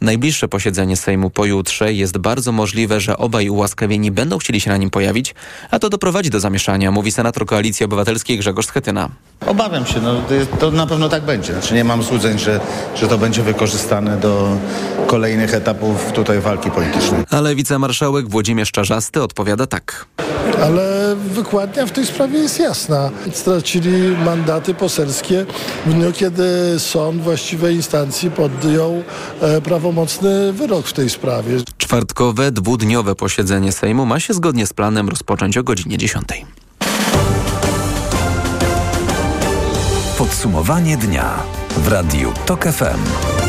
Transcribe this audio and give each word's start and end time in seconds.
Najbliższe 0.00 0.48
posiedzenie 0.48 0.96
Sejmu 0.96 1.30
pojutrze 1.30 1.92
jest 1.92 2.18
bardzo 2.18 2.52
możliwe, 2.52 3.00
że 3.00 3.16
obaj 3.16 3.48
ułaskawieni 3.48 4.10
będą 4.10 4.38
chcieli 4.38 4.60
się 4.60 4.70
na 4.70 4.76
nim 4.76 4.90
pojawić, 4.90 5.34
a 5.70 5.78
to 5.78 5.88
doprowadzi 5.88 6.30
do 6.30 6.40
zamieszania, 6.40 6.90
mówi 6.90 7.12
senator 7.12 7.46
Koalicji 7.46 7.84
Obywatelskiej 7.84 8.38
Grzegorz 8.38 8.66
Schetyna. 8.66 9.08
Obawiam 9.46 9.86
się, 9.86 10.00
no, 10.00 10.22
to 10.58 10.70
na 10.70 10.86
pewno 10.86 11.08
tak 11.08 11.22
będzie. 11.22 11.52
Znaczy 11.52 11.74
nie 11.74 11.84
mam 11.84 12.02
złudzeń, 12.02 12.38
że, 12.38 12.60
że 12.96 13.08
to 13.08 13.18
będzie 13.18 13.42
wykorzystane 13.42 14.16
do 14.16 14.56
kolejnych 15.06 15.54
etapów 15.54 16.12
tutaj 16.12 16.40
walki 16.40 16.70
politycznej. 16.70 17.24
Ale 17.30 17.54
wicemarszałek 17.54 18.28
Włodzimierz 18.28 18.72
Czarzasty 18.72 19.22
odpowiada 19.22 19.66
tak. 19.66 20.06
Ale 20.62 21.16
wykładnia 21.16 21.86
w 21.86 21.90
tej 21.90 22.06
sprawie 22.06 22.38
jest 22.38 22.60
jasna. 22.60 23.10
Stracili 23.32 24.16
mandaty 24.24 24.74
poselskie 24.74 25.46
w 25.86 25.94
dniu, 25.94 26.12
kiedy 26.12 26.44
sąd 26.78 27.22
właściwej 27.22 27.74
instancji 27.76 28.30
podjął 28.30 29.02
e, 29.40 29.60
prawomocny 29.90 30.52
wyrok 30.52 30.86
w 30.86 30.92
tej 30.92 31.10
sprawie. 31.10 31.56
Czwartkowe, 31.78 32.52
dwudniowe 32.52 33.14
posiedzenie 33.14 33.72
Sejmu 33.72 34.06
ma 34.06 34.20
się 34.20 34.34
zgodnie 34.34 34.66
z 34.66 34.72
planem 34.72 35.08
rozpocząć 35.08 35.58
o 35.58 35.62
godzinie 35.62 35.98
10. 35.98 36.24
Podsumowanie 40.18 40.96
dnia 40.96 41.42
w 41.76 41.88
Radiu 41.88 42.32
TOK 42.46 42.64
FM. 42.64 43.39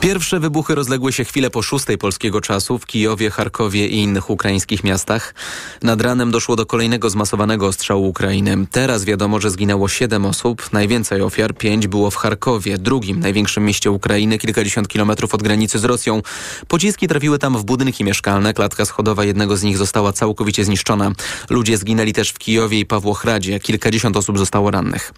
Pierwsze 0.00 0.40
wybuchy 0.40 0.74
rozległy 0.74 1.12
się 1.12 1.24
chwilę 1.24 1.50
po 1.50 1.62
szóstej 1.62 1.98
polskiego 1.98 2.40
czasu 2.40 2.78
w 2.78 2.86
Kijowie, 2.86 3.30
Charkowie 3.30 3.86
i 3.88 3.98
innych 3.98 4.30
ukraińskich 4.30 4.84
miastach. 4.84 5.34
Nad 5.82 6.00
ranem 6.00 6.30
doszło 6.30 6.56
do 6.56 6.66
kolejnego 6.66 7.10
zmasowanego 7.10 7.66
ostrzału 7.66 8.08
Ukrainy. 8.08 8.66
Teraz 8.70 9.04
wiadomo, 9.04 9.40
że 9.40 9.50
zginęło 9.50 9.88
siedem 9.88 10.26
osób. 10.26 10.72
Najwięcej 10.72 11.22
ofiar, 11.22 11.54
pięć 11.54 11.86
było 11.86 12.10
w 12.10 12.16
Charkowie, 12.16 12.78
drugim 12.78 13.20
największym 13.20 13.64
mieście 13.64 13.90
Ukrainy, 13.90 14.38
kilkadziesiąt 14.38 14.88
kilometrów 14.88 15.34
od 15.34 15.42
granicy 15.42 15.78
z 15.78 15.84
Rosją. 15.84 16.22
Pociski 16.68 17.08
trafiły 17.08 17.38
tam 17.38 17.58
w 17.58 17.64
budynki 17.64 18.04
mieszkalne. 18.04 18.54
Klatka 18.54 18.84
schodowa 18.84 19.24
jednego 19.24 19.56
z 19.56 19.62
nich 19.62 19.78
została 19.78 20.12
całkowicie 20.12 20.64
zniszczona. 20.64 21.12
Ludzie 21.50 21.76
zginęli 21.76 22.12
też 22.12 22.30
w 22.30 22.38
Kijowie 22.38 22.78
i 22.80 22.86
Pawłochradzie. 22.86 23.60
Kilkadziesiąt 23.60 24.16
osób 24.16 24.38
zostało 24.38 24.70
rannych. 24.70 25.12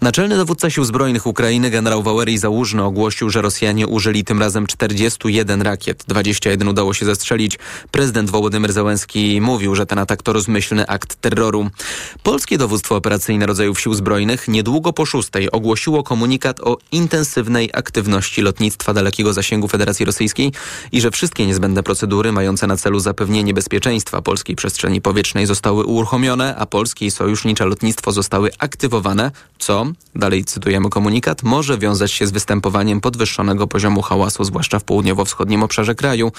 Naczelny 0.00 0.36
dowódca 0.36 0.70
sił 0.70 0.84
zbrojnych 0.84 1.26
Ukrainy, 1.26 1.70
generał 1.70 2.02
Wawery 2.02 2.38
Załużny 2.38 2.84
ogłosił, 2.84 3.30
że 3.30 3.42
Rosjanie 3.42 3.86
użyli 3.86 4.09
użyli 4.10 4.24
tym 4.24 4.40
razem 4.40 4.66
41 4.66 5.62
rakiet. 5.62 6.04
21 6.08 6.68
udało 6.68 6.94
się 6.94 7.06
zestrzelić. 7.06 7.58
Prezydent 7.90 8.30
Wołodymyr 8.30 8.72
Załęski 8.72 9.40
mówił, 9.40 9.74
że 9.74 9.86
ten 9.86 9.98
atak 9.98 10.22
to 10.22 10.32
rozmyślny 10.32 10.86
akt 10.86 11.16
terroru. 11.16 11.70
Polskie 12.22 12.58
dowództwo 12.58 12.96
operacyjne 12.96 13.46
rodzajów 13.46 13.80
sił 13.80 13.94
zbrojnych 13.94 14.48
niedługo 14.48 14.92
po 14.92 15.06
szóstej 15.06 15.50
ogłosiło 15.50 16.02
komunikat 16.02 16.60
o 16.60 16.78
intensywnej 16.92 17.70
aktywności 17.72 18.42
lotnictwa 18.42 18.94
dalekiego 18.94 19.32
zasięgu 19.32 19.68
Federacji 19.68 20.06
Rosyjskiej 20.06 20.52
i 20.92 21.00
że 21.00 21.10
wszystkie 21.10 21.46
niezbędne 21.46 21.82
procedury 21.82 22.32
mające 22.32 22.66
na 22.66 22.76
celu 22.76 23.00
zapewnienie 23.00 23.54
bezpieczeństwa 23.54 24.22
polskiej 24.22 24.56
przestrzeni 24.56 25.00
powietrznej 25.00 25.46
zostały 25.46 25.84
uruchomione, 25.84 26.56
a 26.56 26.66
polskie 26.66 27.06
i 27.06 27.10
sojusznicze 27.10 27.64
lotnictwo 27.64 28.12
zostały 28.12 28.50
aktywowane, 28.58 29.30
co, 29.60 29.86
dalej 30.14 30.44
cytujemy 30.44 30.90
komunikat, 30.90 31.42
może 31.42 31.78
wiązać 31.78 32.12
się 32.12 32.26
z 32.26 32.30
występowaniem 32.30 33.00
podwyższonego 33.00 33.66
poziomu 33.66 34.02
hałasu, 34.02 34.44
zwłaszcza 34.44 34.78
w 34.78 34.84
południowo-wschodnim 34.84 35.62
obszarze 35.62 35.94
kraju. 35.94 36.32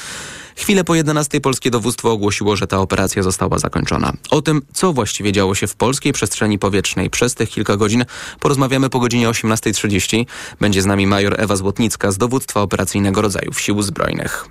Chwilę 0.56 0.84
po 0.84 0.96
11 0.96 1.42
polskie 1.42 1.72
dowództwo 1.72 2.12
ogłosiło, 2.12 2.56
że 2.56 2.68
ta 2.68 2.78
operacja 2.78 3.24
została 3.24 3.60
zakończona. 3.60 4.14
O 4.30 4.42
tym, 4.42 4.62
co 4.74 4.94
właściwie 4.94 5.32
działo 5.32 5.56
się 5.56 5.68
w 5.68 5.76
polskiej 5.76 6.14
przestrzeni 6.14 6.60
powietrznej 6.60 7.10
przez 7.10 7.36
tych 7.36 7.50
kilka 7.50 7.78
godzin, 7.78 8.06
porozmawiamy 8.40 8.90
po 8.90 9.00
godzinie 9.00 9.30
18.30. 9.30 10.26
Będzie 10.60 10.82
z 10.82 10.86
nami 10.86 11.08
major 11.08 11.42
Ewa 11.42 11.56
Złotnicka 11.56 12.12
z 12.12 12.18
dowództwa 12.18 12.62
operacyjnego 12.62 13.22
rodzajów 13.22 13.62
sił 13.62 13.82
zbrojnych. 13.82 14.46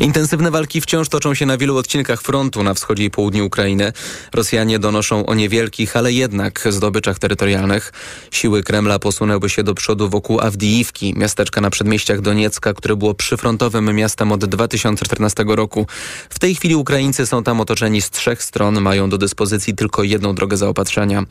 Intensywne 0.00 0.50
walki 0.50 0.80
wciąż 0.80 1.08
toczą 1.08 1.34
się 1.34 1.46
na 1.46 1.58
wielu 1.58 1.76
odcinkach 1.76 2.22
frontu 2.22 2.62
na 2.62 2.74
wschodzie 2.74 3.04
i 3.04 3.10
południu 3.10 3.46
Ukrainy. 3.46 3.92
Rosjanie 4.34 4.78
donoszą 4.78 5.26
o 5.26 5.34
niewielkich, 5.34 5.96
ale 5.96 6.12
jednak 6.12 6.64
zdobyczach 6.70 7.18
terytorialnych. 7.18 7.92
Siły 8.30 8.62
Kremla 8.62 8.98
posunęły 8.98 9.50
się 9.50 9.62
do 9.62 9.74
przodu 9.74 10.08
wokół 10.08 10.40
Awdijiwki, 10.40 11.14
miasteczka 11.16 11.60
na 11.60 11.70
przedmieściach 11.70 12.20
Doniecka, 12.20 12.74
które 12.74 12.96
było 12.96 13.14
przyfrontowym 13.14 13.94
miastem 13.94 14.32
od 14.32 14.44
2014 14.44 15.44
roku. 15.48 15.86
W 16.30 16.38
tej 16.38 16.54
chwili 16.54 16.74
Ukraińcy 16.74 17.26
są 17.26 17.42
tam 17.42 17.60
otoczeni 17.60 18.02
z 18.02 18.10
trzech 18.10 18.42
stron, 18.42 18.80
mają 18.80 19.10
do 19.10 19.18
dyspozycji 19.18 19.74
tylko 19.74 20.02
jedną 20.02 20.34
drogę 20.34 20.56
zaopatrzenia. 20.56 21.24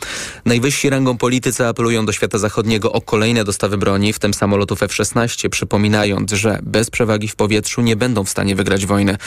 Najwyżsi 0.46 0.90
rangą 0.90 1.18
politycy 1.18 1.68
apelują 1.68 2.06
do 2.06 2.12
świata 2.12 2.38
zachodniego 2.38 2.92
o 2.92 3.02
kolejne 3.02 3.44
dostawy 3.44 3.78
broni, 3.78 4.14
w 4.14 4.20
tym 4.20 4.34
samolotów 4.34 4.84
F-16, 4.84 5.50
przypominając, 5.50 6.32
że 6.32 6.60
bez 6.64 6.90
przewagi 6.90 7.28
w 7.28 7.36
powietrzu 7.36 7.82
nie 7.82 7.96
będą 7.96 8.24
w 8.24 8.30
stanie 8.30 8.55
wygrać 8.56 8.86
wojnę. 8.86 9.18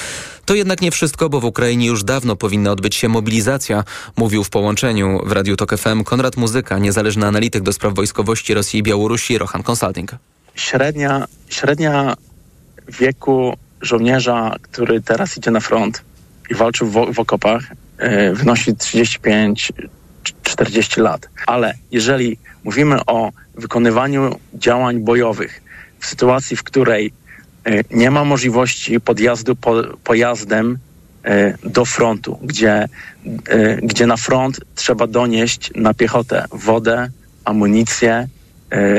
To 0.44 0.54
jednak 0.54 0.80
nie 0.80 0.90
wszystko, 0.90 1.28
bo 1.28 1.40
w 1.40 1.44
Ukrainie 1.44 1.86
już 1.86 2.04
dawno 2.04 2.36
powinna 2.36 2.70
odbyć 2.70 2.94
się 2.94 3.08
mobilizacja, 3.08 3.84
mówił 4.16 4.44
w 4.44 4.50
połączeniu 4.50 5.20
w 5.26 5.32
Radiu 5.32 5.56
Tok 5.56 5.78
FM 5.78 6.04
Konrad 6.04 6.36
Muzyka, 6.36 6.78
niezależny 6.78 7.26
analityk 7.26 7.62
do 7.62 7.72
spraw 7.72 7.94
wojskowości 7.94 8.54
Rosji 8.54 8.80
i 8.80 8.82
Białorusi, 8.82 9.38
Rohan 9.38 9.62
Consulting. 9.62 10.10
Średnia, 10.54 11.26
średnia 11.48 12.14
wieku 12.88 13.56
żołnierza, 13.80 14.56
który 14.62 15.00
teraz 15.00 15.36
idzie 15.36 15.50
na 15.50 15.60
front 15.60 16.02
i 16.50 16.54
walczy 16.54 16.84
w, 16.84 17.14
w 17.14 17.20
okopach, 17.20 17.62
yy, 17.98 18.34
wynosi 18.34 18.74
35-40 18.74 21.02
lat. 21.02 21.28
Ale 21.46 21.74
jeżeli 21.90 22.38
mówimy 22.64 23.06
o 23.06 23.32
wykonywaniu 23.54 24.38
działań 24.54 25.00
bojowych 25.00 25.62
w 26.00 26.06
sytuacji, 26.06 26.56
w 26.56 26.62
której 26.62 27.12
nie 27.90 28.10
ma 28.10 28.24
możliwości 28.24 29.00
podjazdu 29.00 29.56
po, 29.56 29.82
pojazdem 30.04 30.78
e, 31.24 31.58
do 31.64 31.84
frontu, 31.84 32.38
gdzie, 32.42 32.88
e, 33.48 33.76
gdzie 33.76 34.06
na 34.06 34.16
front 34.16 34.60
trzeba 34.74 35.06
donieść 35.06 35.70
na 35.74 35.94
piechotę 35.94 36.44
wodę, 36.52 37.10
amunicję, 37.44 38.28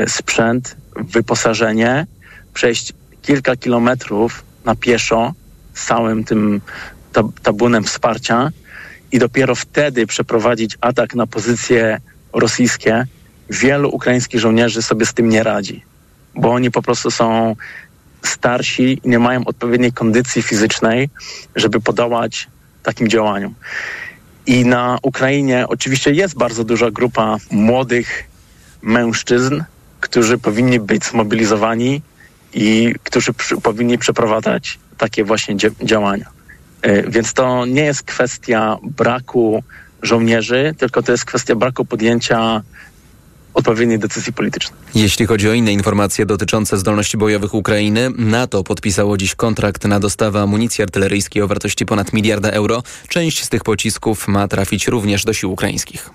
sprzęt, 0.06 0.76
wyposażenie, 0.96 2.06
przejść 2.54 2.92
kilka 3.22 3.56
kilometrów 3.56 4.44
na 4.64 4.74
pieszo 4.74 5.34
z 5.74 5.86
całym 5.86 6.24
tym 6.24 6.60
tabunem 7.42 7.84
wsparcia 7.84 8.50
i 9.12 9.18
dopiero 9.18 9.54
wtedy 9.54 10.06
przeprowadzić 10.06 10.78
atak 10.80 11.14
na 11.14 11.26
pozycje 11.26 12.00
rosyjskie. 12.32 13.06
Wielu 13.50 13.88
ukraińskich 13.88 14.40
żołnierzy 14.40 14.82
sobie 14.82 15.06
z 15.06 15.14
tym 15.14 15.28
nie 15.28 15.42
radzi, 15.42 15.82
bo 16.34 16.50
oni 16.50 16.70
po 16.70 16.82
prostu 16.82 17.10
są 17.10 17.56
starsi 18.22 19.00
nie 19.04 19.18
mają 19.18 19.44
odpowiedniej 19.44 19.92
kondycji 19.92 20.42
fizycznej, 20.42 21.10
żeby 21.56 21.80
podołać 21.80 22.48
takim 22.82 23.08
działaniom. 23.08 23.54
I 24.46 24.64
na 24.64 24.98
Ukrainie 25.02 25.64
oczywiście 25.68 26.12
jest 26.12 26.38
bardzo 26.38 26.64
duża 26.64 26.90
grupa 26.90 27.36
młodych 27.50 28.24
mężczyzn, 28.82 29.62
którzy 30.00 30.38
powinni 30.38 30.80
być 30.80 31.04
zmobilizowani 31.04 32.02
i 32.54 32.94
którzy 33.04 33.32
przy, 33.32 33.56
powinni 33.56 33.98
przeprowadzać 33.98 34.78
takie 34.98 35.24
właśnie 35.24 35.56
działania. 35.82 36.26
E, 36.82 37.10
więc 37.10 37.32
to 37.32 37.66
nie 37.66 37.84
jest 37.84 38.02
kwestia 38.02 38.76
braku 38.82 39.62
żołnierzy, 40.02 40.74
tylko 40.78 41.02
to 41.02 41.12
jest 41.12 41.24
kwestia 41.24 41.54
braku 41.54 41.84
podjęcia 41.84 42.62
odpowiedniej 43.54 43.98
decyzji 43.98 44.32
politycznej. 44.32 44.80
Jeśli 44.94 45.26
chodzi 45.26 45.48
o 45.48 45.52
inne 45.52 45.72
informacje 45.72 46.26
dotyczące 46.26 46.78
zdolności 46.78 47.16
bojowych 47.16 47.54
Ukrainy, 47.54 48.10
NATO 48.16 48.64
podpisało 48.64 49.16
dziś 49.16 49.34
kontrakt 49.34 49.84
na 49.84 50.00
dostawę 50.00 50.40
amunicji 50.40 50.82
artyleryjskiej 50.82 51.42
o 51.42 51.48
wartości 51.48 51.86
ponad 51.86 52.12
miliarda 52.12 52.50
euro. 52.50 52.82
Część 53.08 53.44
z 53.44 53.48
tych 53.48 53.64
pocisków 53.64 54.28
ma 54.28 54.48
trafić 54.48 54.88
również 54.88 55.24
do 55.24 55.32
sił 55.32 55.52
ukraińskich. 55.52 56.10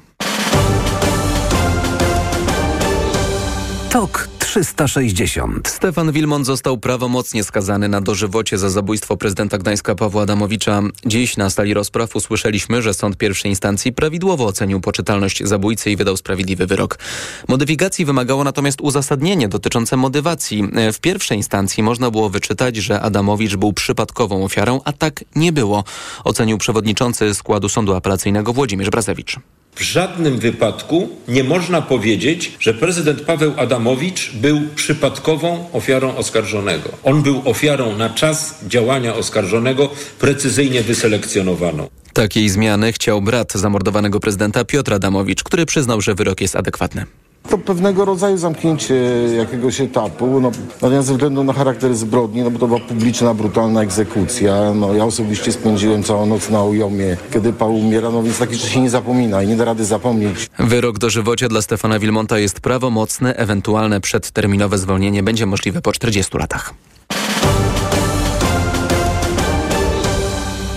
Tok 3.90 4.34
360. 4.55 5.67
Stefan 5.67 6.11
Wilmont 6.11 6.46
został 6.46 6.78
prawomocnie 6.78 7.43
skazany 7.43 7.90
na 7.90 8.02
dożywocie 8.02 8.57
za 8.57 8.69
zabójstwo 8.69 9.17
prezydenta 9.17 9.57
Gdańska 9.57 9.96
Pawła 9.96 10.23
Adamowicza. 10.23 10.81
Dziś 11.05 11.37
na 11.37 11.49
sali 11.49 11.73
rozpraw 11.73 12.16
usłyszeliśmy, 12.16 12.81
że 12.81 12.93
sąd 12.93 13.17
pierwszej 13.17 13.52
instancji 13.52 13.93
prawidłowo 13.93 14.46
ocenił 14.46 14.81
poczytalność 14.81 15.43
zabójcy 15.43 15.91
i 15.91 15.96
wydał 15.96 16.17
sprawiedliwy 16.17 16.67
wyrok. 16.67 16.99
Modyfikacji 17.47 18.05
wymagało 18.05 18.43
natomiast 18.43 18.81
uzasadnienie 18.81 19.47
dotyczące 19.47 19.97
motywacji. 19.97 20.63
W 20.93 20.99
pierwszej 20.99 21.37
instancji 21.37 21.84
można 21.84 22.11
było 22.11 22.29
wyczytać, 22.29 22.75
że 22.75 23.01
Adamowicz 23.01 23.55
był 23.55 23.73
przypadkową 23.73 24.43
ofiarą, 24.43 24.81
a 24.85 24.93
tak 24.93 25.23
nie 25.35 25.51
było, 25.51 25.84
ocenił 26.23 26.58
przewodniczący 26.58 27.34
składu 27.34 27.69
sądu 27.69 27.96
apelacyjnego 27.96 28.53
Włodzimierz 28.53 28.90
Brazewicz. 28.90 29.40
W 29.75 29.81
żadnym 29.81 30.39
wypadku 30.39 31.09
nie 31.27 31.43
można 31.43 31.81
powiedzieć, 31.81 32.51
że 32.59 32.73
prezydent 32.73 33.22
Paweł 33.22 33.53
Adamowicz 33.57 34.31
był 34.33 34.61
przypadkową 34.75 35.69
ofiarą 35.73 36.16
oskarżonego. 36.16 36.89
On 37.03 37.23
był 37.23 37.41
ofiarą 37.45 37.95
na 37.97 38.09
czas 38.09 38.55
działania 38.67 39.16
oskarżonego 39.16 39.89
precyzyjnie 40.19 40.83
wyselekcjonowaną. 40.83 41.87
Takiej 42.13 42.49
zmiany 42.49 42.93
chciał 42.93 43.22
brat 43.22 43.53
zamordowanego 43.53 44.19
prezydenta 44.19 44.66
Piotr 44.66 44.93
Adamowicz, 44.93 45.43
który 45.43 45.66
przyznał, 45.66 46.01
że 46.01 46.16
wyrok 46.16 46.41
jest 46.41 46.55
adekwatny. 46.55 47.05
To 47.50 47.58
pewnego 47.58 48.06
rodzaju 48.06 48.38
zamknięcie 48.38 48.96
jakiegoś 49.38 49.82
etapu, 49.82 50.42
no, 50.42 50.52
natomiast 50.82 51.08
ze 51.08 51.14
względu 51.14 51.44
na 51.44 51.53
charakter 51.53 51.96
zbrodni, 51.96 52.42
no 52.42 52.52
bo 52.52 52.59
to 52.59 52.68
była 52.68 52.80
publiczna, 52.80 53.34
brutalna 53.34 53.82
egzekucja. 53.82 54.74
No, 54.76 54.94
ja 54.94 55.06
osobiście 55.06 55.52
spędziłem 55.52 56.03
całą 56.03 56.26
noc 56.26 56.50
na 56.50 56.64
ujomie, 56.64 57.18
kiedy 57.34 57.53
Paul 57.53 57.76
umiera, 57.76 58.09
no 58.09 58.24
więc 58.24 58.38
takie 58.40 58.56
rzeczy 58.56 58.70
się 58.70 58.82
nie 58.82 58.90
zapomina 58.90 59.44
i 59.44 59.47
nie 59.47 59.56
da 59.56 59.66
rady 59.66 59.86
zapomnieć. 59.86 60.50
Wyrok 60.59 60.97
dożywocia 60.97 61.47
dla 61.47 61.62
Stefana 61.62 62.00
Wilmonta 62.00 62.40
jest 62.40 62.59
prawomocny, 62.59 63.36
ewentualne 63.36 64.02
przedterminowe 64.02 64.78
zwolnienie 64.78 65.24
będzie 65.24 65.46
możliwe 65.46 65.82
po 65.82 65.92
40 65.92 66.38
latach. 66.38 66.74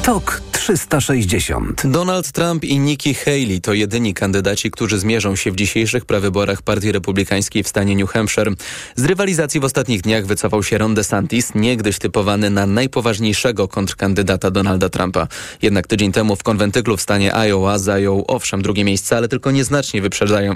TOK 0.03 0.47
360. 0.69 1.87
Donald 1.87 2.32
Trump 2.32 2.65
i 2.65 2.79
Nikki 2.79 3.15
Haley 3.15 3.61
to 3.61 3.73
jedyni 3.73 4.15
kandydaci, 4.15 4.70
którzy 4.70 4.99
zmierzą 4.99 5.37
się 5.37 5.53
w 5.53 5.56
dzisiejszych 5.56 6.05
prawyborach 6.05 6.62
Partii 6.62 6.93
Republikańskiej 6.93 7.62
w 7.62 7.69
stanie 7.69 7.97
New 7.97 8.11
Hampshire. 8.11 8.53
Z 8.97 9.05
rywalizacji 9.05 9.61
w 9.61 9.65
ostatnich 9.65 10.03
dniach 10.03 10.26
wycofał 10.26 10.62
się 10.62 10.79
Ron 10.79 10.94
DeSantis, 10.94 11.53
niegdyś 11.55 11.99
typowany 11.99 12.50
na 12.50 12.67
najpoważniejszego 12.67 13.69
kontrkandydata 13.69 14.50
Donalda 14.50 14.88
Trumpa. 14.88 15.29
Jednak 15.62 15.87
tydzień 15.87 16.12
temu 16.12 16.37
w 16.37 16.43
konwentyklu 16.43 16.97
w 16.97 17.03
stanie 17.03 17.35
Iowa 17.35 17.79
zajął 17.79 18.25
owszem 18.29 18.62
drugie 18.62 18.85
miejsce, 18.85 19.17
ale 19.17 19.29
tylko 19.29 19.50
nieznacznie 19.50 20.03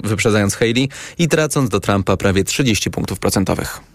wyprzedzając 0.03 0.55
Haley 0.55 0.89
i 1.17 1.27
tracąc 1.27 1.69
do 1.69 1.79
Trumpa 1.79 2.17
prawie 2.17 2.43
30 2.43 2.91
punktów 2.91 3.19
procentowych. 3.19 3.92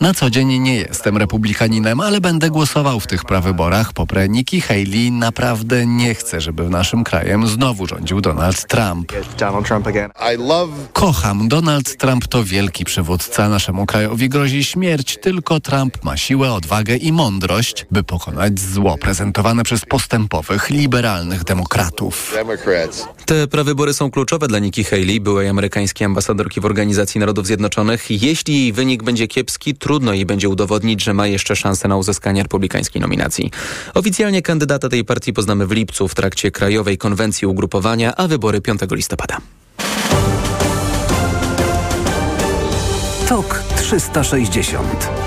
Na 0.00 0.14
co 0.14 0.30
dzień 0.30 0.58
nie 0.58 0.74
jestem 0.74 1.16
republikaninem, 1.16 2.00
ale 2.00 2.20
będę 2.20 2.50
głosował 2.50 3.00
w 3.00 3.06
tych 3.06 3.24
prawyborach. 3.24 3.92
Poprę 3.92 4.28
Nikki 4.28 4.60
Haley. 4.60 5.10
Naprawdę 5.12 5.86
nie 5.86 6.14
chcę, 6.14 6.40
żeby 6.40 6.64
w 6.64 6.70
naszym 6.70 7.04
krajem 7.04 7.46
znowu 7.46 7.86
rządził 7.86 8.20
Donald 8.20 8.66
Trump. 8.66 9.12
Kocham. 10.92 11.48
Donald 11.48 11.96
Trump 11.96 12.26
to 12.28 12.44
wielki 12.44 12.84
przywódca. 12.84 13.48
Naszemu 13.48 13.86
krajowi 13.86 14.28
grozi 14.28 14.64
śmierć. 14.64 15.18
Tylko 15.22 15.60
Trump 15.60 16.04
ma 16.04 16.16
siłę, 16.16 16.52
odwagę 16.52 16.96
i 16.96 17.12
mądrość, 17.12 17.86
by 17.90 18.02
pokonać 18.02 18.60
zło 18.60 18.98
prezentowane 18.98 19.62
przez 19.64 19.84
postępowych, 19.84 20.70
liberalnych 20.70 21.44
demokratów. 21.44 22.32
Te 23.26 23.46
prawybory 23.46 23.94
są 23.94 24.10
kluczowe 24.10 24.48
dla 24.48 24.58
Nikki 24.58 24.84
Haley, 24.84 25.20
byłej 25.20 25.48
amerykańskiej 25.48 26.06
ambasadorki 26.06 26.60
w 26.60 26.64
Organizacji 26.64 27.20
Narodów 27.20 27.46
Zjednoczonych. 27.46 28.22
Jeśli 28.22 28.60
jej 28.60 28.72
wynik 28.72 29.02
będzie 29.02 29.28
kiepski, 29.28 29.74
trudno 29.74 30.12
jej 30.12 30.26
będzie 30.26 30.48
udowodnić, 30.48 31.02
że 31.02 31.14
ma 31.14 31.26
jeszcze 31.26 31.56
szansę 31.56 31.88
na 31.88 31.96
uzyskanie 31.96 32.42
republikańskiej 32.42 33.02
nominacji. 33.02 33.50
Oficjalnie 33.94 34.42
kandydata 34.42 34.88
tej 34.88 35.04
partii 35.04 35.32
poznamy 35.32 35.66
w 35.66 35.72
lipcu 35.72 36.08
w 36.08 36.14
trakcie 36.14 36.50
Krajowej 36.50 36.98
Konwencji 36.98 37.46
Ugrupowania, 37.46 38.16
a 38.16 38.28
wybory 38.28 38.60
5 38.60 38.80
listopada. 38.90 39.38
TOK 43.28 43.62
360 43.76 45.21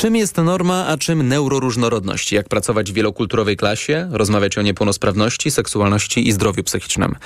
Czym 0.00 0.16
jest 0.16 0.36
norma, 0.36 0.86
a 0.86 0.96
czym 0.96 1.28
neuroróżnorodność? 1.28 2.32
Jak 2.32 2.48
pracować 2.48 2.92
w 2.92 2.94
wielokulturowej 2.94 3.56
klasie, 3.56 4.08
rozmawiać 4.10 4.58
o 4.58 4.62
niepełnosprawności, 4.62 5.50
seksualności 5.50 6.28
i 6.28 6.32
zdrowiu 6.32 6.62
psychicznym? 6.64 7.16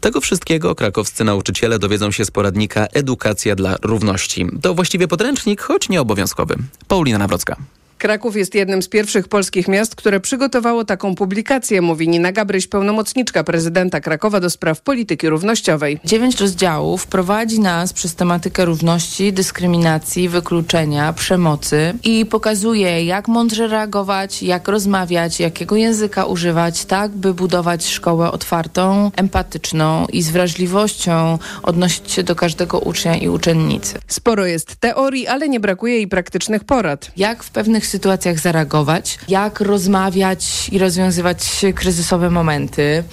Tego 0.00 0.20
wszystkiego 0.20 0.74
krakowscy 0.74 1.24
nauczyciele 1.24 1.78
dowiedzą 1.78 2.10
się 2.10 2.24
z 2.24 2.30
poradnika 2.30 2.86
Edukacja 2.86 3.54
dla 3.54 3.76
Równości. 3.82 4.46
To 4.62 4.74
właściwie 4.74 5.08
podręcznik, 5.08 5.62
choć 5.62 5.88
nieobowiązkowy. 5.88 6.56
Paulina 6.88 7.18
Nawrocka. 7.18 7.56
Kraków 8.04 8.36
jest 8.36 8.54
jednym 8.54 8.82
z 8.82 8.88
pierwszych 8.88 9.28
polskich 9.28 9.68
miast, 9.68 9.96
które 9.96 10.20
przygotowało 10.20 10.84
taką 10.84 11.14
publikację, 11.14 11.82
mówi 11.82 12.08
Nina 12.08 12.32
Gabryś, 12.32 12.66
pełnomocniczka 12.66 13.44
prezydenta 13.44 14.00
Krakowa 14.00 14.40
do 14.40 14.50
spraw 14.50 14.80
polityki 14.80 15.28
równościowej. 15.28 16.00
Dziewięć 16.04 16.40
rozdziałów 16.40 17.06
prowadzi 17.06 17.60
nas 17.60 17.92
przez 17.92 18.14
tematykę 18.14 18.64
równości, 18.64 19.32
dyskryminacji, 19.32 20.28
wykluczenia, 20.28 21.12
przemocy 21.12 21.94
i 22.04 22.26
pokazuje, 22.26 23.04
jak 23.04 23.28
mądrze 23.28 23.68
reagować, 23.68 24.42
jak 24.42 24.68
rozmawiać, 24.68 25.40
jakiego 25.40 25.76
języka 25.76 26.24
używać, 26.24 26.84
tak 26.84 27.10
by 27.10 27.34
budować 27.34 27.86
szkołę 27.86 28.32
otwartą, 28.32 29.10
empatyczną 29.16 30.06
i 30.12 30.22
z 30.22 30.30
wrażliwością 30.30 31.38
odnosić 31.62 32.12
się 32.12 32.22
do 32.22 32.36
każdego 32.36 32.78
ucznia 32.78 33.16
i 33.16 33.28
uczennicy. 33.28 33.98
Sporo 34.06 34.46
jest 34.46 34.76
teorii, 34.76 35.26
ale 35.26 35.48
nie 35.48 35.60
brakuje 35.60 36.00
i 36.00 36.08
praktycznych 36.08 36.64
porad. 36.64 37.10
Jak 37.16 37.44
w 37.44 37.50
pewnych 37.50 37.93
sytuacjach 37.94 38.38
zareagować, 38.38 39.18
jak 39.28 39.60
rozmawiać 39.60 40.68
i 40.72 40.78
rozwiązywać 40.78 41.66
kryzysowe 41.74 42.30
momenty 42.30 43.04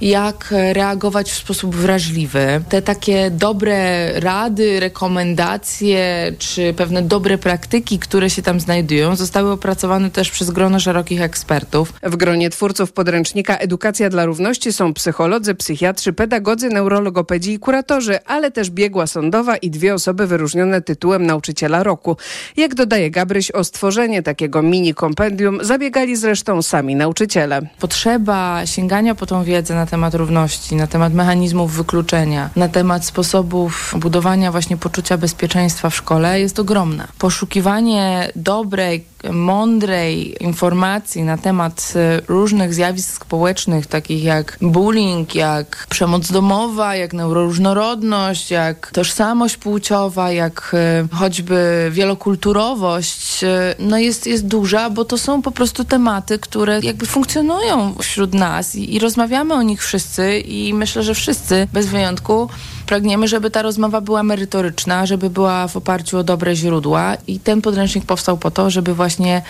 jak 0.00 0.54
reagować 0.72 1.30
w 1.30 1.34
sposób 1.34 1.76
wrażliwy. 1.76 2.60
Te 2.68 2.82
takie 2.82 3.30
dobre 3.30 4.12
rady, 4.20 4.80
rekomendacje 4.80 6.32
czy 6.38 6.74
pewne 6.74 7.02
dobre 7.02 7.38
praktyki, 7.38 7.98
które 7.98 8.30
się 8.30 8.42
tam 8.42 8.60
znajdują, 8.60 9.16
zostały 9.16 9.50
opracowane 9.50 10.10
też 10.10 10.30
przez 10.30 10.50
grono 10.50 10.80
szerokich 10.80 11.22
ekspertów. 11.22 11.92
W 12.02 12.16
gronie 12.16 12.50
twórców 12.50 12.92
podręcznika 12.92 13.56
Edukacja 13.56 14.10
dla 14.10 14.24
Równości 14.24 14.72
są 14.72 14.94
psycholodzy, 14.94 15.54
psychiatrzy, 15.54 16.12
pedagodzy, 16.12 16.68
neurologopedzi 16.68 17.52
i 17.52 17.58
kuratorzy, 17.58 18.24
ale 18.24 18.50
też 18.50 18.70
biegła 18.70 19.06
sądowa 19.06 19.56
i 19.56 19.70
dwie 19.70 19.94
osoby 19.94 20.26
wyróżnione 20.26 20.82
tytułem 20.82 21.26
nauczyciela 21.26 21.82
roku. 21.82 22.16
Jak 22.56 22.74
dodaje 22.74 23.10
Gabryś, 23.10 23.50
o 23.50 23.64
stworzenie 23.64 24.22
takiego 24.22 24.62
mini 24.62 24.94
kompendium 24.94 25.58
zabiegali 25.64 26.16
zresztą 26.16 26.62
sami 26.62 26.96
nauczyciele. 26.96 27.60
Potrzeba 27.80 28.66
sięgania 28.66 29.14
po 29.14 29.26
tą 29.26 29.44
wiedzę 29.44 29.74
na 29.74 29.86
temat 29.88 30.14
równości, 30.14 30.76
na 30.76 30.86
temat 30.86 31.14
mechanizmów 31.14 31.72
wykluczenia, 31.72 32.50
na 32.56 32.68
temat 32.68 33.04
sposobów 33.04 33.94
budowania 33.96 34.52
właśnie 34.52 34.76
poczucia 34.76 35.18
bezpieczeństwa 35.18 35.90
w 35.90 35.96
szkole 35.96 36.40
jest 36.40 36.58
ogromna. 36.58 37.08
Poszukiwanie 37.18 38.32
dobrej, 38.36 39.04
mądrej 39.32 40.42
informacji 40.44 41.22
na 41.22 41.38
temat 41.38 41.92
e, 41.96 42.20
różnych 42.28 42.74
zjawisk 42.74 43.24
społecznych, 43.24 43.86
takich 43.86 44.24
jak 44.24 44.58
bullying, 44.60 45.34
jak 45.34 45.86
przemoc 45.90 46.32
domowa, 46.32 46.96
jak 46.96 47.12
neuroróżnorodność, 47.12 48.50
jak 48.50 48.90
tożsamość 48.92 49.56
płciowa, 49.56 50.32
jak 50.32 50.74
e, 50.74 51.16
choćby 51.16 51.88
wielokulturowość, 51.92 53.44
e, 53.44 53.74
no 53.78 53.98
jest, 53.98 54.26
jest 54.26 54.46
duża, 54.46 54.90
bo 54.90 55.04
to 55.04 55.18
są 55.18 55.42
po 55.42 55.50
prostu 55.50 55.84
tematy, 55.84 56.38
które 56.38 56.80
jakby 56.82 57.06
funkcjonują 57.06 57.94
wśród 58.02 58.34
nas 58.34 58.74
i, 58.76 58.94
i 58.94 58.98
rozmawiamy 58.98 59.54
o 59.54 59.62
nich 59.62 59.82
wszyscy 59.82 60.38
i 60.38 60.74
myślę, 60.74 61.02
że 61.02 61.14
wszyscy 61.14 61.68
bez 61.72 61.86
wyjątku 61.86 62.48
pragniemy, 62.88 63.28
żeby 63.28 63.50
ta 63.50 63.62
rozmowa 63.62 64.00
była 64.00 64.22
merytoryczna, 64.22 65.06
żeby 65.06 65.30
była 65.30 65.68
w 65.68 65.76
oparciu 65.76 66.18
o 66.18 66.24
dobre 66.24 66.56
źródła. 66.56 67.16
I 67.26 67.40
ten 67.40 67.62
podręcznik 67.62 68.04
powstał 68.04 68.38
po 68.38 68.50
to, 68.50 68.70
żeby 68.70 68.94
właśnie 68.94 69.42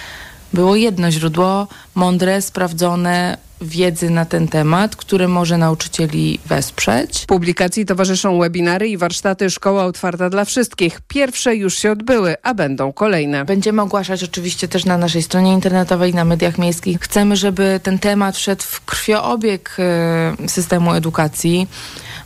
było 0.53 0.77
jedno 0.77 1.11
źródło, 1.11 1.67
mądre, 1.95 2.43
sprawdzone, 2.43 3.39
wiedzy 3.61 4.11
na 4.11 4.25
ten 4.25 4.49
temat, 4.49 4.97
które 4.97 5.29
może 5.29 5.59
nauczycieli 5.59 6.39
wesprzeć. 6.47 7.25
Publikacji 7.27 7.87
towarzyszą 7.87 8.39
webinary 8.39 8.89
i 8.89 8.97
warsztaty 8.97 9.51
Szkoła 9.51 9.85
Otwarta 9.85 10.31
dla 10.31 10.45
Wszystkich. 10.45 11.01
Pierwsze 11.09 11.57
już 11.57 11.79
się 11.79 11.93
odbyły, 11.93 12.37
a 12.43 12.55
będą 12.55 12.93
kolejne. 12.93 13.45
Będziemy 13.45 13.83
ogłaszać 13.83 14.25
oczywiście 14.25 14.69
też 14.69 14.85
na 14.85 14.99
naszej 14.99 15.23
stronie 15.23 15.53
internetowej, 15.53 16.15
na 16.15 16.25
mediach 16.25 16.59
miejskich. 16.59 17.01
Chcemy, 17.01 17.37
żeby 17.37 17.81
ten 17.83 17.99
temat 17.99 18.37
wszedł 18.37 18.63
w 18.63 18.85
krwiobieg 18.85 19.77
y, 20.45 20.49
systemu 20.49 20.95
edukacji 20.95 21.69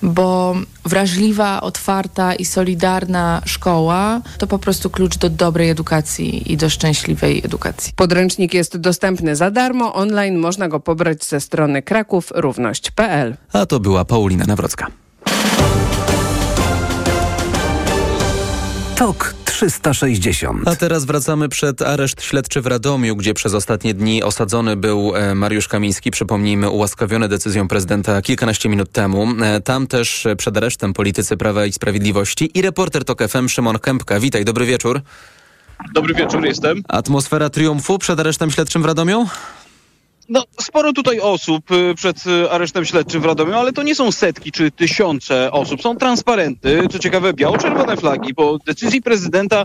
bo 0.02 0.54
wrażliwa, 0.84 1.60
otwarta 1.60 2.34
i 2.34 2.44
solidarna 2.44 3.42
szkoła 3.44 4.20
to 4.38 4.46
po 4.46 4.58
prostu 4.58 4.90
klucz 4.90 5.18
do 5.18 5.30
dobrej 5.30 5.70
edukacji 5.70 6.52
i 6.52 6.56
do 6.56 6.70
szczęśliwej 6.70 7.42
edukacji. 7.44 7.92
Podręcznik 7.96 8.54
jest 8.54 8.76
dostępny 8.76 9.36
za 9.36 9.50
darmo, 9.50 9.94
online 9.94 10.38
można 10.38 10.68
go 10.68 10.80
pobrać 10.80 11.21
ze 11.24 11.40
strony 11.40 11.82
krakówrówność.pl. 11.82 13.36
A 13.52 13.66
to 13.66 13.80
była 13.80 14.04
Paulina 14.04 14.44
Nawrocka. 14.44 14.86
TOK 18.96 19.34
360. 19.44 20.68
A 20.68 20.76
teraz 20.76 21.04
wracamy 21.04 21.48
przed 21.48 21.82
areszt 21.82 22.22
śledczy 22.22 22.60
w 22.60 22.66
Radomiu, 22.66 23.16
gdzie 23.16 23.34
przez 23.34 23.54
ostatnie 23.54 23.94
dni 23.94 24.22
osadzony 24.22 24.76
był 24.76 25.16
e, 25.16 25.34
Mariusz 25.34 25.68
Kamiński. 25.68 26.10
Przypomnijmy, 26.10 26.70
ułaskawiony 26.70 27.28
decyzją 27.28 27.68
prezydenta 27.68 28.22
kilkanaście 28.22 28.68
minut 28.68 28.92
temu. 28.92 29.28
E, 29.42 29.60
tam 29.60 29.86
też 29.86 30.26
przed 30.38 30.56
aresztem 30.56 30.92
politycy 30.92 31.36
Prawa 31.36 31.66
i 31.66 31.72
Sprawiedliwości 31.72 32.58
i 32.58 32.62
reporter 32.62 33.04
TOK 33.04 33.22
FM 33.28 33.48
Szymon 33.48 33.78
Kępka. 33.78 34.20
Witaj, 34.20 34.44
dobry 34.44 34.66
wieczór. 34.66 35.00
Dobry 35.94 36.14
wieczór, 36.14 36.44
jestem. 36.44 36.82
Atmosfera 36.88 37.50
triumfu 37.50 37.98
przed 37.98 38.20
aresztem 38.20 38.50
śledczym 38.50 38.82
w 38.82 38.84
Radomiu? 38.84 39.26
No, 40.32 40.44
sporo 40.60 40.92
tutaj 40.92 41.20
osób 41.20 41.70
y, 41.70 41.94
przed 41.94 42.26
y, 42.26 42.50
aresztem 42.50 42.84
śledczym 42.84 43.22
w 43.22 43.24
Radomiu, 43.24 43.54
ale 43.54 43.72
to 43.72 43.82
nie 43.82 43.94
są 43.94 44.12
setki 44.12 44.52
czy 44.52 44.70
tysiące 44.70 45.50
osób. 45.50 45.82
Są 45.82 45.96
transparenty, 45.96 46.82
co 46.90 46.98
ciekawe, 46.98 47.32
biało-czerwone 47.32 47.96
flagi. 47.96 48.34
Po 48.34 48.58
decyzji 48.66 49.02
prezydenta 49.02 49.64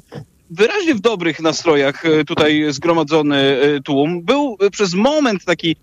wyraźnie 0.50 0.96
w 0.96 1.00
dobrych 1.00 1.40
nastrojach 1.40 2.06
y, 2.06 2.26
tutaj 2.26 2.66
zgromadzony 2.70 3.58
tłum. 3.86 4.22
Był 4.22 4.58
przez 4.72 4.94
moment 4.94 5.46
taki 5.46 5.76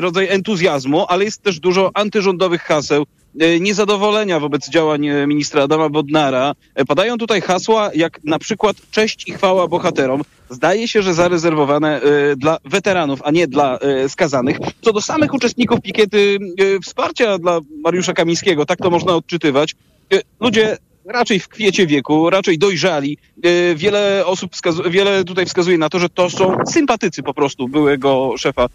rodzaj 0.00 0.28
entuzjazmu, 0.28 1.06
ale 1.08 1.24
jest 1.24 1.42
też 1.42 1.60
dużo 1.60 1.90
antyrządowych 1.94 2.62
haseł, 2.62 3.06
e, 3.40 3.60
niezadowolenia 3.60 4.40
wobec 4.40 4.68
działań 4.68 5.06
e, 5.06 5.26
ministra 5.26 5.62
Adama 5.62 5.88
Bodnara. 5.88 6.52
E, 6.74 6.84
Padają 6.84 7.18
tutaj 7.18 7.40
hasła 7.40 7.90
jak 7.94 8.20
na 8.24 8.38
przykład 8.38 8.76
cześć 8.90 9.28
i 9.28 9.32
chwała 9.32 9.68
bohaterom. 9.68 10.22
Zdaje 10.50 10.88
się, 10.88 11.02
że 11.02 11.14
zarezerwowane 11.14 12.02
e, 12.02 12.36
dla 12.36 12.58
weteranów, 12.64 13.20
a 13.24 13.30
nie 13.30 13.46
dla 13.48 13.78
e, 13.78 14.08
skazanych. 14.08 14.58
Co 14.82 14.92
do 14.92 15.00
samych 15.00 15.34
uczestników 15.34 15.80
pikiety, 15.80 16.38
e, 16.58 16.80
wsparcia 16.80 17.38
dla 17.38 17.60
Mariusza 17.84 18.12
Kamińskiego, 18.12 18.66
tak 18.66 18.78
to 18.78 18.90
można 18.90 19.14
odczytywać. 19.14 19.74
E, 20.12 20.20
Ludzie 20.40 20.78
raczej 21.06 21.40
w 21.40 21.48
kwiecie 21.48 21.86
wieku, 21.86 22.30
raczej 22.30 22.58
dojrzali. 22.58 23.18
E, 23.42 23.74
Wiele 23.74 24.26
osób, 24.26 24.50
wiele 24.90 25.24
tutaj 25.24 25.46
wskazuje 25.46 25.78
na 25.78 25.88
to, 25.88 25.98
że 25.98 26.08
to 26.08 26.30
są 26.30 26.56
sympatycy 26.66 27.22
po 27.22 27.34
prostu 27.34 27.68
byłego 27.68 28.34
szefa 28.38 28.64
e, 28.64 28.68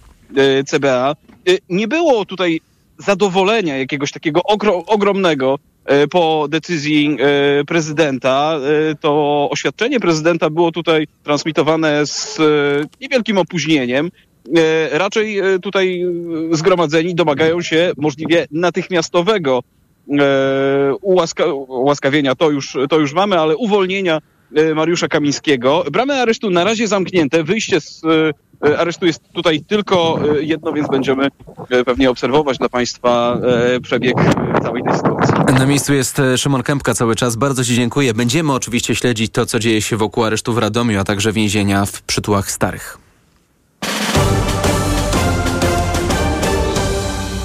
CBA. 0.67 1.15
E, 1.49 1.51
Nie 1.69 1.87
było 1.87 2.25
tutaj 2.25 2.61
zadowolenia 2.97 3.77
jakiegoś 3.77 4.11
takiego 4.11 4.41
ogro- 4.41 4.83
ogromnego 4.87 5.59
e, 5.85 6.07
po 6.07 6.47
decyzji 6.49 7.17
e, 7.19 7.63
prezydenta. 7.65 8.59
E, 8.91 8.95
To 8.95 9.47
oświadczenie 9.51 9.99
prezydenta 9.99 10.49
było 10.49 10.71
tutaj 10.71 11.07
transmitowane 11.23 12.05
z 12.05 12.39
e, 12.39 12.43
niewielkim 13.01 13.37
opóźnieniem. 13.37 14.11
E, 14.57 14.97
Raczej 14.99 15.39
e, 15.39 15.59
tutaj 15.59 16.01
e, 16.51 16.55
zgromadzeni 16.55 17.15
domagają 17.15 17.61
się 17.61 17.91
możliwie 17.97 18.47
natychmiastowego 18.51 19.59
e, 20.09 20.13
ułaska- 21.01 21.53
ułaskawienia, 21.67 22.35
to 22.35 22.49
już, 22.51 22.77
to 22.89 22.99
już 22.99 23.13
mamy, 23.13 23.39
ale 23.39 23.57
uwolnienia 23.57 24.17
e, 24.17 24.21
Mariusza 24.75 25.07
Kamińskiego. 25.07 25.83
Bramy 25.91 26.13
aresztu 26.13 26.49
na 26.49 26.63
razie 26.63 26.87
zamknięte, 26.87 27.43
wyjście 27.43 27.81
z 27.81 28.01
e, 28.63 28.69
e, 28.69 28.79
aresztu 28.79 29.05
jest 29.05 29.21
tutaj 29.33 29.61
tylko 29.61 30.19
e, 30.37 30.43
jedno, 30.43 30.73
więc 30.73 30.87
będziemy 30.89 31.27
e, 31.69 31.83
pewnie 31.83 32.09
obserwować 32.09 32.57
dla 32.57 32.69
Państwa 32.69 33.37
e, 33.75 33.79
przebieg 33.79 34.15
e, 34.19 34.61
całej 34.61 34.83
tej 34.83 34.93
sytuacji. 34.93 35.35
Na 35.59 35.65
miejscu 35.65 35.93
jest 35.93 36.19
e, 36.19 36.37
Szymon 36.37 36.63
Kępka 36.63 36.93
cały 36.93 37.15
czas. 37.15 37.35
Bardzo 37.35 37.63
Ci 37.63 37.75
dziękuję. 37.75 38.13
Będziemy 38.13 38.53
oczywiście 38.53 38.95
śledzić 38.95 39.31
to, 39.31 39.45
co 39.45 39.59
dzieje 39.59 39.81
się 39.81 39.97
wokół 39.97 40.23
aresztu 40.23 40.53
w 40.53 40.57
Radomiu, 40.57 40.99
a 40.99 41.03
także 41.03 41.31
więzienia 41.31 41.85
w 41.85 42.01
Przytułach 42.01 42.51
Starych. 42.51 42.97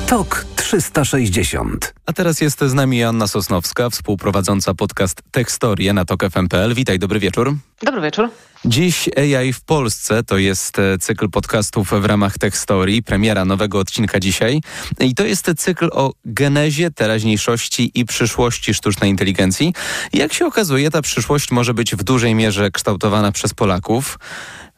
Tok 0.07 0.50
360. 0.61 1.95
A 2.07 2.13
teraz 2.13 2.41
jest 2.41 2.61
z 2.61 2.75
nami 2.75 3.05
Anna 3.05 3.27
Sosnowska, 3.27 3.91
współprowadząca 3.91 4.75
podcast 4.75 5.23
Tekstorie 5.31 5.93
na 5.93 6.05
TOK 6.05 6.23
FM.pl. 6.31 6.75
Witaj, 6.75 6.99
dobry 6.99 7.21
wieczór. 7.21 7.57
Dobry 7.83 8.01
wieczór. 8.01 8.29
Dziś 8.65 9.09
AI 9.17 9.53
w 9.53 9.61
Polsce 9.61 10.23
to 10.25 10.39
jest 10.39 10.79
e, 10.79 10.99
cykl 10.99 11.29
podcastów 11.29 11.91
w 11.91 12.05
ramach 12.05 12.39
Techstory, 12.39 13.03
premiera 13.03 13.45
nowego 13.45 13.79
odcinka 13.79 14.21
dzisiaj. 14.21 14.61
I 15.01 15.15
to 15.15 15.25
jest 15.25 15.51
cykl 15.57 15.89
o 15.93 16.13
genezie, 16.25 16.91
teraźniejszości 16.91 17.91
i 17.95 18.05
przyszłości 18.05 18.75
sztucznej 18.75 19.11
inteligencji. 19.11 19.75
Jak 20.13 20.33
się 20.33 20.47
okazuje, 20.47 20.91
ta 20.91 21.03
przyszłość 21.03 21.51
może 21.51 21.75
być 21.75 21.95
w 21.95 22.03
dużej 22.03 22.35
mierze 22.35 22.71
kształtowana 22.71 23.33
przez 23.33 23.55
Polaków. 23.55 24.19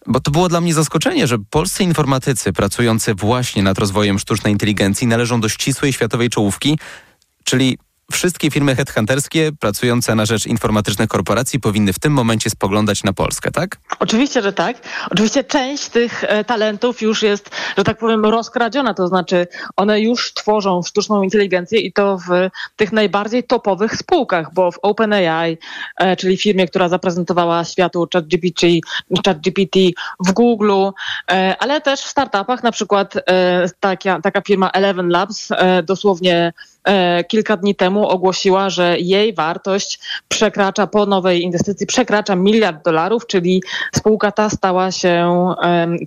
Bo 0.07 0.21
to 0.21 0.31
było 0.31 0.49
dla 0.49 0.61
mnie 0.61 0.75
zaskoczenie, 0.75 1.27
że 1.27 1.39
polscy 1.39 1.85
informatycy 1.85 2.53
pracujący 2.53 3.15
właśnie 3.15 3.63
nad 3.63 3.79
rozwojem 3.79 4.19
sztucznej 4.19 4.53
inteligencji 4.53 5.07
należą 5.07 5.41
do 5.41 5.49
ścisłej 5.49 5.93
światowej 5.93 6.31
czołówki, 6.31 6.79
czyli 7.45 7.79
wszystkie 8.13 8.51
firmy 8.51 8.77
headhunterskie 8.77 9.51
pracujące 9.61 10.15
na 10.15 10.27
rzecz 10.27 10.47
informatycznych 10.47 11.09
korporacji 11.09 11.61
powinny 11.61 11.93
w 11.93 11.99
tym 11.99 12.13
momencie 12.13 12.51
spoglądać 12.51 13.05
na 13.05 13.13
Polskę, 13.13 13.51
tak? 13.51 13.77
Oczywiście, 13.99 14.43
że 14.43 14.53
tak. 14.53 14.77
Oczywiście 15.11 15.45
część 15.45 15.89
tych 15.89 16.25
e, 16.25 16.45
talentów 16.45 17.03
już 17.03 17.23
jest, 17.23 17.51
że 17.77 17.85
tak 17.85 17.99
powiem, 17.99 18.25
rozkradziona, 18.25 18.95
to 18.95 19.09
znaczy 19.09 19.47
one 19.77 20.01
już 20.01 20.35
tworzą 20.35 20.83
sztuczną 20.83 21.23
inteligencję 21.23 21.81
i 21.81 21.93
to 21.93 22.19
w 22.19 22.51
tych 22.77 22.93
najbardziej 22.93 23.45
topowych 23.45 23.97
spółkach, 23.97 24.55
bo 24.55 24.73
w 24.73 24.79
OpenAI, 24.83 25.59
e, 25.97 26.17
czyli 26.17 26.37
firmie, 26.37 26.69
która 26.69 26.89
zaprezentowała 26.89 27.65
światu 27.65 28.09
ChatGPT, 28.13 28.67
ChatGPT 29.25 29.79
w 30.27 30.33
Google, 30.33 30.73
e, 31.31 31.57
ale 31.59 31.81
też 31.81 32.01
w 32.01 32.09
startupach, 32.09 32.63
na 32.63 32.73
przykład 32.73 33.15
taka, 33.81 34.21
taka 34.21 34.41
firma 34.41 34.71
Eleven 34.71 35.09
Labs 35.09 35.49
dosłownie 35.85 36.53
kilka 37.29 37.57
dni 37.57 37.75
temu 37.75 38.09
ogłosiła, 38.09 38.71
że 38.71 38.97
jej 38.99 39.35
wartość 39.35 40.01
przekracza 40.29 40.87
po 40.87 41.07
nowej 41.07 41.43
inwestycji, 41.43 41.87
przekracza 41.87 42.37
miliard 42.37 42.85
dolarów, 42.85 43.27
czyli 43.27 43.63
spółka 43.95 44.33
ta 44.33 44.51
stała 44.51 44.91
się 44.91 45.49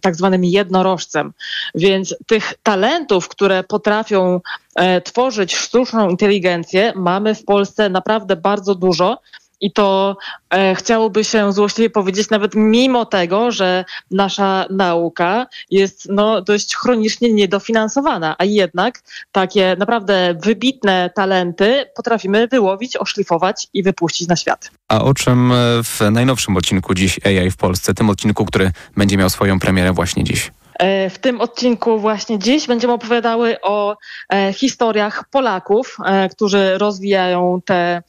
tak 0.02 0.16
zwanym 0.16 0.44
jednorożcem. 0.44 1.34
Więc 1.76 2.16
tych 2.28 2.54
talentów, 2.64 3.28
które 3.28 3.64
potrafią 3.64 4.42
e, 4.76 5.02
tworzyć 5.02 5.56
sztuczną 5.56 6.10
inteligencję, 6.10 6.94
mamy 6.96 7.36
w 7.36 7.46
Polsce 7.46 7.90
naprawdę 7.90 8.36
bardzo 8.36 8.76
dużo. 8.76 9.18
I 9.66 9.72
to 9.72 10.18
e, 10.50 10.76
chciałoby 10.76 11.24
się 11.24 11.54
złośliwie 11.54 11.90
powiedzieć, 11.90 12.30
nawet 12.30 12.52
mimo 12.56 13.06
tego, 13.06 13.52
że 13.52 13.86
nasza 14.12 14.66
nauka 14.70 15.48
jest 15.72 16.08
no, 16.10 16.42
dość 16.42 16.76
chronicznie 16.76 17.34
niedofinansowana, 17.34 18.36
a 18.38 18.46
jednak 18.46 19.02
takie 19.32 19.76
naprawdę 19.80 20.36
wybitne 20.44 21.10
talenty 21.16 21.86
potrafimy 21.96 22.48
wyłowić, 22.48 22.98
oszlifować 22.98 23.68
i 23.74 23.84
wypuścić 23.84 24.28
na 24.28 24.36
świat. 24.36 24.72
A 24.88 25.02
o 25.02 25.14
czym 25.14 25.52
e, 25.52 25.56
w 25.84 26.00
najnowszym 26.12 26.58
odcinku 26.58 26.94
dziś 26.94 27.20
AI 27.26 27.52
w 27.52 27.58
Polsce, 27.58 27.94
tym 27.94 28.10
odcinku, 28.10 28.46
który 28.46 28.72
będzie 28.98 29.18
miał 29.18 29.30
swoją 29.30 29.60
premierę 29.60 29.94
właśnie 29.94 30.24
dziś? 30.24 30.52
E, 30.80 31.10
W 31.10 31.20
tym 31.20 31.42
odcinku 31.42 32.00
właśnie 32.00 32.40
dziś 32.40 32.68
będziemy 32.68 32.94
opowiadały 32.94 33.62
o 33.62 33.98
e, 34.34 34.54
historiach 34.54 35.24
Polaków, 35.32 35.98
e, 36.06 36.30
którzy 36.30 36.78
rozwijają 36.78 37.62
te, 37.66 38.02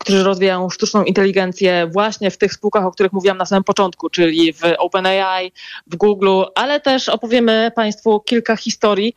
którzy 0.00 0.24
rozwijają 0.24 0.70
sztuczną 0.70 1.04
inteligencję 1.04 1.86
właśnie 1.92 2.30
w 2.30 2.38
tych 2.38 2.52
spółkach, 2.52 2.84
o 2.84 2.92
których 2.92 3.12
mówiłam 3.12 3.38
na 3.38 3.46
samym 3.46 3.64
początku, 3.64 4.10
czyli 4.10 4.52
w 4.52 4.60
OpenAI, 4.78 5.52
w 5.86 5.96
Google, 5.96 6.42
ale 6.54 6.80
też 6.80 7.08
opowiemy 7.08 7.72
Państwu 7.76 8.20
kilka 8.20 8.56
historii, 8.56 9.14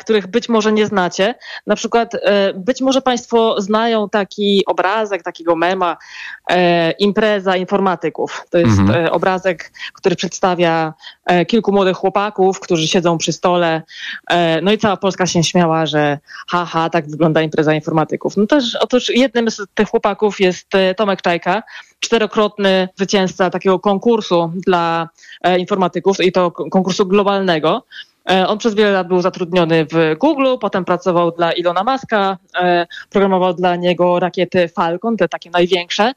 których 0.00 0.26
być 0.26 0.48
może 0.48 0.72
nie 0.72 0.86
znacie. 0.86 1.34
Na 1.66 1.76
przykład 1.76 2.12
być 2.54 2.80
może 2.80 3.02
Państwo 3.02 3.60
znają 3.60 4.08
taki 4.08 4.62
obrazek, 4.66 5.22
takiego 5.22 5.56
mema, 5.56 5.96
impreza 6.98 7.56
informatyków. 7.56 8.44
To 8.50 8.58
jest 8.58 8.78
Mhm. 8.78 9.06
obrazek, 9.12 9.72
który 9.94 10.16
przedstawia 10.16 10.94
e, 11.26 11.44
kilku 11.58 11.72
młodych 11.72 11.96
chłopaków, 11.96 12.60
którzy 12.60 12.88
siedzą 12.88 13.18
przy 13.18 13.32
stole. 13.32 13.82
E, 14.30 14.60
no 14.60 14.72
i 14.72 14.78
cała 14.78 14.96
Polska 14.96 15.26
się 15.26 15.44
śmiała, 15.44 15.86
że 15.86 16.18
haha, 16.48 16.90
tak 16.90 17.10
wygląda 17.10 17.42
impreza 17.42 17.74
informatyków. 17.74 18.36
No 18.36 18.46
też, 18.46 18.74
otóż 18.74 19.08
jednym 19.08 19.50
z 19.50 19.60
tych 19.74 19.88
chłopaków 19.88 20.40
jest 20.40 20.74
e, 20.74 20.94
Tomek 20.94 21.22
Czajka, 21.22 21.62
czterokrotny 22.00 22.88
zwycięzca 22.96 23.50
takiego 23.50 23.78
konkursu 23.78 24.52
dla 24.54 25.08
e, 25.42 25.58
informatyków 25.58 26.20
i 26.20 26.32
to 26.32 26.50
konkursu 26.50 27.06
globalnego. 27.06 27.84
On 28.46 28.58
przez 28.58 28.74
wiele 28.74 28.90
lat 28.90 29.08
był 29.08 29.22
zatrudniony 29.22 29.86
w 29.92 30.18
Google, 30.18 30.58
potem 30.60 30.84
pracował 30.84 31.30
dla 31.30 31.52
Ilona 31.52 31.84
Maska, 31.84 32.36
programował 33.10 33.54
dla 33.54 33.76
niego 33.76 34.20
rakiety 34.20 34.68
Falcon, 34.68 35.16
te 35.16 35.28
takie 35.28 35.50
największe, 35.50 36.12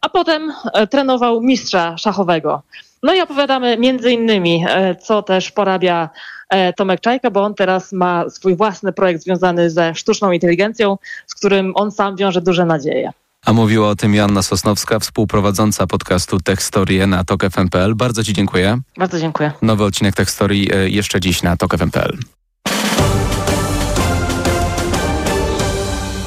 a 0.00 0.08
potem 0.08 0.52
trenował 0.90 1.40
mistrza 1.40 1.98
szachowego. 1.98 2.62
No 3.04 3.14
i 3.14 3.20
opowiadamy 3.20 3.78
między 3.78 4.12
innymi, 4.12 4.64
e, 4.68 4.94
co 4.94 5.22
też 5.22 5.50
porabia 5.50 6.10
e, 6.48 6.72
Tomek 6.72 7.00
Czajka, 7.00 7.30
bo 7.30 7.42
on 7.42 7.54
teraz 7.54 7.92
ma 7.92 8.30
swój 8.30 8.56
własny 8.56 8.92
projekt 8.92 9.22
związany 9.22 9.70
ze 9.70 9.94
sztuczną 9.94 10.32
inteligencją, 10.32 10.98
z 11.26 11.34
którym 11.34 11.72
on 11.74 11.90
sam 11.90 12.16
wiąże 12.16 12.40
duże 12.40 12.64
nadzieje. 12.64 13.10
A 13.46 13.52
mówiła 13.52 13.88
o 13.88 13.94
tym 13.94 14.14
Joanna 14.14 14.42
Sosnowska, 14.42 14.98
współprowadząca 14.98 15.86
podcastu 15.86 16.40
Techstory 16.40 17.06
na 17.06 17.24
TOK 17.24 17.42
FM.pl. 17.50 17.94
Bardzo 17.94 18.24
Ci 18.24 18.32
dziękuję. 18.32 18.78
Bardzo 18.96 19.20
dziękuję. 19.20 19.52
Nowy 19.62 19.84
odcinek 19.84 20.14
Techstory 20.14 20.56
e, 20.56 20.88
jeszcze 20.88 21.20
dziś 21.20 21.42
na 21.42 21.56
TOK 21.56 21.76
FM.pl. 21.76 22.18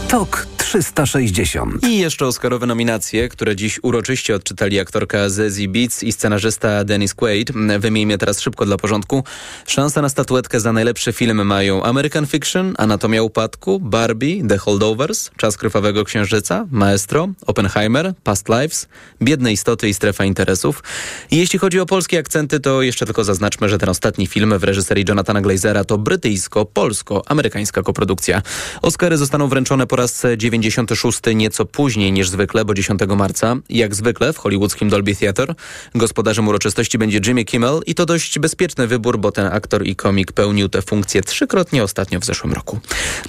Tok 0.07 0.56
360. 0.67 1.83
I 1.83 1.97
jeszcze 1.97 2.25
Oscarowe 2.25 2.65
nominacje, 2.65 3.29
które 3.29 3.55
dziś 3.55 3.79
uroczyście 3.81 4.35
odczytali 4.35 4.79
aktorka 4.79 5.29
Zazie 5.29 5.67
Beetz 5.67 6.03
i 6.03 6.11
scenarzysta 6.11 6.83
Dennis 6.83 7.13
Quaid. 7.13 7.51
Wymienię 7.79 8.17
teraz 8.17 8.39
szybko 8.39 8.65
dla 8.65 8.77
porządku. 8.77 9.23
Szanse 9.67 10.01
na 10.01 10.09
statuetkę 10.09 10.59
za 10.59 10.73
najlepszy 10.73 11.13
film 11.13 11.45
mają 11.45 11.83
American 11.83 12.27
Fiction, 12.27 12.73
Anatomia 12.77 13.23
Upadku, 13.23 13.79
Barbie, 13.79 14.47
The 14.47 14.57
Holdovers, 14.57 15.31
Czas 15.37 15.57
Krwawego 15.57 16.03
Księżyca, 16.03 16.67
Maestro, 16.71 17.27
Oppenheimer, 17.45 18.13
Past 18.23 18.49
Lives, 18.49 18.87
Biedne 19.21 19.51
Istoty 19.51 19.89
i 19.89 19.93
Strefa 19.93 20.25
Interesów. 20.25 20.83
I 21.31 21.37
jeśli 21.37 21.59
chodzi 21.59 21.79
o 21.79 21.85
polskie 21.85 22.19
akcenty, 22.19 22.59
to 22.59 22.81
jeszcze 22.81 23.05
tylko 23.05 23.23
zaznaczmy, 23.23 23.69
że 23.69 23.77
ten 23.77 23.89
ostatni 23.89 24.27
film 24.27 24.59
w 24.59 24.63
reżyserii 24.63 25.05
Jonathana 25.07 25.41
Glazera 25.41 25.83
to 25.83 25.97
brytyjsko-polsko-amerykańska 25.97 27.83
koprodukcja. 27.83 28.41
Oscary 28.81 29.17
zostaną 29.17 29.47
wręczone 29.47 29.87
po 29.87 29.95
raz 29.95 30.23
90 30.37 30.56
96 30.61 31.19
nieco 31.35 31.65
później 31.65 32.11
niż 32.11 32.29
zwykle, 32.29 32.65
bo 32.65 32.73
10 32.73 32.99
marca. 33.17 33.55
Jak 33.69 33.95
zwykle 33.95 34.33
w 34.33 34.37
hollywoodzkim 34.37 34.89
Dolby 34.89 35.15
Theatre. 35.15 35.55
Gospodarzem 35.95 36.47
uroczystości 36.47 36.97
będzie 36.97 37.19
Jimmy 37.25 37.45
Kimmel 37.45 37.81
i 37.85 37.95
to 37.95 38.05
dość 38.05 38.39
bezpieczny 38.39 38.87
wybór, 38.87 39.19
bo 39.19 39.31
ten 39.31 39.45
aktor 39.45 39.85
i 39.85 39.95
komik 39.95 40.31
pełnił 40.31 40.69
tę 40.69 40.81
funkcję 40.81 41.21
trzykrotnie 41.21 41.83
ostatnio 41.83 42.19
w 42.19 42.25
zeszłym 42.25 42.53
roku. 42.53 42.79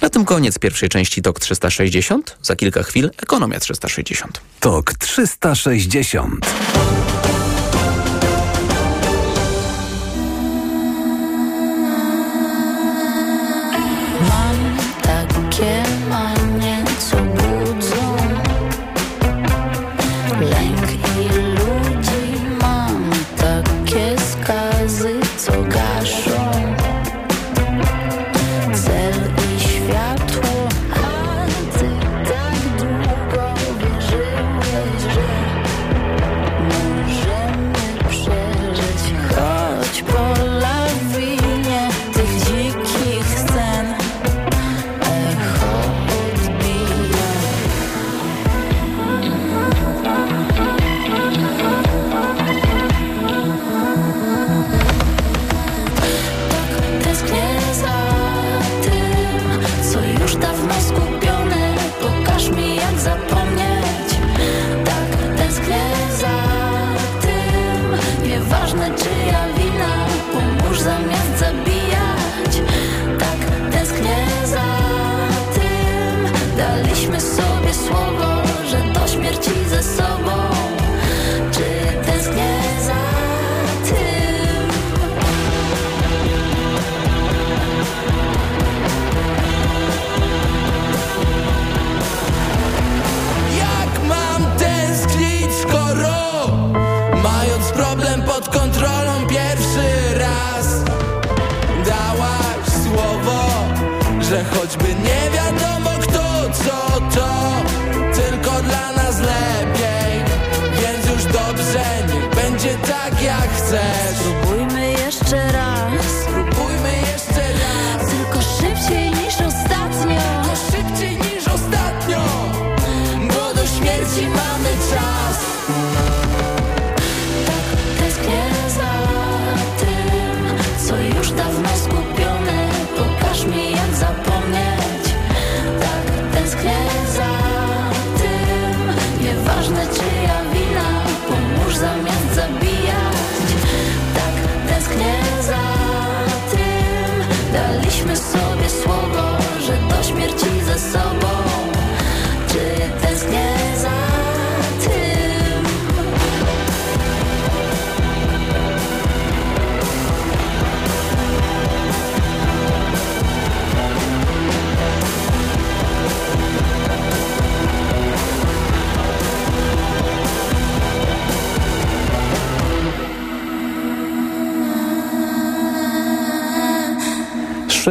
Na 0.01 0.09
tym 0.09 0.25
koniec 0.25 0.59
pierwszej 0.59 0.89
części 0.89 1.21
TOK 1.21 1.39
360. 1.39 2.37
Za 2.41 2.55
kilka 2.55 2.83
chwil 2.83 3.11
Ekonomia 3.17 3.59
360. 3.59 4.41
TOK 4.59 4.93
360. 4.93 6.45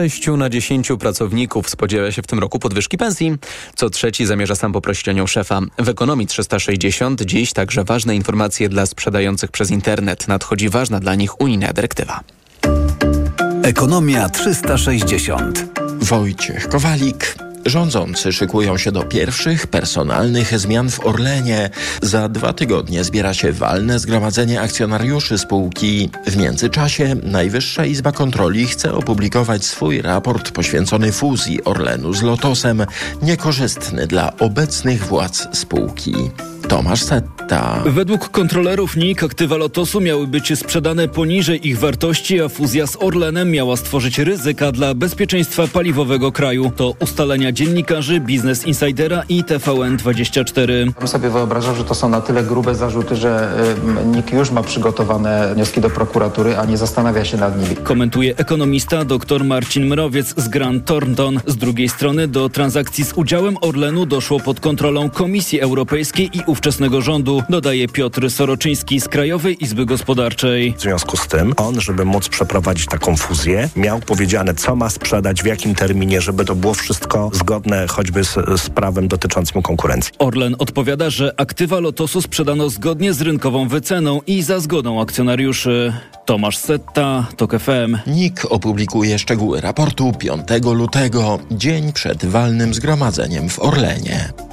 Sześciu 0.08 0.36
na 0.36 0.50
dziesięciu 0.50 0.98
pracowników 0.98 1.70
spodziewa 1.70 2.12
się 2.12 2.22
w 2.22 2.26
tym 2.26 2.38
roku 2.38 2.58
podwyżki 2.58 2.98
pensji. 2.98 3.36
Co 3.76 3.90
trzeci 3.90 4.26
zamierza 4.26 4.54
sam 4.54 4.72
poprosić 4.72 5.08
o 5.08 5.12
nią 5.12 5.26
szefa. 5.26 5.60
W 5.78 5.88
ekonomii 5.88 6.26
360 6.26 7.22
dziś 7.22 7.52
także 7.52 7.84
ważne 7.84 8.16
informacje 8.16 8.68
dla 8.68 8.86
sprzedających 8.86 9.50
przez 9.50 9.70
internet. 9.70 10.28
Nadchodzi 10.28 10.68
ważna 10.68 11.00
dla 11.00 11.14
nich 11.14 11.40
unijna 11.40 11.72
dyrektywa. 11.72 12.20
Ekonomia 13.62 14.28
360. 14.28 15.64
Wojciech 16.00 16.68
Kowalik. 16.68 17.47
Rządzący 17.68 18.32
szykują 18.32 18.78
się 18.78 18.92
do 18.92 19.02
pierwszych 19.02 19.66
personalnych 19.66 20.58
zmian 20.58 20.90
w 20.90 21.06
Orlenie. 21.06 21.70
Za 22.02 22.28
dwa 22.28 22.52
tygodnie 22.52 23.04
zbiera 23.04 23.34
się 23.34 23.52
walne 23.52 23.98
zgromadzenie 23.98 24.60
akcjonariuszy 24.60 25.38
spółki. 25.38 26.10
W 26.26 26.36
międzyczasie 26.36 27.16
Najwyższa 27.22 27.84
Izba 27.84 28.12
Kontroli 28.12 28.66
chce 28.66 28.94
opublikować 28.94 29.64
swój 29.64 30.02
raport 30.02 30.50
poświęcony 30.50 31.12
fuzji 31.12 31.64
Orlenu 31.64 32.14
z 32.14 32.22
Lotosem, 32.22 32.86
niekorzystny 33.22 34.06
dla 34.06 34.36
obecnych 34.36 35.06
władz 35.06 35.58
spółki. 35.58 36.14
Tomasz 36.68 37.02
Setta. 37.02 37.82
Według 37.86 38.28
kontrolerów 38.28 38.96
NIK 38.96 39.22
aktywa 39.22 39.56
Lotosu 39.56 40.00
miały 40.00 40.26
być 40.26 40.58
sprzedane 40.58 41.08
poniżej 41.08 41.68
ich 41.68 41.78
wartości, 41.78 42.40
a 42.40 42.48
fuzja 42.48 42.86
z 42.86 42.96
Orlenem 43.00 43.50
miała 43.50 43.76
stworzyć 43.76 44.18
ryzyka 44.18 44.72
dla 44.72 44.94
bezpieczeństwa 44.94 45.66
paliwowego 45.66 46.32
kraju. 46.32 46.72
To 46.76 46.94
ustalenia 47.00 47.52
dziennikarzy 47.52 48.20
Business 48.20 48.66
Insidera 48.66 49.22
i 49.28 49.44
TVN24. 49.44 50.86
Ja 50.86 50.92
bym 50.98 51.08
sobie 51.08 51.30
wyobrażał, 51.30 51.74
że 51.76 51.84
to 51.84 51.94
są 51.94 52.08
na 52.08 52.20
tyle 52.20 52.42
grube 52.42 52.74
zarzuty, 52.74 53.16
że 53.16 53.52
NIK 54.06 54.32
już 54.32 54.50
ma 54.50 54.62
przygotowane 54.62 55.54
wnioski 55.54 55.80
do 55.80 55.90
prokuratury, 55.90 56.56
a 56.56 56.64
nie 56.64 56.76
zastanawia 56.76 57.24
się 57.24 57.36
nad 57.36 57.62
nimi. 57.62 57.76
Komentuje 57.76 58.36
ekonomista 58.36 59.04
dr 59.04 59.44
Marcin 59.44 59.86
Mrowiec 59.86 60.34
z 60.36 60.48
Grant 60.48 60.84
Thornton. 60.84 61.40
Z 61.46 61.56
drugiej 61.56 61.88
strony 61.88 62.28
do 62.28 62.48
transakcji 62.48 63.04
z 63.04 63.12
udziałem 63.12 63.56
Orlenu 63.60 64.06
doszło 64.06 64.40
pod 64.40 64.60
kontrolą 64.60 65.10
Komisji 65.10 65.60
Europejskiej 65.60 66.30
i 66.32 66.40
ówczesnego 66.58 67.00
rządu, 67.00 67.42
dodaje 67.48 67.88
Piotr 67.88 68.30
Soroczyński 68.30 69.00
z 69.00 69.08
Krajowej 69.08 69.64
Izby 69.64 69.86
Gospodarczej. 69.86 70.74
W 70.78 70.80
związku 70.80 71.16
z 71.16 71.28
tym 71.28 71.52
on, 71.56 71.80
żeby 71.80 72.04
móc 72.04 72.28
przeprowadzić 72.28 72.86
taką 72.86 73.16
fuzję, 73.16 73.68
miał 73.76 74.00
powiedziane, 74.00 74.54
co 74.54 74.76
ma 74.76 74.90
sprzedać, 74.90 75.42
w 75.42 75.46
jakim 75.46 75.74
terminie, 75.74 76.20
żeby 76.20 76.44
to 76.44 76.54
było 76.54 76.74
wszystko 76.74 77.30
zgodne 77.34 77.86
choćby 77.86 78.24
z, 78.24 78.60
z 78.60 78.70
prawem 78.70 79.08
dotyczącym 79.08 79.62
konkurencji. 79.62 80.12
Orlen 80.18 80.56
odpowiada, 80.58 81.10
że 81.10 81.34
aktywa 81.36 81.80
Lotosu 81.80 82.22
sprzedano 82.22 82.70
zgodnie 82.70 83.12
z 83.12 83.20
rynkową 83.20 83.68
wyceną 83.68 84.20
i 84.26 84.42
za 84.42 84.60
zgodą 84.60 85.00
akcjonariuszy. 85.00 85.92
Tomasz 86.24 86.56
Setta, 86.56 87.26
TOK 87.36 87.58
FM. 87.58 87.98
NIK 88.06 88.46
opublikuje 88.50 89.18
szczegóły 89.18 89.60
raportu 89.60 90.12
5 90.18 90.42
lutego, 90.74 91.38
dzień 91.50 91.92
przed 91.92 92.24
walnym 92.24 92.74
zgromadzeniem 92.74 93.48
w 93.48 93.58
Orlenie. 93.58 94.47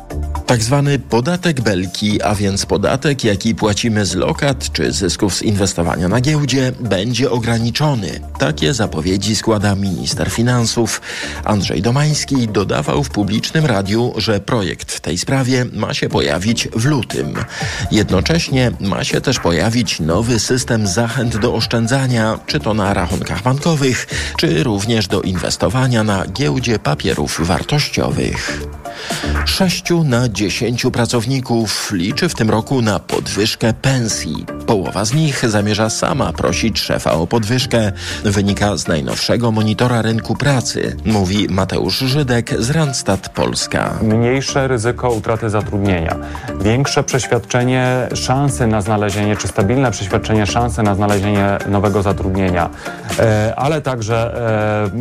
Tak 0.46 0.64
zwany 0.64 1.00
podatek 1.00 1.62
belki, 1.62 2.22
a 2.22 2.36
więc 2.36 2.66
podatek, 2.66 3.24
jaki 3.24 3.56
płacimy 3.56 4.06
z 4.06 4.16
lokat 4.16 4.72
czy 4.72 4.92
zysków 4.92 5.36
z 5.36 5.42
inwestowania 5.42 6.08
na 6.08 6.22
giełdzie, 6.22 6.72
będzie 6.80 7.32
ograniczony. 7.32 8.20
Takie 8.40 8.74
zapowiedzi 8.74 9.36
składa 9.36 9.76
minister 9.76 10.30
finansów. 10.30 11.02
Andrzej 11.44 11.82
Domański 11.82 12.48
dodawał 12.48 13.04
w 13.04 13.10
publicznym 13.10 13.66
radiu, 13.66 14.14
że 14.18 14.40
projekt 14.40 14.92
w 14.92 15.02
tej 15.02 15.18
sprawie 15.18 15.66
ma 15.74 15.94
się 15.94 16.10
pojawić 16.10 16.68
w 16.76 16.86
lutym. 16.86 17.34
Jednocześnie 17.92 18.72
ma 18.80 19.04
się 19.04 19.22
też 19.22 19.40
pojawić 19.40 20.00
nowy 20.00 20.40
system 20.40 20.88
zachęt 20.88 21.38
do 21.38 21.54
oszczędzania, 21.54 22.40
czy 22.46 22.60
to 22.60 22.74
na 22.74 22.94
rachunkach 22.94 23.42
bankowych, 23.42 24.08
czy 24.38 24.64
również 24.64 25.08
do 25.08 25.22
inwestowania 25.22 26.04
na 26.04 26.28
giełdzie 26.28 26.80
papierów 26.80 27.48
wartościowych. 27.48 28.62
Sześciu 29.46 30.04
na 30.04 30.30
dziesięciu 30.36 30.92
pracowników 30.92 31.92
liczy 31.94 32.30
w 32.30 32.36
tym 32.36 32.50
roku 32.50 32.82
na 32.82 33.00
podwyżkę 33.00 33.74
pensji. 33.74 34.46
Połowa 34.68 35.06
z 35.06 35.14
nich 35.14 35.50
zamierza 35.50 35.90
sama 35.90 36.34
prosić 36.34 36.80
szefa 36.80 37.12
o 37.12 37.28
podwyżkę. 37.28 37.92
Wynika 38.24 38.78
z 38.78 38.88
najnowszego 38.88 39.52
monitora 39.52 40.02
rynku 40.02 40.36
pracy, 40.36 40.98
mówi 41.06 41.48
Mateusz 41.50 41.98
Żydek 41.98 42.54
z 42.60 42.70
Randstad 42.70 43.30
Polska. 43.30 43.94
Mniejsze 44.02 44.68
ryzyko 44.68 45.10
utraty 45.10 45.50
zatrudnienia, 45.50 46.16
większe 46.62 47.04
przeświadczenie 47.04 48.08
szansy 48.14 48.68
na 48.68 48.82
znalezienie, 48.82 49.36
czy 49.36 49.48
stabilne 49.48 49.92
przeświadczenie 49.92 50.46
szansy 50.46 50.84
na 50.84 50.96
znalezienie 50.96 51.58
nowego 51.68 52.02
zatrudnienia, 52.02 52.70
e, 53.20 53.54
ale 53.58 53.82
także 53.82 54.38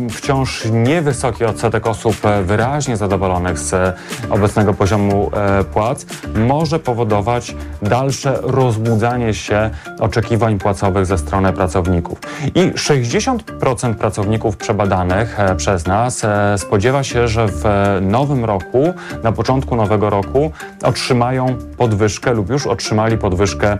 e, 0.05 0.09
wciąż 0.09 0.65
niewysoki 0.71 1.45
odsetek 1.45 1.87
osób 1.87 2.17
wyraźnie 2.43 2.97
zadowolonych 2.97 3.59
z 3.59 3.95
obecnego 4.29 4.73
poziomu 4.73 5.24
e, 5.33 5.63
płac 5.63 6.05
może 6.35 6.79
powodować 6.79 7.55
dalsze 7.81 8.39
rozbudzanie 8.41 9.33
się 9.33 9.69
oczekiwań 9.99 10.59
płacowych 10.59 11.05
ze 11.05 11.17
strony 11.17 11.53
pracowników. 11.53 12.19
I 12.55 12.71
60% 12.71 13.93
pracowników 13.93 14.57
przebadanych 14.57 15.39
e, 15.39 15.55
przez 15.55 15.87
nas 15.87 16.23
e, 16.23 16.57
spodziewa 16.57 17.03
się, 17.03 17.27
że 17.27 17.47
w 17.47 17.63
nowym 18.01 18.45
roku, 18.45 18.93
na 19.23 19.31
początku 19.31 19.75
nowego 19.75 20.09
roku 20.09 20.51
otrzymają 20.83 21.57
podwyżkę 21.77 22.33
lub 22.33 22.49
już 22.49 22.67
otrzymali 22.67 23.17
podwyżkę 23.17 23.77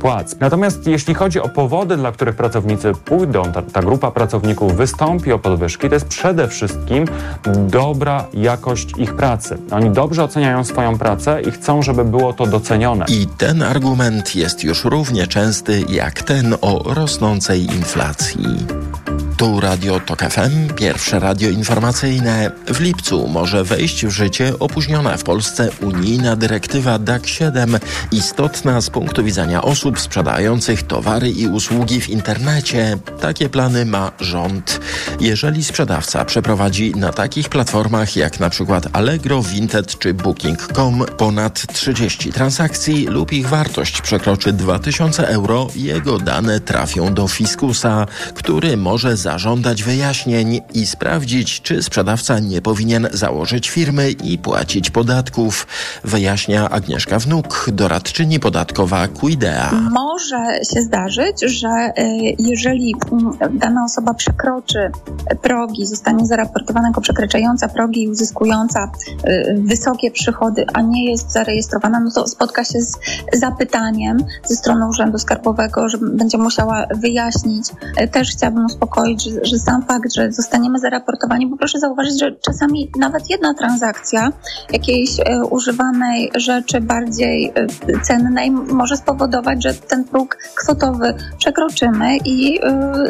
płac. 0.00 0.36
Natomiast 0.40 0.86
jeśli 0.86 1.14
chodzi 1.14 1.40
o 1.40 1.48
powody, 1.48 1.96
dla 1.96 2.12
których 2.12 2.36
pracownicy 2.36 2.92
pójdą, 3.04 3.52
ta, 3.52 3.62
ta 3.62 3.82
grupa 3.82 4.10
pracowników 4.10 4.76
wystąpi 4.76 5.32
o 5.32 5.38
podwyżki, 5.38 5.88
to 5.88 5.94
jest 5.94 6.08
przede 6.08 6.48
wszystkim 6.48 7.04
dobra 7.68 8.24
jakość 8.34 8.92
ich 8.98 9.16
pracy. 9.16 9.58
Oni 9.70 9.90
dobrze 9.90 10.24
oceniają 10.24 10.64
swoją 10.74 10.98
pracę 10.98 11.42
i 11.42 11.50
chcą, 11.50 11.82
żeby 11.82 12.04
było 12.04 12.32
to 12.32 12.46
docenione. 12.46 13.04
I 13.08 13.26
ten 13.38 13.62
argument 13.62 14.36
jest 14.36 14.64
już 14.64 14.84
równie 14.84 15.26
częsty 15.26 15.84
jak 15.88 16.22
ten 16.22 16.54
o 16.60 16.94
rosnącej 16.94 17.64
inflacji. 17.64 18.44
Tu 19.36 19.60
Radio 19.60 20.00
Tok 20.00 20.22
FM, 20.22 20.74
pierwsze 20.74 21.18
radio 21.20 21.50
informacyjne. 21.50 22.50
W 22.66 22.80
lipcu 22.80 23.28
może 23.28 23.64
wejść 23.64 24.06
w 24.06 24.10
życie 24.10 24.58
opóźniona 24.58 25.16
w 25.16 25.22
Polsce 25.22 25.70
unijna 25.80 26.36
dyrektywa 26.36 26.98
DAC 26.98 27.26
7, 27.26 27.78
istotna 28.12 28.80
z 28.80 28.90
punktu 28.90 29.24
widzenia 29.24 29.62
osób 29.62 30.00
sprzedających 30.00 30.82
towary 30.82 31.30
i 31.30 31.46
usługi 31.46 32.00
w 32.00 32.08
internecie. 32.08 32.98
Takie 33.20 33.48
plany 33.48 33.86
ma 33.86 34.12
rząd. 34.20 34.80
Jeżeli 35.20 35.64
sprzedawca 35.64 36.24
przeprowadzi 36.24 36.92
na 36.96 37.12
takich 37.12 37.48
platformach 37.48 38.16
jak 38.16 38.40
przykład 38.50 38.88
Allegro, 38.92 39.42
Vinted 39.42 39.98
czy 39.98 40.14
Booking.com 40.14 41.04
ponad 41.18 41.72
30 41.72 42.32
transakcji 42.32 43.06
lub 43.06 43.32
ich 43.32 43.48
wartość 43.48 44.00
przekroczy 44.00 44.52
2000 44.52 45.28
euro, 45.28 45.68
jego 45.76 46.18
dane 46.18 46.60
trafią 46.60 47.14
do 47.14 47.28
fiskusa, 47.28 48.06
który 48.34 48.76
może 48.76 49.16
zażądać 49.24 49.82
wyjaśnień 49.82 50.60
i 50.74 50.86
sprawdzić, 50.86 51.60
czy 51.62 51.82
sprzedawca 51.82 52.38
nie 52.38 52.62
powinien 52.62 53.08
założyć 53.12 53.70
firmy 53.70 54.10
i 54.10 54.38
płacić 54.38 54.90
podatków, 54.90 55.66
wyjaśnia 56.04 56.70
Agnieszka 56.70 57.18
Wnuk, 57.18 57.66
doradczyni 57.72 58.40
podatkowa 58.40 59.08
Quidea. 59.08 59.70
Może 59.90 60.64
się 60.72 60.82
zdarzyć, 60.82 61.40
że 61.40 61.68
y, 61.68 61.92
jeżeli 62.38 62.94
mm, 63.12 63.58
dana 63.58 63.84
osoba 63.84 64.14
przekroczy 64.14 64.90
progi, 65.42 65.86
zostanie 65.86 66.26
zaraportowana 66.26 66.88
jako 66.88 67.00
przekraczająca 67.00 67.68
progi 67.68 68.02
i 68.02 68.08
uzyskująca 68.08 68.90
y, 69.28 69.56
wysokie 69.58 70.10
przychody, 70.10 70.66
a 70.72 70.80
nie 70.80 71.10
jest 71.10 71.32
zarejestrowana, 71.32 72.00
no 72.00 72.10
to 72.10 72.28
spotka 72.28 72.64
się 72.64 72.82
z 72.82 72.98
zapytaniem 73.32 74.18
ze 74.44 74.56
strony 74.56 74.88
Urzędu 74.88 75.18
Skarbowego, 75.18 75.88
że 75.88 75.98
będzie 75.98 76.38
musiała 76.38 76.86
wyjaśnić. 76.94 77.66
Y, 78.02 78.08
też 78.08 78.30
chciałabym 78.30 78.64
uspokoić, 78.66 79.13
że, 79.22 79.30
że 79.42 79.58
sam 79.58 79.82
fakt, 79.82 80.14
że 80.14 80.32
zostaniemy 80.32 80.78
zaraportowani, 80.78 81.46
bo 81.46 81.56
proszę 81.56 81.78
zauważyć, 81.78 82.20
że 82.20 82.32
czasami 82.32 82.90
nawet 82.98 83.30
jedna 83.30 83.54
transakcja 83.54 84.32
jakiejś 84.72 85.20
y, 85.20 85.44
używanej 85.50 86.30
rzeczy 86.34 86.80
bardziej 86.80 87.52
y, 87.88 88.00
cennej 88.02 88.50
może 88.50 88.96
spowodować, 88.96 89.62
że 89.62 89.74
ten 89.74 90.04
próg 90.04 90.36
kwotowy 90.54 91.14
przekroczymy 91.38 92.16
i 92.24 92.60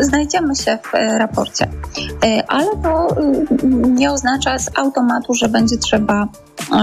y, 0.00 0.04
znajdziemy 0.04 0.56
się 0.56 0.78
w 0.82 0.94
y, 0.94 1.18
raporcie. 1.18 1.64
Y, 2.24 2.46
ale 2.48 2.66
to 2.82 3.16
nie 3.88 4.12
oznacza 4.12 4.58
z 4.58 4.70
automatu, 4.78 5.34
że 5.34 5.48
będzie 5.48 5.76
trzeba 5.76 6.28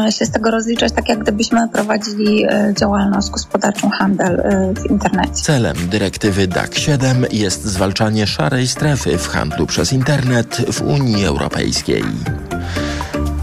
się 0.10 0.26
z 0.26 0.32
tego 0.32 0.52
rozliczać, 0.52 0.94
tak 0.94 1.10
jak 1.10 1.20
gdybyśmy 1.20 1.70
prowadzili 1.70 2.46
działalność 2.80 3.30
gospodarczą, 3.30 3.90
handel 3.90 4.44
w 4.76 4.92
internecie. 4.92 5.34
Celem 5.34 5.78
dyrektywy 5.90 6.48
DAC 6.48 6.78
7 6.78 7.26
jest 7.32 7.64
zwalczanie 7.64 8.28
szarej 8.28 8.68
strefy 8.68 9.11
w 9.18 9.28
handlu 9.28 9.68
przez 9.68 9.94
internet 9.94 10.58
w 10.72 10.82
Unii 10.82 11.26
Europejskiej. 11.26 12.04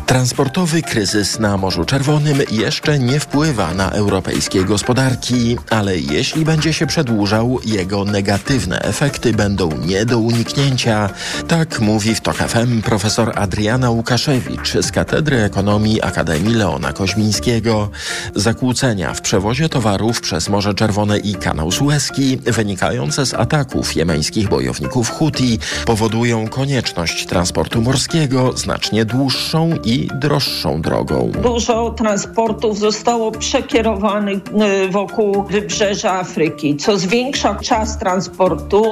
Transportowy 0.08 0.82
kryzys 0.82 1.38
na 1.38 1.56
Morzu 1.56 1.84
Czerwonym 1.84 2.38
jeszcze 2.50 2.98
nie 2.98 3.20
wpływa 3.20 3.74
na 3.74 3.90
europejskie 3.90 4.64
gospodarki, 4.64 5.56
ale 5.70 5.98
jeśli 5.98 6.44
będzie 6.44 6.72
się 6.72 6.86
przedłużał, 6.86 7.58
jego 7.64 8.04
negatywne 8.04 8.80
efekty 8.80 9.32
będą 9.32 9.70
nie 9.86 10.04
do 10.04 10.18
uniknięcia. 10.18 11.10
Tak 11.48 11.80
mówi 11.80 12.14
w 12.14 12.20
TOK 12.20 12.36
FM 12.36 12.82
profesor 12.82 13.32
Adriana 13.34 13.90
Łukaszewicz 13.90 14.72
z 14.80 14.92
Katedry 14.92 15.36
Ekonomii 15.42 16.02
Akademii 16.02 16.54
Leona 16.54 16.92
Koźmińskiego. 16.92 17.90
Zakłócenia 18.34 19.14
w 19.14 19.20
przewozie 19.20 19.68
towarów 19.68 20.20
przez 20.20 20.48
Morze 20.48 20.74
Czerwone 20.74 21.18
i 21.18 21.34
Kanał 21.34 21.72
Suezki 21.72 22.36
wynikające 22.36 23.26
z 23.26 23.34
ataków 23.34 23.96
jemeńskich 23.96 24.48
bojowników 24.48 25.10
Huti 25.10 25.58
powodują 25.86 26.48
konieczność 26.48 27.26
transportu 27.26 27.82
morskiego 27.82 28.52
znacznie 28.56 29.04
dłuższą 29.04 29.74
i 29.84 29.97
droższą 30.06 30.80
drogą. 30.80 31.30
Dużo 31.42 31.90
transportów 31.90 32.78
zostało 32.78 33.32
przekierowanych 33.32 34.38
y, 34.84 34.88
wokół 34.88 35.42
wybrzeża 35.42 36.12
Afryki, 36.12 36.76
co 36.76 36.98
zwiększa 36.98 37.54
czas 37.54 37.98
transportu 37.98 38.84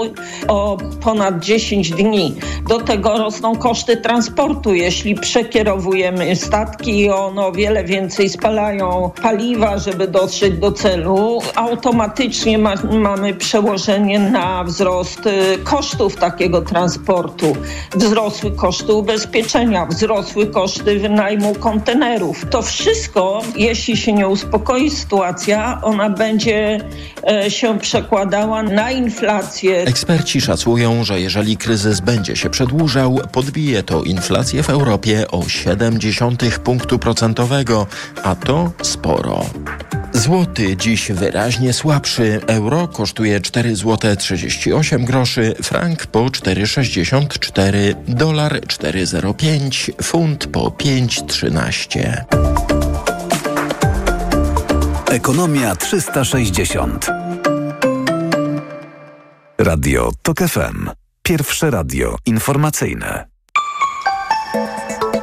o 0.48 0.76
ponad 1.00 1.38
10 1.40 1.90
dni. 1.90 2.34
Do 2.68 2.78
tego 2.78 3.18
rosną 3.18 3.56
koszty 3.56 3.96
transportu, 3.96 4.74
jeśli 4.74 5.14
przekierowujemy 5.14 6.36
statki 6.36 7.00
i 7.00 7.10
one 7.10 7.46
o 7.46 7.52
wiele 7.52 7.84
więcej 7.84 8.28
spalają 8.28 9.10
paliwa, 9.22 9.78
żeby 9.78 10.08
dotrzeć 10.08 10.58
do 10.58 10.72
celu. 10.72 11.38
Automatycznie 11.54 12.58
ma, 12.58 12.74
mamy 12.92 13.34
przełożenie 13.34 14.18
na 14.18 14.64
wzrost 14.64 15.26
y, 15.26 15.58
kosztów 15.64 16.16
takiego 16.16 16.62
transportu. 16.62 17.56
Wzrosły 17.96 18.50
koszty 18.50 18.92
ubezpieczenia, 18.92 19.86
wzrosły 19.86 20.46
koszty 20.46 20.95
wynajmu 20.98 21.54
kontenerów. 21.54 22.44
To 22.50 22.62
wszystko, 22.62 23.42
jeśli 23.56 23.96
się 23.96 24.12
nie 24.12 24.28
uspokoi 24.28 24.90
sytuacja, 24.90 25.80
ona 25.82 26.10
będzie 26.10 26.80
e, 27.30 27.50
się 27.50 27.78
przekładała 27.78 28.62
na 28.62 28.90
inflację. 28.90 29.78
Eksperci 29.78 30.40
szacują, 30.40 31.04
że 31.04 31.20
jeżeli 31.20 31.56
kryzys 31.56 32.00
będzie 32.00 32.36
się 32.36 32.50
przedłużał, 32.50 33.20
podbije 33.32 33.82
to 33.82 34.02
inflację 34.02 34.62
w 34.62 34.70
Europie 34.70 35.30
o 35.30 35.38
0,7 35.38 36.58
punktu 36.58 36.98
procentowego, 36.98 37.86
a 38.22 38.34
to 38.34 38.72
sporo. 38.82 39.44
Złoty 40.16 40.76
dziś 40.76 41.12
wyraźnie 41.12 41.72
słabszy. 41.72 42.40
Euro 42.46 42.88
kosztuje 42.88 43.40
4 43.40 43.76
zł 43.76 44.16
38 44.16 45.04
groszy, 45.04 45.54
frank 45.62 46.06
po 46.06 46.20
4,64, 46.24 47.94
dolar 48.08 48.60
4,05, 48.60 50.02
funt 50.02 50.46
po 50.46 50.70
5,13. 50.86 52.24
Ekonomia 55.10 55.76
360. 55.76 57.06
Radio 59.58 60.10
TOK 60.22 60.38
FM. 60.38 60.88
Pierwsze 61.22 61.70
radio 61.70 62.16
informacyjne. 62.26 63.35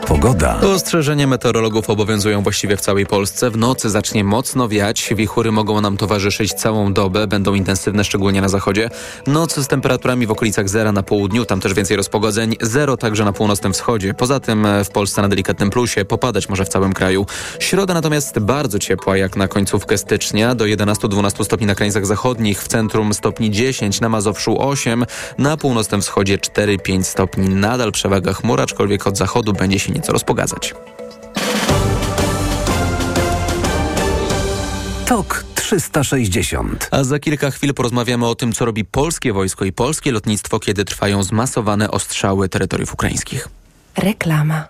Pogoda. 0.08 0.60
Ostrzeżenia 0.62 1.28
meteorologów 1.28 1.90
obowiązują 1.90 2.42
właściwie 2.42 2.78
w 2.78 2.82
całej 2.82 3.06
Polsce. 3.06 3.50
W 3.50 3.58
nocy 3.58 3.90
zacznie 3.90 4.24
mocno 4.24 4.68
wiać. 4.68 5.14
Wichury 5.16 5.52
mogą 5.52 5.82
nam 5.82 5.98
towarzyszyć 5.98 6.54
całą 6.54 6.94
dobę. 6.94 7.28
Będą 7.28 7.54
intensywne, 7.54 8.04
szczególnie 8.04 8.42
na 8.42 8.50
zachodzie. 8.50 8.90
Noc 9.28 9.56
z 9.56 9.68
temperaturami 9.68 10.28
w 10.28 10.32
okolicach 10.32 10.70
zera 10.70 10.92
na 10.92 11.04
południu. 11.04 11.46
Tam 11.46 11.60
też 11.60 11.74
więcej 11.74 11.98
rozpogodzeń. 11.98 12.56
Zero 12.62 12.98
także 12.98 13.26
na 13.26 13.34
północnym 13.34 13.74
wschodzie. 13.74 14.14
Poza 14.14 14.40
tym 14.40 14.68
w 14.86 14.90
Polsce 14.90 15.22
na 15.22 15.28
delikatnym 15.28 15.70
plusie. 15.70 16.06
Popadać 16.06 16.50
może 16.50 16.66
w 16.66 16.70
całym 16.70 16.94
kraju. 16.94 17.26
Środa 17.60 17.94
natomiast 17.94 18.40
bardzo 18.40 18.80
ciepła, 18.80 19.18
jak 19.18 19.36
na 19.36 19.48
końcówkę 19.48 19.98
stycznia. 19.98 20.56
Do 20.56 20.66
11-12 20.66 21.44
stopni 21.44 21.68
na 21.68 21.76
krańcach 21.76 22.06
zachodnich. 22.06 22.64
W 22.64 22.68
centrum 22.68 23.14
stopni 23.14 23.52
10, 23.52 24.02
na 24.02 24.10
Mazowszu 24.10 24.62
8. 24.62 25.06
Na 25.38 25.58
północnym 25.58 26.02
wschodzie 26.02 26.38
4-5 26.38 27.04
stopni. 27.04 27.50
Nadal 27.50 27.92
przewaga 27.92 28.34
chmur, 28.34 28.62
aczkolwiek 28.62 29.08
od 29.08 29.18
zachodu 29.18 29.54
będzie 29.54 29.80
się 29.80 29.93
nieco 29.94 30.14
rozpogadzać. 30.14 30.74
Tok 35.06 35.46
360. 35.56 36.88
A 36.92 37.04
za 37.04 37.20
kilka 37.20 37.52
chwil 37.52 37.74
porozmawiamy 37.74 38.28
o 38.28 38.36
tym, 38.36 38.54
co 38.54 38.66
robi 38.66 38.86
polskie 38.86 39.34
wojsko 39.34 39.66
i 39.66 39.72
polskie 39.72 40.12
lotnictwo, 40.12 40.60
kiedy 40.60 40.86
trwają 40.86 41.24
zmasowane 41.24 41.92
ostrzały 41.92 42.50
terytoriów 42.50 42.94
ukraińskich. 42.94 43.48
Reklama. 43.98 44.68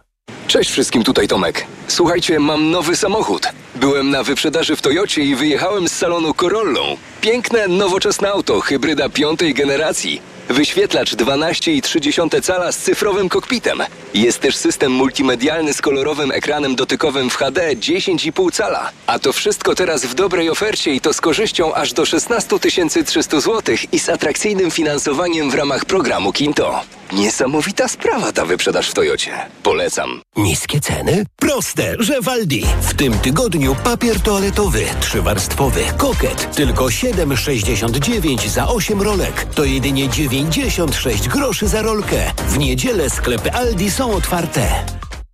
Cześć 0.47 0.71
wszystkim, 0.71 1.03
tutaj 1.03 1.27
Tomek. 1.27 1.65
Słuchajcie, 1.87 2.39
mam 2.39 2.71
nowy 2.71 2.95
samochód. 2.95 3.47
Byłem 3.75 4.09
na 4.09 4.23
wyprzedaży 4.23 4.75
w 4.75 4.81
Toyocie 4.81 5.21
i 5.21 5.35
wyjechałem 5.35 5.89
z 5.89 5.91
salonu 5.91 6.33
Corollą. 6.33 6.97
Piękne, 7.21 7.67
nowoczesne 7.67 8.31
auto, 8.31 8.61
hybryda 8.61 9.09
piątej 9.09 9.53
generacji. 9.53 10.21
Wyświetlacz 10.49 11.15
12,3 11.15 12.41
cala 12.41 12.71
z 12.71 12.77
cyfrowym 12.77 13.29
kokpitem. 13.29 13.79
Jest 14.13 14.39
też 14.39 14.55
system 14.55 14.91
multimedialny 14.91 15.73
z 15.73 15.81
kolorowym 15.81 16.31
ekranem 16.31 16.75
dotykowym 16.75 17.29
w 17.29 17.35
HD 17.35 17.75
10,5 17.75 18.51
cala. 18.51 18.91
A 19.07 19.19
to 19.19 19.33
wszystko 19.33 19.75
teraz 19.75 20.05
w 20.05 20.13
dobrej 20.13 20.49
ofercie 20.49 20.93
i 20.93 21.01
to 21.01 21.13
z 21.13 21.21
korzyścią 21.21 21.73
aż 21.73 21.93
do 21.93 22.05
16 22.05 22.59
300 23.05 23.39
zł 23.39 23.75
i 23.91 23.99
z 23.99 24.09
atrakcyjnym 24.09 24.71
finansowaniem 24.71 25.51
w 25.51 25.55
ramach 25.55 25.85
programu 25.85 26.33
Kinto. 26.33 26.81
Niesamowita 27.13 27.87
sprawa 27.87 28.31
ta 28.31 28.45
wyprzedaż 28.45 28.89
w 28.89 28.93
Toyocie. 28.93 29.31
Polecam. 29.63 30.21
Niskie 30.37 30.79
ceny? 30.79 31.25
Proste, 31.35 31.95
że 31.99 32.21
w 32.21 32.27
Aldi. 32.27 32.65
W 32.81 32.93
tym 32.93 33.13
tygodniu 33.13 33.75
papier 33.83 34.19
toaletowy 34.19 34.85
trzywarstwowy 34.99 35.81
Koket 35.97 36.55
tylko 36.55 36.85
7,69 36.85 38.47
za 38.47 38.67
8 38.67 39.01
rolek. 39.01 39.45
To 39.55 39.63
jedynie 39.63 40.09
96 40.09 41.27
groszy 41.27 41.67
za 41.67 41.81
rolkę. 41.81 42.31
W 42.47 42.57
niedzielę 42.57 43.09
sklepy 43.09 43.51
Aldi 43.51 43.91
są 43.91 44.11
otwarte. 44.11 44.85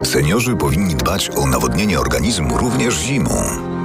Seniorzy 0.03 0.55
powinni 0.55 0.95
dbać 0.95 1.29
o 1.37 1.47
nawodnienie 1.47 1.99
organizmu 1.99 2.57
również 2.57 2.95
zimą. 2.95 3.78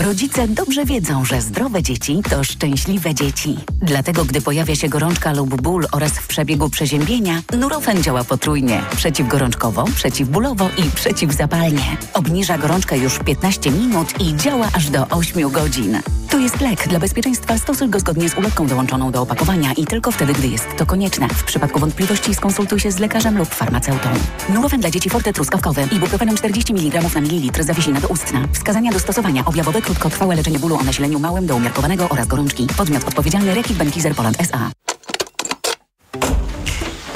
Rodzice 0.00 0.48
dobrze 0.48 0.84
wiedzą, 0.84 1.24
że 1.24 1.40
zdrowe 1.40 1.82
dzieci 1.82 2.20
to 2.30 2.44
szczęśliwe 2.44 3.14
dzieci. 3.14 3.56
Dlatego, 3.82 4.24
gdy 4.24 4.40
pojawia 4.40 4.76
się 4.76 4.88
gorączka 4.88 5.32
lub 5.32 5.62
ból 5.62 5.86
oraz 5.92 6.12
w 6.12 6.26
przebiegu 6.26 6.70
przeziębienia, 6.70 7.42
Nurofen 7.58 8.02
działa 8.02 8.24
potrójnie. 8.24 8.82
Przeciwgorączkowo, 8.96 9.84
przeciwbólowo 9.94 10.68
i 10.78 10.90
przeciwzapalnie. 10.90 11.96
Obniża 12.14 12.58
gorączkę 12.58 12.98
już 12.98 13.18
15 13.18 13.70
minut 13.70 14.20
i 14.20 14.36
działa 14.36 14.68
aż 14.72 14.90
do 14.90 15.08
8 15.08 15.50
godzin. 15.50 16.00
To 16.30 16.38
jest 16.38 16.60
lek. 16.60 16.88
Dla 16.88 16.98
bezpieczeństwa 16.98 17.58
stosuj 17.58 17.88
go 17.88 18.00
zgodnie 18.00 18.28
z 18.28 18.38
ulotką 18.38 18.66
dołączoną 18.66 19.10
do 19.10 19.22
opakowania 19.22 19.72
i 19.72 19.86
tylko 19.86 20.12
wtedy, 20.12 20.32
gdy 20.32 20.48
jest 20.48 20.66
to 20.78 20.86
konieczne. 20.86 21.28
W 21.28 21.44
przypadku 21.44 21.80
wątpliwości 21.80 22.34
skonsultuj 22.34 22.80
się 22.80 22.90
z 22.90 22.98
lekarzem 22.98 23.38
lub 23.38 23.48
farmaceutą. 23.48 24.08
Nurofen 24.54 24.80
dla 24.80 24.90
dzieci 24.90 25.10
Forte 25.10 25.32
truskawkowy. 25.32 25.88
Ibuprofenem 25.92 26.36
40 26.36 26.72
mg 26.72 27.14
na 27.14 27.20
mililitr 27.20 27.64
zawiesina 27.64 28.00
doustna. 28.00 28.48
Wskazania 28.52 28.92
do 28.92 29.00
stosowania 29.00 29.44
objawowe 29.44 29.82
krótkotrwałe 29.86 30.36
leczenie 30.36 30.58
bólu 30.58 30.76
o 30.76 30.84
nasileniu 30.84 31.18
małym 31.18 31.46
do 31.46 31.56
umiarkowanego 31.56 32.08
oraz 32.08 32.26
gorączki. 32.26 32.66
Podmiot 32.76 33.04
odpowiedzialny 33.08 33.54
Rekit 33.54 33.76
Benkizer 33.76 34.14
Poland 34.14 34.40
S.A. 34.40 34.70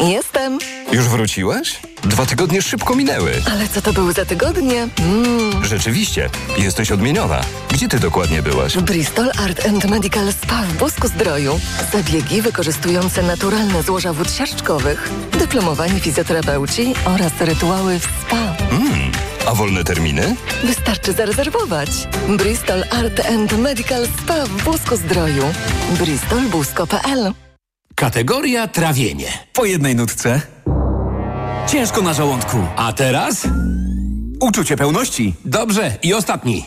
Jestem. 0.05 0.59
Już 0.93 1.09
wróciłeś? 1.09 1.81
Dwa 2.03 2.27
tygodnie 2.27 2.63
szybko 2.63 2.95
minęły. 2.95 3.33
Ale 3.53 3.69
co 3.69 3.83
to 3.83 3.93
były 3.93 4.13
za 4.13 4.25
tygodnie? 4.25 4.89
Mm. 4.99 5.65
Rzeczywiście, 5.65 6.31
jesteś 6.59 6.93
odmieniona. 6.93 7.41
Gdzie 7.71 7.89
ty 7.89 7.99
dokładnie 7.99 8.43
byłaś? 8.43 8.77
Bristol 8.77 9.31
Art 9.45 9.67
and 9.67 9.85
Medical 9.85 10.33
Spa 10.33 10.63
w 10.63 10.77
Bosku 10.77 11.09
Zdroju. 11.09 11.61
Zabiegi 11.93 12.43
wykorzystujące 12.43 13.23
naturalne 13.23 13.83
złoża 13.83 14.13
wód 14.13 14.33
siarczkowych, 14.33 15.11
dyplomowani 15.39 16.01
fizjoterapeuci 16.01 16.95
oraz 17.05 17.33
rytuały 17.41 17.99
w 17.99 18.05
spa. 18.05 18.57
Mm. 18.71 19.20
A 19.47 19.55
wolne 19.55 19.85
terminy? 19.85 20.37
Wystarczy 20.65 21.13
zarezerwować. 21.13 21.91
Bristol 22.29 22.85
Art 22.91 23.27
and 23.27 23.59
Medical 23.59 24.07
Spa 24.07 24.47
w 24.47 24.65
Bosku 24.65 24.97
Zdroju. 24.97 25.45
bristolbusko.pl 25.99 27.33
Kategoria 27.95 28.69
trawienie. 28.69 29.27
Po 29.53 29.65
jednej 29.65 29.95
nutce. 29.97 30.41
Ciężko 31.69 32.03
na 32.03 32.13
żołądku. 32.15 32.57
A 32.77 32.93
teraz? 32.93 33.49
Uczucie 34.41 34.77
pełności. 34.77 35.35
Dobrze. 35.45 35.97
I 36.03 36.15
ostatni. 36.15 36.67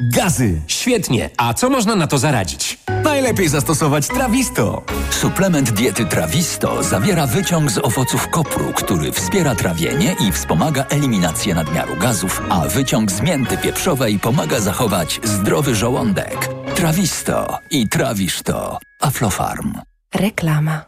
Gazy. 0.00 0.60
Świetnie. 0.66 1.30
A 1.36 1.54
co 1.54 1.70
można 1.70 1.96
na 1.96 2.06
to 2.06 2.18
zaradzić? 2.18 2.78
Najlepiej 3.04 3.48
zastosować 3.48 4.08
Trawisto. 4.08 4.82
Suplement 5.10 5.70
diety 5.70 6.06
Trawisto 6.06 6.82
zawiera 6.82 7.26
wyciąg 7.26 7.70
z 7.70 7.78
owoców 7.78 8.28
kopru, 8.28 8.72
który 8.72 9.12
wspiera 9.12 9.54
trawienie 9.54 10.16
i 10.28 10.32
wspomaga 10.32 10.84
eliminację 10.84 11.54
nadmiaru 11.54 11.96
gazów, 11.96 12.42
a 12.48 12.60
wyciąg 12.60 13.12
z 13.12 13.20
mięty 13.20 13.58
pieprzowej 13.58 14.18
pomaga 14.18 14.60
zachować 14.60 15.20
zdrowy 15.24 15.74
żołądek. 15.74 16.48
Trawisto 16.74 17.58
i 17.70 17.88
trawisz 17.88 18.42
to. 18.42 18.78
Aflofarm. 19.00 19.72
Reklama. 20.14 20.84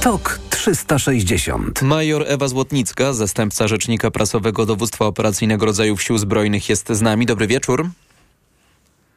Tok 0.00 0.40
360. 0.66 1.82
Major 1.82 2.24
Ewa 2.28 2.48
Złotnicka, 2.48 3.12
zastępca 3.12 3.68
rzecznika 3.68 4.10
prasowego 4.10 4.66
dowództwa 4.66 5.06
operacyjnego 5.06 5.66
rodzajów 5.66 6.02
sił 6.02 6.18
zbrojnych 6.18 6.68
jest 6.68 6.88
z 6.88 7.02
nami. 7.02 7.26
Dobry 7.26 7.46
wieczór. 7.46 7.88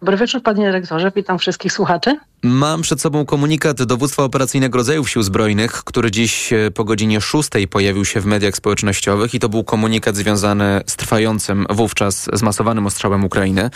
Dobry 0.01 0.17
wieczór 0.17 0.43
panie 0.43 0.65
dyrektorze, 0.65 1.11
witam 1.15 1.39
wszystkich 1.39 1.73
słuchaczy. 1.73 2.17
Mam 2.43 2.81
przed 2.81 3.01
sobą 3.01 3.25
komunikat 3.25 3.83
dowództwa 3.83 4.23
operacyjnego 4.23 4.77
rodzajów 4.77 5.09
sił 5.09 5.23
zbrojnych, 5.23 5.71
który 5.71 6.11
dziś 6.11 6.53
e, 6.53 6.71
po 6.71 6.83
godzinie 6.83 7.21
6 7.21 7.49
pojawił 7.69 8.05
się 8.05 8.21
w 8.21 8.25
mediach 8.25 8.55
społecznościowych 8.55 9.33
i 9.33 9.39
to 9.39 9.49
był 9.49 9.63
komunikat 9.63 10.15
związany 10.15 10.81
z 10.85 10.95
trwającym 10.95 11.65
wówczas 11.69 12.29
zmasowanym 12.33 12.85
ostrzałem 12.85 13.23
Ukrainy. 13.23 13.69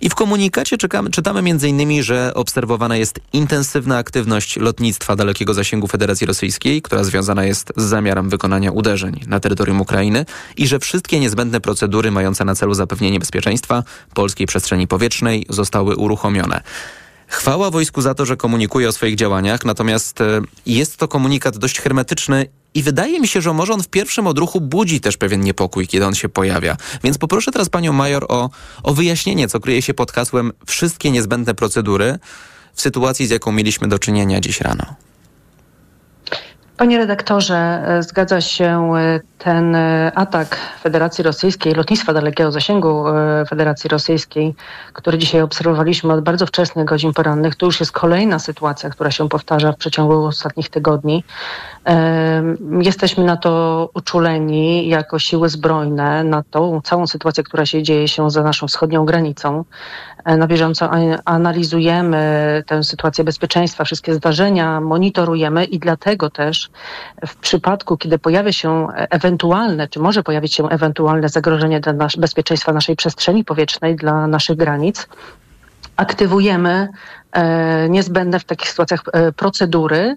I 0.00 0.10
w 0.10 0.14
komunikacie 0.14 0.78
czekamy, 0.78 1.10
czytamy 1.10 1.40
m.in., 1.40 2.02
że 2.02 2.34
obserwowana 2.34 2.96
jest 2.96 3.20
intensywna 3.32 3.96
aktywność 3.96 4.56
lotnictwa 4.56 5.16
dalekiego 5.16 5.54
zasięgu 5.54 5.86
Federacji 5.86 6.26
Rosyjskiej, 6.26 6.82
która 6.82 7.04
związana 7.04 7.44
jest 7.44 7.72
z 7.76 7.82
zamiarem 7.82 8.28
wykonania 8.28 8.70
uderzeń 8.70 9.20
na 9.26 9.40
terytorium 9.40 9.80
Ukrainy 9.80 10.24
i 10.56 10.66
że 10.66 10.78
wszystkie 10.78 11.20
niezbędne 11.20 11.60
procedury 11.60 12.10
mające 12.10 12.44
na 12.44 12.54
celu 12.54 12.74
zapewnienie 12.74 13.18
bezpieczeństwa 13.18 13.82
polskiej 14.14 14.46
przestrzeni 14.46 14.86
powietrznej 14.86 15.46
zostały 15.62 15.96
uruchomione. 15.96 16.60
Chwała 17.26 17.70
wojsku 17.70 18.02
za 18.02 18.14
to, 18.14 18.26
że 18.26 18.36
komunikuje 18.36 18.88
o 18.88 18.92
swoich 18.92 19.14
działaniach, 19.16 19.64
natomiast 19.64 20.20
e, 20.20 20.40
jest 20.66 20.96
to 20.96 21.08
komunikat 21.08 21.58
dość 21.58 21.80
hermetyczny 21.80 22.46
i 22.74 22.82
wydaje 22.82 23.20
mi 23.20 23.28
się, 23.28 23.40
że 23.40 23.52
może 23.52 23.72
on 23.72 23.82
w 23.82 23.88
pierwszym 23.88 24.26
odruchu 24.26 24.60
budzi 24.60 25.00
też 25.00 25.16
pewien 25.16 25.40
niepokój, 25.40 25.86
kiedy 25.86 26.06
on 26.06 26.14
się 26.14 26.28
pojawia. 26.28 26.76
Więc 27.04 27.18
poproszę 27.18 27.50
teraz 27.52 27.68
panią 27.68 27.92
major 27.92 28.24
o, 28.28 28.50
o 28.82 28.94
wyjaśnienie, 28.94 29.48
co 29.48 29.60
kryje 29.60 29.82
się 29.82 29.94
pod 29.94 30.12
hasłem 30.12 30.52
wszystkie 30.66 31.10
niezbędne 31.10 31.54
procedury 31.54 32.18
w 32.74 32.80
sytuacji, 32.80 33.26
z 33.26 33.30
jaką 33.30 33.52
mieliśmy 33.52 33.88
do 33.88 33.98
czynienia 33.98 34.40
dziś 34.40 34.60
rano. 34.60 34.94
Panie 36.82 36.98
redaktorze, 36.98 37.54
e, 37.56 38.02
zgadza 38.02 38.40
się 38.40 38.96
e, 38.96 39.20
ten 39.38 39.74
e, 39.74 40.12
atak 40.14 40.56
Federacji 40.80 41.24
Rosyjskiej, 41.24 41.74
lotnictwa 41.74 42.12
dalekiego 42.12 42.52
zasięgu 42.52 43.04
Federacji 43.48 43.88
Rosyjskiej, 43.88 44.54
który 44.92 45.18
dzisiaj 45.18 45.40
obserwowaliśmy 45.40 46.12
od 46.12 46.20
bardzo 46.20 46.46
wczesnych 46.46 46.84
godzin 46.84 47.12
porannych. 47.12 47.54
To 47.54 47.66
już 47.66 47.80
jest 47.80 47.92
kolejna 47.92 48.38
sytuacja, 48.38 48.90
która 48.90 49.10
się 49.10 49.28
powtarza 49.28 49.72
w 49.72 49.76
przeciągu 49.76 50.24
ostatnich 50.24 50.68
tygodni. 50.68 51.24
Jesteśmy 52.80 53.24
na 53.24 53.36
to 53.36 53.90
uczuleni 53.94 54.88
jako 54.88 55.18
siły 55.18 55.48
zbrojne, 55.48 56.24
na 56.24 56.42
tą 56.50 56.80
całą 56.84 57.06
sytuację, 57.06 57.44
która 57.44 57.66
się 57.66 57.82
dzieje 57.82 58.08
się 58.08 58.30
za 58.30 58.42
naszą 58.42 58.66
wschodnią 58.66 59.04
granicą. 59.04 59.64
Na 60.24 60.46
bieżąco 60.46 60.90
analizujemy 61.24 62.62
tę 62.66 62.84
sytuację 62.84 63.24
bezpieczeństwa, 63.24 63.84
wszystkie 63.84 64.14
zdarzenia, 64.14 64.80
monitorujemy 64.80 65.64
i 65.64 65.78
dlatego 65.78 66.30
też 66.30 66.71
w 67.26 67.36
przypadku, 67.36 67.96
kiedy 67.96 68.18
pojawia 68.18 68.52
się 68.52 68.86
ewentualne, 68.94 69.88
czy 69.88 70.00
może 70.00 70.22
pojawić 70.22 70.54
się 70.54 70.68
ewentualne 70.68 71.28
zagrożenie 71.28 71.80
dla 71.80 71.92
nas, 71.92 72.16
bezpieczeństwa 72.16 72.72
naszej 72.72 72.96
przestrzeni 72.96 73.44
powietrznej, 73.44 73.96
dla 73.96 74.26
naszych 74.26 74.56
granic, 74.56 75.08
aktywujemy 75.96 76.88
e, 77.32 77.88
niezbędne 77.88 78.40
w 78.40 78.44
takich 78.44 78.68
sytuacjach 78.70 79.02
e, 79.12 79.32
procedury, 79.32 80.16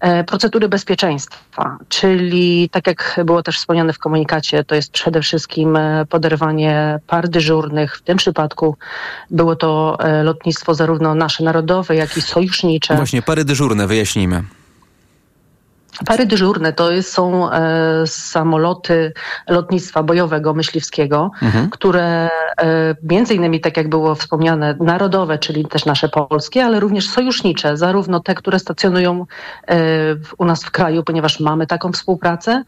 e, 0.00 0.24
procedury 0.24 0.68
bezpieczeństwa, 0.68 1.78
czyli 1.88 2.68
tak 2.72 2.86
jak 2.86 3.20
było 3.24 3.42
też 3.42 3.58
wspomniane 3.58 3.92
w 3.92 3.98
komunikacie, 3.98 4.64
to 4.64 4.74
jest 4.74 4.92
przede 4.92 5.22
wszystkim 5.22 5.76
e, 5.76 6.06
poderwanie 6.06 6.98
par 7.06 7.28
dyżurnych. 7.28 7.96
W 7.96 8.02
tym 8.02 8.16
przypadku 8.16 8.76
było 9.30 9.56
to 9.56 9.96
e, 10.00 10.22
lotnictwo 10.22 10.74
zarówno 10.74 11.14
nasze 11.14 11.44
narodowe, 11.44 11.96
jak 11.96 12.16
i 12.16 12.22
sojusznicze. 12.22 12.96
Właśnie 12.96 13.22
pary 13.22 13.44
dyżurne, 13.44 13.86
wyjaśnijmy. 13.86 14.42
Pary 16.04 16.26
dyżurne 16.26 16.72
to 16.72 16.90
jest, 16.90 17.12
są 17.12 17.52
e, 17.52 18.06
samoloty 18.06 19.12
lotnictwa 19.48 20.02
bojowego, 20.02 20.54
myśliwskiego, 20.54 21.30
mhm. 21.42 21.70
które 21.70 22.28
między 23.02 23.34
innymi, 23.34 23.60
tak 23.60 23.76
jak 23.76 23.88
było 23.88 24.14
wspomniane, 24.14 24.76
narodowe, 24.80 25.38
czyli 25.38 25.64
też 25.64 25.84
nasze 25.84 26.08
polskie, 26.08 26.64
ale 26.64 26.80
również 26.80 27.08
sojusznicze, 27.08 27.76
zarówno 27.76 28.20
te, 28.20 28.34
które 28.34 28.58
stacjonują 28.58 29.26
e, 29.68 29.76
u 30.38 30.44
nas 30.44 30.64
w 30.64 30.70
kraju, 30.70 31.02
ponieważ 31.02 31.40
mamy 31.40 31.66
taką 31.66 31.92
współpracę 31.92 32.64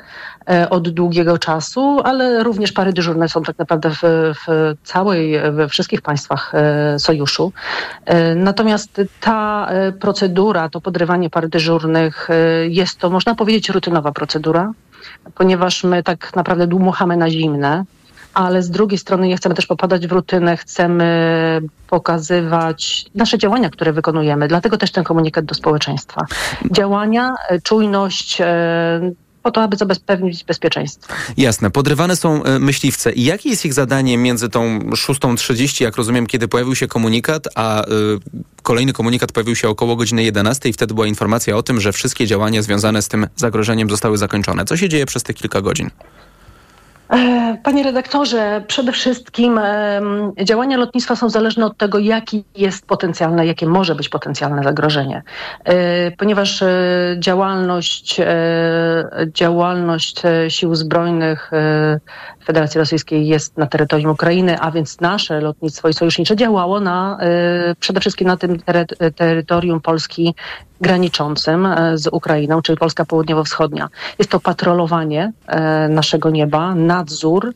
e, 0.50 0.70
od 0.70 0.88
długiego 0.88 1.38
czasu, 1.38 2.00
ale 2.04 2.42
również 2.42 2.72
pary 2.72 2.92
dyżurne 2.92 3.28
są 3.28 3.42
tak 3.42 3.58
naprawdę 3.58 3.90
w, 3.90 4.02
w 4.02 4.74
całej, 4.82 5.52
we 5.52 5.68
wszystkich 5.68 6.02
państwach 6.02 6.52
e, 6.54 6.98
sojuszu. 6.98 7.52
E, 8.04 8.34
natomiast 8.34 9.00
ta 9.20 9.68
procedura, 10.00 10.68
to 10.68 10.80
podrywanie 10.80 11.30
par 11.30 11.48
dyżurnych 11.48 12.28
jest 12.68 12.98
to 12.98 13.10
można 13.10 13.34
powiedzieć, 13.34 13.68
rutynowa 13.68 14.12
procedura, 14.12 14.72
ponieważ 15.34 15.84
my 15.84 16.02
tak 16.02 16.36
naprawdę 16.36 16.66
dmuchamy 16.66 17.16
na 17.16 17.30
zimne, 17.30 17.84
ale 18.38 18.62
z 18.62 18.70
drugiej 18.70 18.98
strony 18.98 19.28
nie 19.28 19.36
chcemy 19.36 19.54
też 19.54 19.66
popadać 19.66 20.06
w 20.06 20.12
rutynę, 20.12 20.56
chcemy 20.56 21.60
pokazywać 21.88 23.06
nasze 23.14 23.38
działania, 23.38 23.70
które 23.70 23.92
wykonujemy. 23.92 24.48
Dlatego 24.48 24.76
też 24.76 24.90
ten 24.90 25.04
komunikat 25.04 25.44
do 25.44 25.54
społeczeństwa. 25.54 26.26
Działania, 26.70 27.34
e, 27.48 27.60
czujność, 27.60 28.40
e, 28.40 29.12
po 29.42 29.50
to, 29.50 29.62
aby 29.62 29.76
zapewnić 29.76 30.44
bezpieczeństwo. 30.44 31.14
Jasne. 31.36 31.70
Podrywane 31.70 32.16
są 32.16 32.42
e, 32.42 32.58
myśliwce. 32.58 33.12
I 33.12 33.24
jakie 33.24 33.50
jest 33.50 33.64
ich 33.64 33.74
zadanie 33.74 34.18
między 34.18 34.48
tą 34.48 34.78
6.30, 34.78 35.82
jak 35.82 35.96
rozumiem, 35.96 36.26
kiedy 36.26 36.48
pojawił 36.48 36.74
się 36.74 36.86
komunikat, 36.86 37.48
a 37.54 37.84
y, 37.84 37.86
kolejny 38.62 38.92
komunikat 38.92 39.32
pojawił 39.32 39.56
się 39.56 39.68
około 39.68 39.96
godziny 39.96 40.22
11 40.22 40.68
i 40.68 40.72
wtedy 40.72 40.94
była 40.94 41.06
informacja 41.06 41.56
o 41.56 41.62
tym, 41.62 41.80
że 41.80 41.92
wszystkie 41.92 42.26
działania 42.26 42.62
związane 42.62 43.02
z 43.02 43.08
tym 43.08 43.26
zagrożeniem 43.36 43.90
zostały 43.90 44.18
zakończone. 44.18 44.64
Co 44.64 44.76
się 44.76 44.88
dzieje 44.88 45.06
przez 45.06 45.22
te 45.22 45.34
kilka 45.34 45.60
godzin? 45.60 45.90
E, 47.10 47.58
panie 47.62 47.82
redaktorze, 47.82 48.64
przede 48.66 48.92
wszystkim 48.92 49.60
działania 50.44 50.76
lotnictwa 50.76 51.16
są 51.16 51.30
zależne 51.30 51.66
od 51.66 51.76
tego, 51.76 51.98
jaki 51.98 52.44
jest 52.56 52.86
potencjalne, 52.86 53.46
jakie 53.46 53.66
może 53.66 53.94
być 53.94 54.08
potencjalne 54.08 54.62
zagrożenie. 54.62 55.22
E, 55.64 56.10
ponieważ 56.10 56.62
e, 56.62 57.16
działalność, 57.18 58.20
działalność 59.34 60.22
sił 60.48 60.74
zbrojnych 60.74 61.50
Federacji 62.48 62.78
Rosyjskiej 62.78 63.26
jest 63.26 63.56
na 63.56 63.66
terytorium 63.66 64.10
Ukrainy, 64.10 64.60
a 64.60 64.70
więc 64.70 65.00
nasze 65.00 65.40
lotnictwo 65.40 65.88
i 65.88 65.94
sojusznicze 65.94 66.36
działało 66.36 66.80
na, 66.80 67.18
przede 67.80 68.00
wszystkim 68.00 68.26
na 68.26 68.36
tym 68.36 68.58
terytorium 69.16 69.80
Polski 69.80 70.34
graniczącym 70.80 71.66
e, 71.66 71.98
z 71.98 72.06
Ukrainą, 72.06 72.62
czyli 72.62 72.78
Polska 72.78 73.04
Południowo-Wschodnia. 73.04 73.88
Jest 74.18 74.30
to 74.30 74.40
patrolowanie 74.40 75.32
e, 75.46 75.88
naszego 75.88 76.30
nieba, 76.30 76.74
nadzór, 76.74 77.54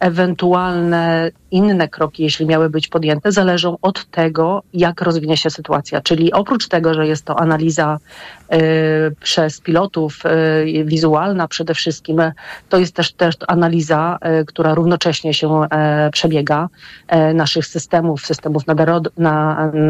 ewentualne 0.00 1.30
inne 1.50 1.88
kroki, 1.88 2.22
jeśli 2.22 2.46
miały 2.46 2.70
być 2.70 2.88
podjęte, 2.88 3.32
zależą 3.32 3.76
od 3.82 4.04
tego, 4.04 4.62
jak 4.74 5.00
rozwinie 5.00 5.36
się 5.36 5.50
sytuacja. 5.50 6.00
Czyli 6.00 6.32
oprócz 6.32 6.68
tego, 6.68 6.94
że 6.94 7.06
jest 7.06 7.24
to 7.24 7.40
analiza 7.40 7.98
przez 9.20 9.60
pilotów 9.60 10.22
wizualna 10.84 11.48
przede 11.48 11.74
wszystkim, 11.74 12.22
to 12.68 12.78
jest 12.78 12.94
też, 12.94 13.12
też 13.12 13.34
analiza, 13.48 13.95
która 14.46 14.74
równocześnie 14.74 15.34
się 15.34 15.66
przebiega 16.12 16.68
naszych 17.34 17.66
systemów, 17.66 18.26
systemów 18.26 18.62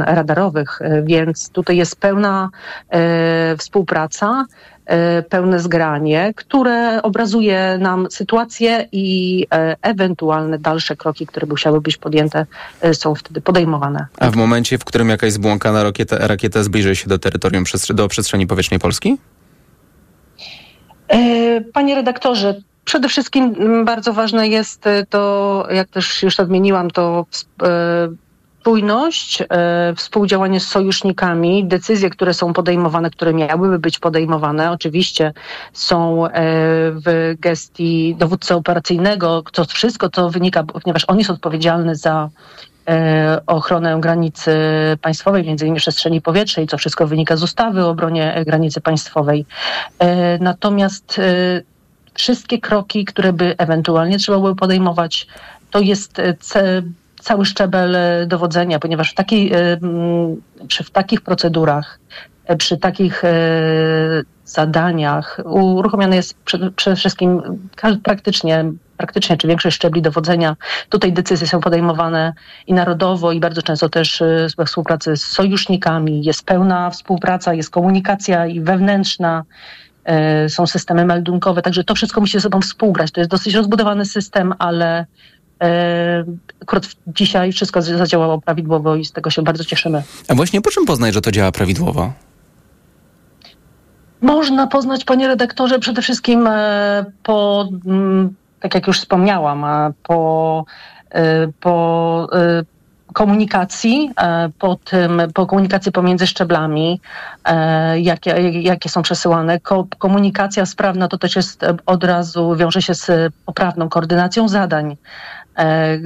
radarowych, 0.04 0.80
więc 1.04 1.50
tutaj 1.50 1.76
jest 1.76 1.96
pełna 1.96 2.50
e, 2.90 3.56
współpraca, 3.56 4.44
e, 4.86 5.22
pełne 5.22 5.60
zgranie, 5.60 6.32
które 6.36 7.02
obrazuje 7.02 7.78
nam 7.80 8.06
sytuację 8.10 8.88
i 8.92 9.46
e, 9.52 9.76
ewentualne 9.82 10.58
dalsze 10.58 10.96
kroki, 10.96 11.26
które 11.26 11.46
musiały 11.46 11.80
być 11.80 11.96
podjęte, 11.96 12.46
e, 12.80 12.94
są 12.94 13.14
wtedy 13.14 13.40
podejmowane. 13.40 14.06
A 14.18 14.30
w 14.30 14.36
momencie, 14.36 14.78
w 14.78 14.84
którym 14.84 15.08
jakaś 15.08 15.32
zbłąkana 15.32 15.82
rakieta, 15.82 16.18
rakieta 16.18 16.62
zbliży 16.62 16.96
się 16.96 17.08
do 17.08 17.18
terytorium, 17.18 17.64
do 17.94 18.08
przestrzeni 18.08 18.46
powietrznej 18.46 18.80
Polski? 18.80 19.18
E, 21.08 21.60
panie 21.60 21.94
redaktorze, 21.94 22.54
Przede 22.86 23.08
wszystkim 23.08 23.54
bardzo 23.84 24.12
ważne 24.12 24.48
jest 24.48 24.84
to, 25.10 25.66
jak 25.70 25.88
też 25.88 26.22
już 26.22 26.40
odmieniłam, 26.40 26.90
to 26.90 27.26
spójność, 28.60 29.42
e, 29.42 29.94
współdziałanie 29.96 30.60
z 30.60 30.68
sojusznikami, 30.68 31.64
decyzje, 31.64 32.10
które 32.10 32.34
są 32.34 32.52
podejmowane, 32.52 33.10
które 33.10 33.34
miałyby 33.34 33.78
być 33.78 33.98
podejmowane, 33.98 34.70
oczywiście 34.70 35.32
są 35.72 36.28
w 37.06 37.34
gestii 37.38 38.16
dowódcy 38.18 38.54
operacyjnego. 38.54 39.42
To 39.52 39.64
wszystko 39.64 40.08
to 40.08 40.30
wynika, 40.30 40.64
ponieważ 40.64 41.04
on 41.08 41.18
jest 41.18 41.30
odpowiedzialny 41.30 41.96
za 41.96 42.28
ochronę 43.46 44.00
granicy 44.00 44.52
państwowej, 45.02 45.44
między 45.44 45.64
innymi 45.64 45.80
przestrzeni 45.80 46.20
powietrznej, 46.20 46.66
co 46.66 46.78
wszystko 46.78 47.06
wynika 47.06 47.36
z 47.36 47.42
ustawy 47.42 47.84
o 47.84 47.90
obronie 47.90 48.42
granicy 48.46 48.80
państwowej. 48.80 49.46
Natomiast 50.40 51.20
wszystkie 52.16 52.58
kroki, 52.58 53.04
które 53.04 53.32
by 53.32 53.54
ewentualnie 53.58 54.18
trzeba 54.18 54.38
było 54.38 54.54
podejmować, 54.54 55.26
to 55.70 55.80
jest 55.80 56.20
cały 57.26 57.44
szczebel 57.44 57.96
e, 57.96 58.26
dowodzenia, 58.26 58.78
ponieważ 58.78 59.10
w, 59.10 59.14
takiej, 59.14 59.52
e, 59.52 59.78
przy, 60.68 60.84
w 60.84 60.90
takich 60.90 61.20
procedurach, 61.20 61.98
e, 62.44 62.56
przy 62.56 62.76
takich 62.76 63.22
zadaniach 64.44 65.40
uruchomiony 65.44 66.16
jest 66.16 66.38
przede 66.76 66.96
wszystkim 66.96 67.42
praktycznie, 68.02 68.64
praktycznie 68.96 69.36
czy 69.36 69.48
większość 69.48 69.76
szczebli 69.76 70.02
dowodzenia. 70.02 70.56
Tutaj 70.88 71.12
decyzje 71.12 71.46
są 71.46 71.60
podejmowane 71.60 72.32
i 72.66 72.74
narodowo, 72.74 73.32
i 73.32 73.40
bardzo 73.40 73.62
często 73.62 73.88
też 73.88 74.22
we 74.58 74.64
współpracy 74.64 75.16
z 75.16 75.24
sojusznikami. 75.24 76.24
Jest 76.24 76.44
pełna 76.44 76.90
współpraca, 76.90 77.54
jest 77.54 77.70
komunikacja 77.70 78.46
i 78.46 78.60
wewnętrzna 78.60 79.44
są 80.48 80.66
systemy 80.66 81.04
meldunkowe, 81.04 81.62
także 81.62 81.84
to 81.84 81.94
wszystko 81.94 82.20
musi 82.20 82.32
ze 82.32 82.40
sobą 82.40 82.60
współgrać. 82.60 83.10
To 83.10 83.20
jest 83.20 83.30
dosyć 83.30 83.54
rozbudowany 83.54 84.04
system, 84.04 84.54
ale 84.58 85.06
E, 85.62 86.24
akurat 86.62 86.86
dzisiaj 87.06 87.52
wszystko 87.52 87.82
zadziałało 87.82 88.40
prawidłowo 88.40 88.96
i 88.96 89.04
z 89.04 89.12
tego 89.12 89.30
się 89.30 89.42
bardzo 89.42 89.64
cieszymy. 89.64 90.02
A 90.28 90.34
właśnie 90.34 90.60
po 90.60 90.70
czym 90.70 90.86
poznać, 90.86 91.14
że 91.14 91.20
to 91.20 91.32
działa 91.32 91.52
prawidłowo? 91.52 92.12
Można 94.20 94.66
poznać, 94.66 95.04
panie 95.04 95.28
redaktorze, 95.28 95.78
przede 95.78 96.02
wszystkim 96.02 96.46
e, 96.46 97.04
po, 97.22 97.68
mm, 97.86 98.34
tak 98.60 98.74
jak 98.74 98.86
już 98.86 98.98
wspomniałam, 98.98 99.92
po, 100.02 100.64
e, 101.10 101.48
po 101.60 102.28
komunikacji, 103.16 104.10
po, 104.58 104.76
tym, 104.76 105.22
po 105.34 105.46
komunikacji 105.46 105.92
pomiędzy 105.92 106.26
szczeblami, 106.26 107.00
jakie, 107.96 108.30
jakie 108.50 108.88
są 108.88 109.02
przesyłane. 109.02 109.60
Komunikacja 109.98 110.66
sprawna 110.66 111.08
to 111.08 111.18
też 111.18 111.36
jest 111.36 111.64
od 111.86 112.04
razu, 112.04 112.56
wiąże 112.56 112.82
się 112.82 112.94
z 112.94 113.34
poprawną 113.46 113.88
koordynacją 113.88 114.48
zadań, 114.48 114.96
E, 115.56 115.98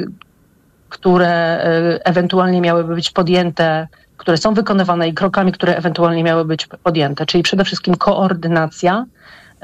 które 0.88 1.29
e, 1.29 2.07
ewentualnie 2.07 2.61
miałyby 2.61 2.94
być 2.94 3.11
podjęte 3.11 3.88
które 4.16 4.37
są 4.37 4.55
wykonywane 4.55 5.09
i 5.09 5.14
krokami, 5.14 5.53
które 5.53 5.77
ewentualnie 5.77 6.25
miały 6.25 6.44
być 6.44 6.66
podjęte. 6.66 7.27
Czyli 7.27 7.42
przede 7.42 7.64
wszystkim 7.64 7.94
koordynacja 7.94 9.05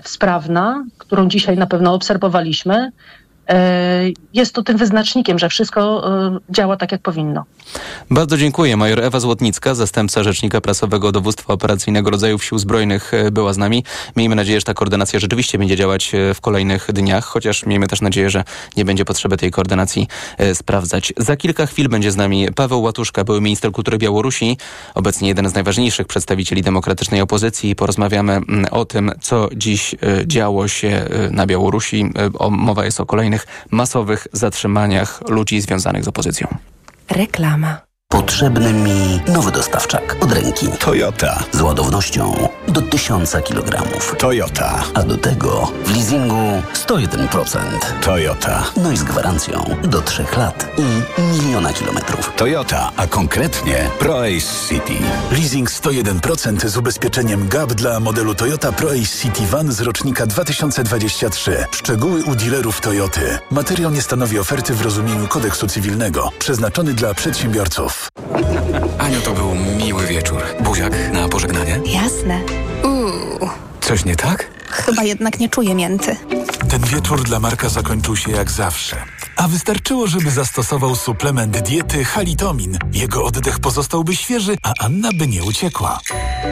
sprawna, 0.05 0.85
którą 0.99 1.29
dzisiaj 1.29 1.57
na 1.57 1.67
pewno 1.67 1.95
obserwowaliśmy, 1.95 2.91
E, 2.91 3.26
jest 4.35 4.55
to 4.55 4.63
tym 4.63 4.77
wyznacznikiem, 4.77 5.39
że 5.39 5.49
wszystko 5.49 6.11
e, 6.27 6.39
działa 6.51 6.77
tak, 6.77 6.93
jak 6.93 7.03
powinno. 7.03 7.45
Bardzo 8.11 8.37
dziękuję. 8.37 8.77
Major 8.77 9.01
Ewa 9.01 9.21
Złotnicka, 9.21 9.75
zastępca 9.75 10.23
rzecznika 10.23 10.61
prasowego 10.61 11.13
dowództwa 11.13 11.53
operacyjnego 11.53 12.11
rodzajów 12.11 12.45
sił 12.45 12.59
zbrojnych 12.59 13.15
e, 13.15 13.31
była 13.31 13.53
z 13.53 13.59
nami. 13.59 13.85
Miejmy 14.17 14.35
nadzieję, 14.35 14.61
że 14.61 14.65
ta 14.65 14.75
koordynacja 14.75 15.21
rzeczywiście 15.21 15.59
będzie 15.59 15.77
działać 15.77 16.13
w 16.35 16.41
kolejnych 16.41 16.93
dniach, 16.93 17.25
chociaż 17.25 17.67
miejmy 17.67 17.87
też 17.87 18.01
nadzieję, 18.01 18.31
że 18.31 18.45
nie 18.77 18.85
będzie 18.85 19.05
potrzeby 19.05 19.37
tej 19.37 19.51
koordynacji 19.51 20.09
sprawdzać. 20.55 21.13
Za 21.17 21.37
kilka 21.37 21.67
chwil 21.67 21.89
będzie 21.89 22.13
z 22.13 22.17
nami 22.17 22.49
Paweł 22.55 22.83
Łatuszka, 22.83 23.25
były 23.25 23.41
minister 23.41 23.73
kultury 23.73 23.99
Białorusi, 23.99 24.57
obecnie 24.95 25.29
jeden 25.29 25.49
z 25.49 25.55
najważniejszych 25.55 26.07
przedstawicieli 26.07 26.63
demokratycznej 26.63 27.21
opozycji. 27.21 27.77
Porozmawiamy 27.77 28.33
mm, 28.33 28.67
o 28.71 28.85
tym, 28.85 29.13
co 29.21 29.49
dziś 29.57 29.95
działo 30.27 30.69
się 30.69 31.09
na 31.31 31.47
Białorusi. 31.47 32.13
Mowa 32.51 32.85
jest 32.85 33.01
o 33.01 33.07
kolejnych 33.07 33.36
masowych 33.71 34.29
zatrzymaniach 34.33 35.23
ludzi 35.29 35.61
związanych 35.61 36.05
z 36.05 36.09
opozycją. 36.09 36.49
Reklama. 37.11 37.86
Potrzebny 38.37 38.73
mi 38.73 39.21
nowy 39.29 39.53
dostawczak 39.53 40.17
od 40.21 40.33
ręki. 40.33 40.69
Toyota. 40.69 41.45
Z 41.53 41.61
ładownością 41.61 42.49
do 42.69 42.83
1000 42.83 43.37
kg. 43.45 43.83
Toyota. 44.19 44.85
A 44.95 45.03
do 45.03 45.17
tego 45.17 45.73
w 45.85 45.97
leasingu 45.97 46.63
101%. 46.87 47.59
Toyota. 48.03 48.65
No 48.77 48.93
i 48.93 48.97
z 48.97 49.05
gwarancją 49.05 49.65
do 49.83 50.01
3 50.01 50.25
lat 50.37 50.67
i 50.79 50.83
miliona 51.23 51.73
kilometrów. 51.73 52.33
Toyota, 52.37 52.93
a 52.97 53.07
konkretnie 53.07 53.91
ProAce 53.99 54.69
City. 54.69 54.95
Leasing 55.31 55.71
101% 55.71 56.69
z 56.69 56.77
ubezpieczeniem 56.77 57.49
GAP 57.49 57.73
dla 57.73 58.01
modelu 58.01 58.35
Toyota 58.35 58.73
ProAce 58.73 59.19
City 59.23 59.47
Van 59.47 59.73
z 59.73 59.81
rocznika 59.81 60.27
2023. 60.27 61.65
Szczegóły 61.71 62.25
u 62.25 62.35
dealerów 62.35 62.81
Toyoty. 62.81 63.39
Materiał 63.51 63.91
nie 63.91 64.03
stanowi 64.03 64.39
oferty 64.39 64.75
w 64.75 64.83
rozumieniu 64.83 65.29
kodeksu 65.29 65.67
cywilnego. 65.67 66.31
Przeznaczony 66.39 66.95
dla 66.95 67.15
przedsiębiorców. 67.15 67.96
Aniu, 68.99 69.21
to 69.21 69.33
był 69.33 69.55
miły 69.55 70.07
wieczór. 70.07 70.43
Buziak 70.61 70.93
na 71.13 71.29
pożegnanie? 71.29 71.81
Jasne. 71.87 72.41
Uuu. 72.85 73.51
Coś 73.81 74.05
nie 74.05 74.17
tak? 74.17 74.56
Chyba 74.71 75.03
jednak 75.03 75.41
nie 75.41 75.49
czuję 75.49 75.75
mięty. 75.75 76.17
Ten 76.69 76.83
wieczór 76.83 77.23
dla 77.23 77.41
Marka 77.41 77.69
zakończył 77.69 78.17
się 78.17 78.31
jak 78.31 78.51
zawsze. 78.51 78.97
A 79.37 79.49
wystarczyło, 79.49 80.07
żeby 80.07 80.31
zastosował 80.31 80.97
suplement 80.97 81.59
diety 81.61 82.05
halitomin. 82.05 82.79
Jego 82.93 83.25
oddech 83.25 83.59
pozostałby 83.61 84.17
świeży, 84.17 84.57
a 84.63 84.73
Anna 84.79 85.09
by 85.15 85.27
nie 85.27 85.45
uciekła. 85.45 86.01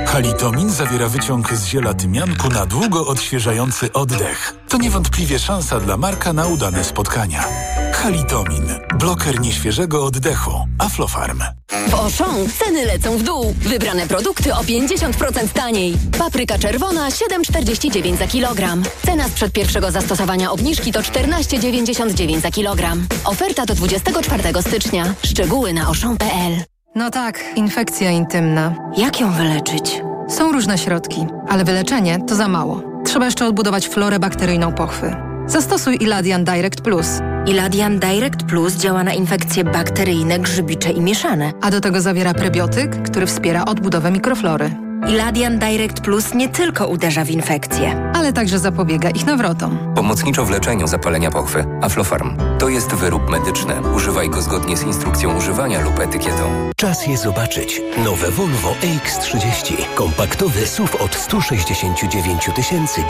Halitomin 0.07 0.71
zawiera 0.71 1.09
wyciąg 1.09 1.53
z 1.55 1.67
ziela 1.67 1.95
tymianku 1.95 2.49
na 2.49 2.67
długo 2.67 3.07
odświeżający 3.07 3.93
oddech. 3.93 4.55
To 4.69 4.77
niewątpliwie 4.79 5.39
szansa 5.39 5.81
dla 5.81 5.97
Marka 5.97 6.33
na 6.33 6.47
udane 6.47 6.85
spotkania. 6.85 7.45
Halitomin. 7.93 8.69
Bloker 8.99 9.41
nieświeżego 9.41 10.05
oddechu. 10.05 10.51
Aflofarm. 10.79 11.43
W 11.89 11.95
Auchan 11.95 12.49
ceny 12.59 12.85
lecą 12.85 13.19
w 13.19 13.23
dół. 13.23 13.55
Wybrane 13.59 14.07
produkty 14.07 14.55
o 14.55 14.63
50% 14.63 15.49
taniej. 15.49 15.97
Papryka 16.19 16.59
czerwona 16.59 17.09
7,49 17.09 18.04
za 18.13 18.27
kilogram. 18.27 18.83
Cena 19.07 19.25
sprzed 19.29 19.53
pierwszego 19.53 19.91
zastosowania 19.91 20.51
obniżki 20.51 20.93
to 20.93 21.01
14,99 21.01 22.41
za 22.41 22.51
kilogram. 22.51 23.07
Oferta 23.25 23.67
do 23.67 23.75
24 23.75 24.63
stycznia. 24.63 25.15
Szczegóły 25.23 25.73
na 25.73 25.89
oszą.pl. 25.89 26.53
No 26.95 27.11
tak, 27.11 27.41
infekcja 27.57 28.11
intymna. 28.11 28.75
Jak 28.97 29.21
ją 29.21 29.33
wyleczyć? 29.33 30.03
Są 30.29 30.53
różne 30.53 30.79
środki, 30.79 31.27
ale 31.49 31.65
wyleczenie 31.65 32.19
to 32.29 32.35
za 32.35 32.49
mało. 32.49 32.83
Trzeba 33.05 33.25
jeszcze 33.25 33.47
odbudować 33.47 33.89
florę 33.89 34.19
bakteryjną 34.19 34.73
pochwy. 34.73 35.17
Zastosuj 35.47 35.97
Iladian 36.01 36.45
Direct 36.45 36.81
Plus. 36.81 37.07
Iladian 37.47 37.99
Direct 37.99 38.43
Plus 38.43 38.75
działa 38.77 39.05
na 39.05 39.13
infekcje 39.13 39.65
bakteryjne, 39.65 40.39
grzybicze 40.39 40.91
i 40.91 41.01
mieszane. 41.01 41.53
A 41.63 41.71
do 41.71 41.81
tego 41.81 42.01
zawiera 42.01 42.35
prebiotyk, 42.35 43.03
który 43.03 43.27
wspiera 43.27 43.65
odbudowę 43.65 44.11
mikroflory. 44.11 44.84
Iladian 45.03 45.59
Direct 45.59 46.01
Plus 46.01 46.35
nie 46.35 46.49
tylko 46.49 46.87
uderza 46.87 47.25
w 47.25 47.31
infekcje, 47.31 48.13
ale 48.15 48.33
także 48.33 48.59
zapobiega 48.59 49.11
ich 49.11 49.27
nawrotom. 49.27 49.79
Pomocniczo 49.95 50.45
w 50.45 50.51
leczeniu 50.51 50.87
zapalenia 50.87 51.31
pochwy. 51.31 51.65
Aflofarm. 51.83 52.37
To 52.59 52.69
jest 52.69 52.95
wyrób 52.95 53.31
medyczny. 53.31 53.75
Używaj 53.97 54.31
go 54.31 54.43
zgodnie 54.43 54.77
z 54.77 54.83
instrukcją 54.83 55.37
używania 55.37 55.81
lub 55.81 55.99
etykietą. 56.01 56.71
Czas 56.77 57.07
je 57.07 57.17
zobaczyć. 57.17 57.81
Nowe 58.05 58.31
Volvo 58.31 58.75
EX30. 58.83 59.75
Kompaktowy 59.95 60.67
SUV 60.67 60.99
od 60.99 61.15
169 61.15 62.51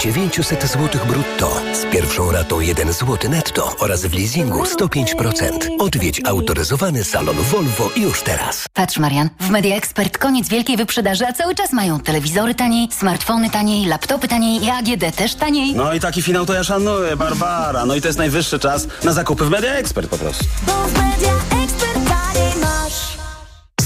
900 0.00 0.62
zł 0.62 1.00
brutto. 1.08 1.60
Z 1.72 1.92
pierwszą 1.92 2.32
ratą 2.32 2.60
1 2.60 2.92
zł 2.92 3.30
netto 3.30 3.76
oraz 3.78 4.06
w 4.06 4.14
leasingu 4.14 4.62
105%. 4.62 5.52
Odwiedź 5.78 6.20
autoryzowany 6.26 7.04
salon 7.04 7.36
Volvo 7.36 7.90
już 7.96 8.22
teraz. 8.22 8.66
Patrz 8.72 8.98
Marian, 8.98 9.28
w 9.40 9.50
Media 9.50 9.76
Expert 9.76 10.18
koniec 10.18 10.48
wielkiej 10.48 10.76
wyprzedaży, 10.76 11.26
a 11.26 11.32
cały 11.32 11.54
czas 11.54 11.72
mają 11.74 12.00
telewizory 12.00 12.54
taniej, 12.54 12.88
smartfony 12.92 13.50
taniej, 13.50 13.86
laptopy 13.86 14.28
taniej 14.28 14.64
i 14.64 14.70
AGD 14.70 15.16
też 15.16 15.34
taniej. 15.34 15.74
No 15.74 15.94
i 15.94 16.00
taki 16.00 16.22
finał 16.22 16.46
to 16.46 16.54
ja 16.54 16.64
szanuję, 16.64 17.16
Barbara. 17.16 17.86
No 17.86 17.94
i 17.94 18.00
to 18.00 18.08
jest 18.08 18.18
najwyższy 18.18 18.58
czas 18.58 18.86
na 19.04 19.12
zakupy 19.12 19.44
w 19.44 19.50
Media 19.50 19.72
Expert 19.72 20.08
po 20.10 20.18
prostu. 20.18 20.44
Bo 20.66 20.72
w 20.72 20.92
Media 20.92 21.32
Expert 21.32 21.43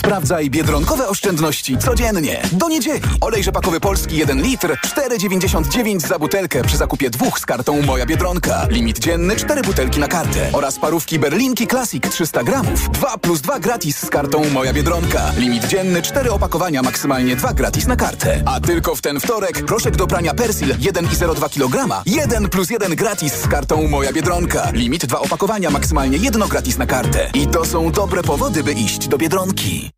Sprawdzaj 0.08 0.50
biedronkowe 0.50 1.08
oszczędności 1.08 1.78
codziennie. 1.78 2.42
Do 2.52 2.68
niedzieli. 2.68 3.08
Olej 3.20 3.44
rzepakowy 3.44 3.80
polski 3.80 4.16
1 4.16 4.42
litr 4.42 4.76
4,99 4.86 6.00
za 6.00 6.18
butelkę 6.18 6.64
przy 6.64 6.76
zakupie 6.76 7.10
dwóch 7.10 7.38
z 7.38 7.46
kartą 7.46 7.82
Moja 7.82 8.06
Biedronka. 8.06 8.66
Limit 8.70 8.98
dzienny 8.98 9.36
4 9.36 9.62
butelki 9.62 10.00
na 10.00 10.08
kartę. 10.08 10.50
Oraz 10.52 10.78
parówki 10.78 11.18
Berlinki 11.18 11.66
Classic 11.66 12.02
300 12.10 12.44
gramów. 12.44 12.90
2 12.90 13.18
plus 13.18 13.40
2 13.40 13.58
gratis 13.58 13.98
z 13.98 14.10
kartą 14.10 14.50
Moja 14.50 14.72
Biedronka. 14.72 15.32
Limit 15.36 15.66
dzienny 15.66 16.02
4 16.02 16.32
opakowania, 16.32 16.82
maksymalnie 16.82 17.36
2 17.36 17.52
gratis 17.54 17.86
na 17.86 17.96
kartę. 17.96 18.42
A 18.46 18.60
tylko 18.60 18.94
w 18.94 19.00
ten 19.00 19.20
wtorek 19.20 19.64
proszek 19.64 19.96
do 19.96 20.06
prania 20.06 20.34
Persil 20.34 20.68
1,02 20.68 21.48
kg. 21.50 22.02
1 22.06 22.48
plus 22.48 22.70
1 22.70 22.96
gratis 22.96 23.32
z 23.32 23.48
kartą 23.48 23.88
Moja 23.88 24.12
Biedronka. 24.12 24.70
Limit 24.72 25.06
2 25.06 25.20
opakowania, 25.20 25.70
maksymalnie 25.70 26.18
1 26.18 26.48
gratis 26.48 26.78
na 26.78 26.86
kartę. 26.86 27.30
I 27.34 27.46
to 27.46 27.64
są 27.64 27.90
dobre 27.90 28.22
powody, 28.22 28.64
by 28.64 28.72
iść 28.72 29.08
do 29.08 29.18
Biedronki. 29.18 29.97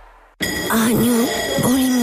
Aniu, 0.69 1.27
boli 1.63 1.89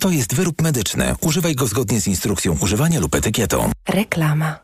To 0.00 0.10
jest 0.10 0.34
wyrób 0.34 0.62
medyczny. 0.62 1.14
Używaj 1.20 1.54
go 1.54 1.66
zgodnie 1.66 2.00
z 2.00 2.06
instrukcją 2.06 2.56
używania 2.60 3.00
lub 3.00 3.14
etykietą. 3.14 3.72
Reklama. 3.88 4.58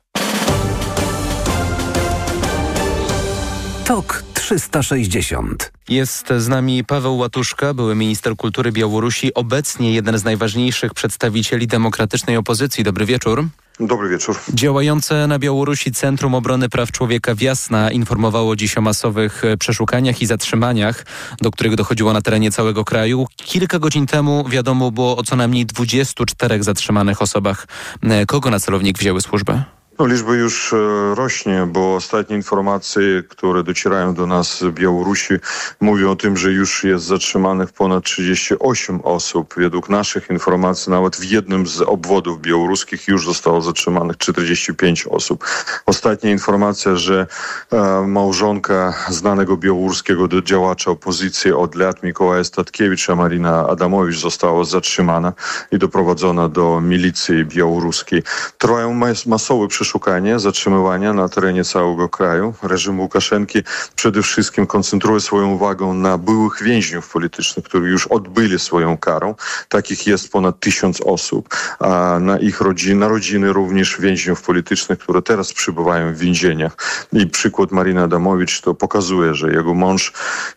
TOK 3.85 4.24
360. 4.45 5.72
Jest 5.88 6.28
z 6.38 6.49
nami 6.49 6.84
Paweł 6.84 7.16
Łatuszka, 7.16 7.74
były 7.74 7.95
minister 7.95 8.36
kultury 8.36 8.72
Białorusi, 8.72 9.34
obecnie 9.34 9.95
jeden 9.95 10.18
z 10.18 10.24
najważniejszych 10.24 10.95
przedstawicieli 10.95 11.66
demokratycznej 11.66 12.36
opozycji. 12.36 12.84
Dobry 12.84 13.07
wieczór. 13.07 13.45
Dobry 13.80 14.09
wieczór. 14.09 14.38
Działające 14.55 15.26
na 15.26 15.38
Białorusi 15.38 15.92
Centrum 15.92 16.34
Obrony 16.34 16.68
Praw 16.68 16.92
Człowieka 16.92 17.34
Wiasna 17.34 17.90
informowało 17.90 18.57
dziś 18.57 18.78
o 18.78 18.80
masowych 18.80 19.45
e, 19.45 19.57
przeszukaniach 19.57 20.22
i 20.22 20.26
zatrzymaniach, 20.26 21.07
do 21.40 21.51
których 21.51 21.74
dochodziło 21.74 22.12
na 22.12 22.22
terenie 22.22 22.51
całego 22.51 22.84
kraju. 22.84 23.26
Kilka 23.36 23.78
godzin 23.78 24.07
temu 24.07 24.45
wiadomo 24.49 24.90
było 24.90 25.16
o 25.16 25.22
co 25.22 25.36
najmniej 25.36 25.66
24 25.66 26.62
zatrzymanych 26.62 27.22
osobach. 27.22 27.66
E, 28.03 28.26
kogo 28.26 28.51
na 28.51 28.61
celownik 28.61 28.99
wzięły 28.99 29.20
służby? 29.20 29.62
No, 29.99 30.07
liczba 30.07 30.34
już 30.34 30.72
e, 30.72 30.76
rośnie, 31.14 31.68
bo 31.72 31.95
ostatnie 31.95 32.36
informacje, 32.36 33.22
które 33.28 33.62
docierają 33.62 34.14
do 34.14 34.26
nas 34.26 34.59
z 34.59 34.74
Białorusi, 34.74 35.34
mówią 35.80 36.11
o 36.11 36.16
tym, 36.16 36.36
że 36.36 36.53
już 36.53 36.84
jest 36.84 37.05
zatrzymanych 37.05 37.72
ponad 37.72 38.05
38 38.05 39.01
osób. 39.01 39.55
Według 39.57 39.88
naszych 39.88 40.30
informacji 40.30 40.90
nawet 40.90 41.16
w 41.16 41.24
jednym 41.24 41.66
z 41.66 41.80
obwodów 41.80 42.40
białoruskich 42.40 43.09
już 43.09 43.26
zostało 43.26 43.61
zatrzymanych 43.61 44.18
45 44.18 45.07
osób. 45.07 45.45
Ostatnia 45.86 46.30
informacja, 46.30 46.97
że 46.97 47.26
e, 47.72 48.07
małżonka 48.07 48.95
znanego 49.09 49.57
białoruskiego 49.57 50.28
działacza 50.42 50.90
opozycji 50.90 51.53
od 51.53 51.74
lat 51.74 52.03
Mikołaja 52.03 52.45
Statkiewicza, 52.45 53.16
Marina 53.16 53.68
Adamowicz, 53.68 54.20
została 54.20 54.64
zatrzymana 54.64 55.32
i 55.72 55.78
doprowadzona 55.78 56.49
do 56.49 56.80
milicji 56.80 57.45
białoruskiej. 57.45 58.22
Trwają 58.59 58.95
mas 58.95 59.26
masowe 59.26 59.68
przeszukania, 59.85 60.39
zatrzymywania 60.39 61.12
na 61.12 61.28
terenie 61.28 61.64
całego 61.64 62.09
kraju. 62.09 62.55
Reżim 62.62 63.01
Łukaszenki 63.01 63.62
przede 63.97 64.22
wszystkim 64.22 64.66
koncentruje 64.66 65.20
swoją 65.20 65.51
uwagę 65.51 65.87
na 65.87 66.18
byłych 66.18 66.62
więźniów 66.62 67.11
politycznych, 67.11 67.64
którzy 67.64 67.89
już 67.89 68.07
odbyli 68.07 68.59
swoją 68.59 68.97
karę. 68.97 69.35
Takich 69.68 70.07
jest 70.07 70.32
ponad 70.32 70.61
tysiąc 70.61 71.01
osób. 71.01 71.49
A 71.80 72.18
na 72.20 72.39
ich 72.39 72.61
rodziny, 72.61 72.95
na 72.95 73.09
rodziny 73.09 73.53
również 73.53 74.01
więźniów 74.01 74.43
politycznych, 74.43 74.99
które 74.99 75.22
teraz 75.22 75.53
przybywają 75.53 76.14
w 76.14 76.18
więzieniach. 76.18 76.76
I 77.12 77.26
przykład 77.26 77.72
Marina 77.72 78.03
Adamowicz 78.03 78.61
to 78.61 78.74
pokazuje, 78.74 79.35
że 79.35 79.53
jego 79.53 79.74
mąż 79.74 80.12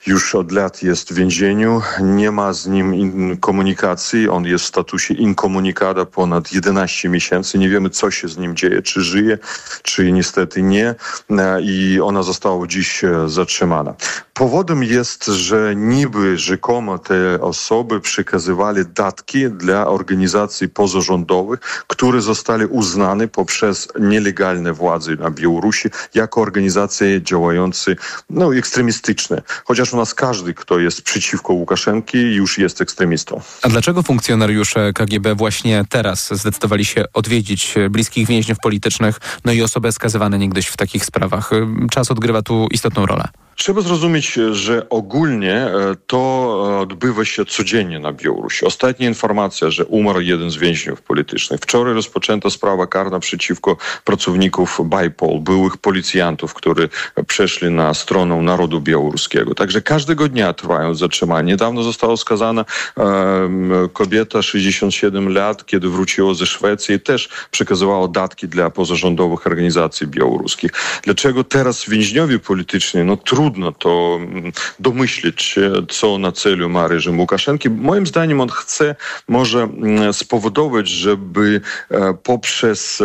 już 0.06 0.36
od 0.36 0.52
lat 0.52 0.84
jest 0.84 1.14
w 1.14 1.16
więzieniu, 1.16 1.82
nie 2.02 2.32
ma 2.32 2.54
z 2.54 2.68
nim 2.68 3.38
komunikacji, 3.38 4.30
on 4.30 4.46
jest 4.46 4.64
w 4.64 4.68
statusie 4.68 5.14
inkomunikada 5.14 6.06
ponad 6.06 6.52
11 6.52 7.10
miesięcy, 7.10 7.58
nie 7.58 7.70
wiemy 7.70 7.90
co 7.90 8.12
się 8.12 8.28
z 8.28 8.38
nim 8.38 8.56
dzieje, 8.56 8.82
czy 8.82 9.02
żyje 9.02 9.17
żyje, 9.18 9.38
czy 9.84 10.12
niestety 10.12 10.62
nie 10.62 10.96
e, 11.30 11.62
i 11.62 12.00
ona 12.02 12.24
została 12.24 12.68
dziś 12.68 13.04
e, 13.04 13.30
zatrzymana. 13.30 13.94
Powodem 14.34 14.84
jest, 14.84 15.26
że 15.26 15.74
niby 15.76 16.38
rzekomo 16.38 16.98
te 17.00 17.42
osoby 17.42 18.02
przekazywali 18.02 18.82
datki 18.94 19.50
dla 19.50 19.88
organizacji 19.88 20.70
pozarządowych, 20.70 21.60
które 21.88 22.22
zostały 22.22 22.68
uznane 22.68 23.28
poprzez 23.28 23.88
nielegalne 24.00 24.74
władze 24.74 25.16
na 25.16 25.32
Białorusi 25.32 25.90
jako 26.14 26.42
organizacje 26.42 27.22
działające 27.22 27.96
no, 28.30 28.56
ekstremistyczne. 28.56 29.42
Chociaż 29.66 29.94
u 29.94 29.98
nas 29.98 30.14
każdy, 30.14 30.54
kto 30.54 30.80
jest 30.80 31.02
przeciwko 31.02 31.54
Łukaszenki, 31.54 32.18
już 32.18 32.58
jest 32.58 32.82
ekstremistą. 32.82 33.42
A 33.62 33.70
dlaczego 33.70 34.04
funkcjonariusze 34.04 34.94
KGB 34.94 35.36
właśnie 35.36 35.86
teraz 35.90 36.30
zdecydowali 36.32 36.86
się 36.86 37.04
odwiedzić 37.14 37.76
bliskich 37.90 38.28
więźniów 38.28 38.58
politycznych, 38.60 39.07
no 39.46 39.52
i 39.52 39.62
osoby 39.62 39.92
skazywane 39.92 40.40
niegdyś 40.40 40.68
w 40.68 40.78
takich 40.78 41.06
sprawach? 41.06 41.50
Czas 41.92 42.12
odgrywa 42.12 42.42
tu 42.42 42.68
istotną 42.72 43.06
rolę. 43.06 43.28
Trzeba 43.58 43.82
zrozumieć, 43.82 44.34
że 44.52 44.90
ogólnie 44.90 45.54
e, 45.54 45.72
to 46.08 46.80
odbywa 46.82 47.26
się 47.26 47.46
codziennie 47.46 48.00
na 48.00 48.14
Białorusi. 48.14 48.66
Ostatnia 48.66 49.08
informacja, 49.08 49.72
że 49.72 49.86
umarł 49.86 50.22
jeden 50.22 50.52
z 50.52 50.56
więźniów 50.56 51.02
politycznych. 51.02 51.60
Wczoraj 51.60 51.94
rozpoczęta 51.94 52.50
sprawa 52.50 52.88
karna 52.88 53.20
przeciwko 53.20 53.78
pracowników 54.04 54.80
BIPOL, 54.84 55.40
byłych 55.40 55.78
policjantów, 55.78 56.54
którzy 56.54 56.90
przeszli 57.28 57.72
na 57.72 57.94
stronę 57.94 58.36
narodu 58.36 58.82
białoruskiego. 58.82 59.56
Także 59.56 59.82
każdego 59.82 60.28
dnia 60.28 60.54
trwają 60.54 60.96
zatrzymania. 60.96 61.48
Niedawno 61.48 61.84
została 61.84 62.18
skazana 62.18 62.66
um, 62.96 63.72
kobieta 63.94 64.42
67 64.42 65.34
lat, 65.34 65.66
kiedy 65.66 65.90
wróciła 65.90 66.34
ze 66.34 66.46
Szwecji 66.46 66.96
i 66.96 67.00
też 67.00 67.30
przekazywała 67.52 68.08
datki 68.08 68.48
dla 68.48 68.70
pozarządowych 68.70 69.48
organizacji 69.48 70.08
białoruskich. 70.08 70.72
Dlaczego 71.04 71.44
teraz 71.44 71.90
więźniowie 71.90 72.40
polityczni, 72.40 73.04
no 73.04 73.18
trudno 73.18 73.47
trudno 73.48 73.72
to 73.72 74.20
mm, 74.22 74.52
domyślić 74.80 75.56
co 75.90 76.18
na 76.18 76.32
celu 76.32 76.70
ma 76.70 76.88
reżim 76.88 77.20
Łukaszenki. 77.20 77.70
Moim 77.70 78.08
zdaniem 78.08 78.42
on 78.42 78.50
chce 78.50 78.96
może 79.28 79.64
mm, 79.64 80.14
spowodować, 80.14 80.88
żeby 80.88 81.62
e, 81.92 82.14
poprzez 82.24 83.04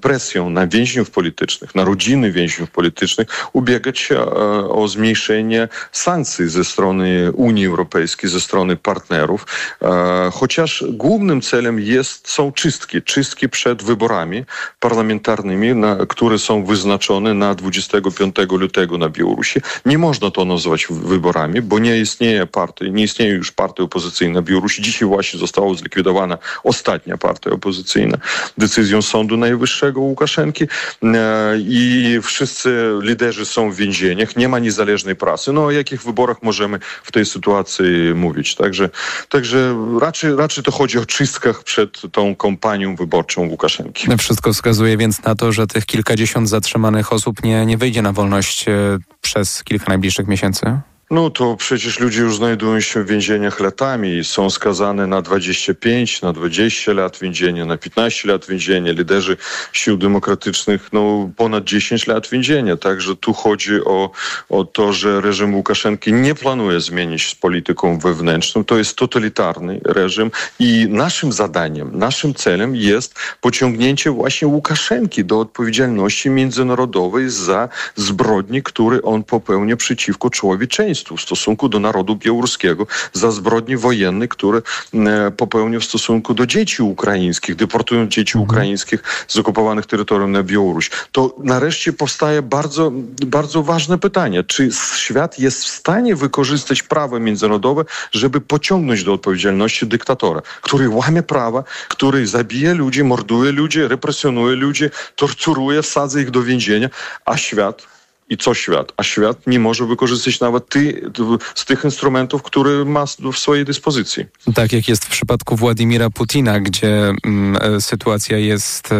presję 0.00 0.42
na 0.42 0.66
więźniów 0.66 1.10
politycznych, 1.10 1.74
na 1.74 1.84
rodziny 1.84 2.32
więźniów 2.32 2.70
politycznych 2.70 3.28
ubiegać 3.52 3.98
się 3.98 4.16
e, 4.16 4.24
o 4.68 4.88
zmniejszenie 4.88 5.68
sankcji 5.92 6.48
ze 6.48 6.64
strony 6.64 7.32
Unii 7.32 7.66
Europejskiej, 7.66 8.30
ze 8.30 8.40
strony 8.40 8.76
partnerów. 8.76 9.46
E, 9.82 10.30
chociaż 10.32 10.84
głównym 10.88 11.40
celem 11.40 11.80
jest, 11.80 12.28
są 12.28 12.52
czystki, 12.52 13.02
czystki 13.02 13.48
przed 13.48 13.82
wyborami 13.82 14.44
parlamentarnymi, 14.80 15.74
na, 15.74 15.96
które 16.08 16.38
są 16.38 16.64
wyznaczone 16.64 17.34
na 17.34 17.54
25 17.54 18.36
lutego 18.50 18.98
na 18.98 19.08
Białorusi. 19.08 19.59
Nie 19.86 19.98
można 19.98 20.30
to 20.30 20.44
nazywać 20.44 20.86
wyborami, 20.90 21.62
bo 21.62 21.78
nie 21.78 22.00
istnieje 22.00 22.46
partii, 22.46 22.92
nie 22.92 23.04
istnieje 23.04 23.32
już 23.32 23.52
partia 23.52 23.82
opozycyjna 23.82 24.30
na 24.34 24.42
Białorusi. 24.42 24.82
Dzisiaj 24.82 25.08
właśnie 25.08 25.40
została 25.40 25.74
zlikwidowana 25.74 26.38
ostatnia 26.64 27.16
partia 27.16 27.50
opozycyjna 27.50 28.18
decyzją 28.58 29.02
Sądu 29.02 29.36
Najwyższego 29.36 30.00
Łukaszenki 30.00 30.64
e, 30.64 31.56
i 31.58 32.18
wszyscy 32.22 32.90
liderzy 33.02 33.46
są 33.46 33.70
w 33.70 33.76
więzieniach, 33.76 34.36
nie 34.36 34.48
ma 34.48 34.58
niezależnej 34.58 35.16
prasy. 35.16 35.52
No 35.52 35.64
o 35.64 35.70
jakich 35.70 36.02
wyborach 36.02 36.42
możemy 36.42 36.78
w 37.02 37.12
tej 37.12 37.26
sytuacji 37.26 37.84
mówić? 38.14 38.54
Także, 38.54 38.90
także 39.28 39.76
raczej, 40.00 40.36
raczej 40.36 40.64
to 40.64 40.72
chodzi 40.72 40.98
o 40.98 41.06
czystkach 41.06 41.64
przed 41.64 42.02
tą 42.12 42.36
kampanią 42.36 42.96
wyborczą 42.96 43.48
Łukaszenki. 43.48 44.08
Wszystko 44.18 44.52
wskazuje 44.52 44.96
więc 44.96 45.22
na 45.22 45.34
to, 45.34 45.52
że 45.52 45.66
tych 45.66 45.86
kilkadziesiąt 45.86 46.48
zatrzymanych 46.48 47.12
osób 47.12 47.42
nie, 47.42 47.66
nie 47.66 47.78
wyjdzie 47.78 48.02
na 48.02 48.12
wolność 48.12 48.68
e, 48.68 48.98
przez 49.20 49.64
kilka 49.64 49.84
najbliższych 49.88 50.26
miesięcy? 50.26 50.80
No 51.12 51.30
to 51.30 51.56
przecież 51.56 52.00
ludzie 52.00 52.20
już 52.20 52.36
znajdują 52.36 52.80
się 52.80 53.04
w 53.04 53.06
więzieniach 53.06 53.60
latami 53.60 54.18
i 54.18 54.24
są 54.24 54.50
skazane 54.50 55.06
na 55.06 55.22
25, 55.22 56.22
na 56.22 56.32
20 56.32 56.92
lat 56.92 57.18
więzienia, 57.18 57.64
na 57.64 57.76
15 57.76 58.28
lat 58.28 58.46
więzienia. 58.46 58.92
Liderzy 58.92 59.36
sił 59.72 59.96
demokratycznych 59.96 60.92
no 60.92 61.30
ponad 61.36 61.64
10 61.64 62.06
lat 62.06 62.28
więzienia. 62.28 62.76
Także 62.76 63.16
tu 63.16 63.32
chodzi 63.32 63.84
o, 63.84 64.10
o 64.48 64.64
to, 64.64 64.92
że 64.92 65.20
reżim 65.20 65.54
Łukaszenki 65.54 66.12
nie 66.12 66.34
planuje 66.34 66.80
zmienić 66.80 67.28
z 67.28 67.34
polityką 67.34 67.98
wewnętrzną. 67.98 68.64
To 68.64 68.78
jest 68.78 68.96
totalitarny 68.96 69.80
reżim 69.84 70.30
i 70.58 70.86
naszym 70.90 71.32
zadaniem, 71.32 71.98
naszym 71.98 72.34
celem 72.34 72.76
jest 72.76 73.14
pociągnięcie 73.40 74.10
właśnie 74.10 74.48
Łukaszenki 74.48 75.24
do 75.24 75.40
odpowiedzialności 75.40 76.30
międzynarodowej 76.30 77.30
za 77.30 77.68
zbrodnie, 77.96 78.62
które 78.62 79.02
on 79.02 79.22
popełnia 79.22 79.76
przeciwko 79.76 80.30
człowieczeństwu 80.30 80.99
w 81.16 81.20
stosunku 81.20 81.68
do 81.68 81.80
narodu 81.80 82.16
białoruskiego 82.16 82.86
za 83.12 83.30
zbrodnie 83.30 83.78
wojenne, 83.78 84.28
które 84.28 84.62
e, 84.94 85.30
popełnił 85.30 85.80
w 85.80 85.84
stosunku 85.84 86.34
do 86.34 86.46
dzieci 86.46 86.82
ukraińskich, 86.82 87.56
deportując 87.56 88.14
dzieci 88.14 88.38
mhm. 88.38 88.50
ukraińskich 88.50 89.02
z 89.28 89.36
okupowanych 89.36 89.86
terytorium 89.86 90.32
na 90.32 90.42
Białoruś. 90.42 90.90
To 91.12 91.36
nareszcie 91.38 91.92
powstaje 91.92 92.42
bardzo, 92.42 92.92
bardzo 93.26 93.62
ważne 93.62 93.98
pytanie, 93.98 94.44
czy 94.44 94.68
świat 94.96 95.38
jest 95.38 95.64
w 95.64 95.68
stanie 95.68 96.16
wykorzystać 96.16 96.82
prawo 96.82 97.20
międzynarodowe, 97.20 97.84
żeby 98.12 98.40
pociągnąć 98.40 99.04
do 99.04 99.12
odpowiedzialności 99.12 99.86
dyktatora, 99.86 100.42
który 100.62 100.88
łamie 100.88 101.22
prawa, 101.22 101.64
który 101.88 102.26
zabija 102.26 102.74
ludzi, 102.74 103.04
morduje 103.04 103.52
ludzi, 103.52 103.80
represjonuje 103.82 104.56
ludzi, 104.56 104.84
torturuje, 105.16 105.82
wsadza 105.82 106.20
ich 106.20 106.30
do 106.30 106.42
więzienia, 106.42 106.90
a 107.24 107.36
świat 107.36 107.99
i 108.30 108.36
co 108.36 108.54
świat? 108.54 108.92
A 108.96 109.02
świat 109.02 109.46
nie 109.46 109.58
może 109.58 109.86
wykorzystać 109.86 110.40
nawet 110.40 110.68
ty, 110.68 111.10
z 111.54 111.64
tych 111.64 111.84
instrumentów, 111.84 112.42
które 112.42 112.84
ma 112.84 113.06
w 113.06 113.38
swojej 113.38 113.64
dyspozycji. 113.64 114.24
Tak 114.54 114.72
jak 114.72 114.88
jest 114.88 115.04
w 115.04 115.08
przypadku 115.08 115.56
Władimira 115.56 116.10
Putina, 116.10 116.60
gdzie 116.60 117.12
mm, 117.24 117.56
e, 117.62 117.80
sytuacja 117.80 118.38
jest 118.38 118.92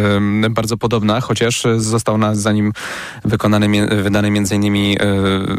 y, 0.43 0.49
bardzo 0.49 0.77
podobna, 0.77 1.21
chociaż 1.21 1.63
został 1.77 2.17
na, 2.17 2.35
za 2.35 2.51
nim 2.51 2.73
wykonany, 3.25 3.87
wydany 4.03 4.27
m.in. 4.27 4.75
Y, 4.75 4.97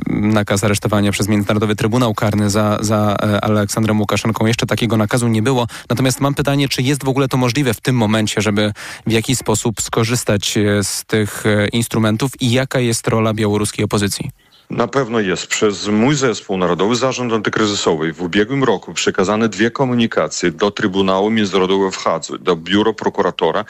nakaz 0.09 0.65
aresztowania 0.65 1.13
przez 1.13 1.29
Międzynarodowy 1.29 1.77
Trybunał 1.77 2.15
Karny 2.15 2.51
za, 2.51 2.79
za 2.81 3.17
e, 3.23 3.45
Aleksandrem 3.45 4.01
Łukaszenką. 4.01 4.47
Jeszcze 4.47 4.67
takiego 4.67 4.97
nakazu 4.97 5.29
nie 5.29 5.43
było. 5.43 5.67
Natomiast 5.91 6.21
mam 6.21 6.35
pytanie, 6.35 6.69
czy 6.69 6.83
jest 6.83 7.05
w 7.05 7.09
ogóle 7.09 7.29
to 7.29 7.37
możliwe 7.37 7.75
w 7.75 7.81
tym 7.81 7.97
momencie, 7.97 8.43
żeby 8.43 8.73
w 9.07 9.13
jakiś 9.13 9.39
sposób 9.39 9.83
skorzystać 9.83 10.59
z 10.83 11.05
tych 11.05 11.45
instrumentów 11.73 12.31
i 12.41 12.51
jaka 12.51 12.81
jest 12.81 13.09
rola 13.09 13.35
Białorusi 13.35 13.62
białoruskiej 13.63 13.85
opozycji? 13.85 14.31
Na 14.73 14.89
pewno 14.89 15.21
jest. 15.21 15.47
Przez 15.47 15.89
mój 15.89 16.15
zespół 16.15 16.57
Narodowy 16.57 16.97
Zarząd 16.97 17.33
Antykryzysowy 17.33 18.13
w 18.13 18.23
ubiegłym 18.23 18.65
roku 18.65 18.95
przekazane 18.95 19.49
dwie 19.49 19.71
komunikacje 19.71 20.51
do 20.51 20.71
Trybunału 20.71 21.31
Międzynarodowego 21.31 21.91
w 21.91 21.97
Hadze, 21.97 22.39
do 22.39 22.57
Biura 22.57 22.93
Prokuratora, 22.93 23.65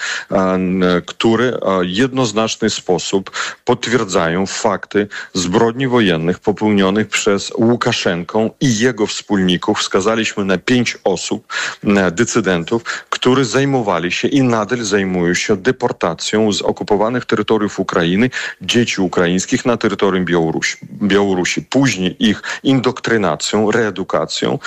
które 1.07 1.53
w 1.53 1.59
jednoznaczny 1.83 2.71
sposób 2.71 3.31
potwierdzają 3.65 4.47
fakty 4.47 5.09
zbrodni 5.35 5.89
wojennych 5.89 6.39
popełnionych 6.39 7.09
przez 7.09 7.53
Łukaszenkę 7.57 8.51
i 8.61 8.79
jego 8.79 9.07
wspólników. 9.07 9.79
Wskazaliśmy 9.79 10.45
na 10.45 10.59
pięć 10.59 10.99
osób, 11.05 11.53
decydentów, 12.13 12.83
którzy 13.11 13.45
zajmowali 13.45 14.13
się 14.13 14.29
i 14.29 14.43
nadal 14.43 14.83
zajmują 14.83 15.35
się 15.35 15.57
deportacją 15.57 16.53
z 16.53 16.63
okupowanych 16.63 17.25
terytoriów 17.25 17.81
Ukrainy 17.81 18.31
dzieci 18.61 19.01
ukraińskich 19.01 19.65
na 19.65 19.77
terytorium 19.77 20.25
Białorusi. 20.25 20.77
Białorusi. 21.03 21.63
Później 21.63 22.17
ich 22.19 22.43
indoktrynacją, 22.63 23.71
reedukacją 23.71 24.59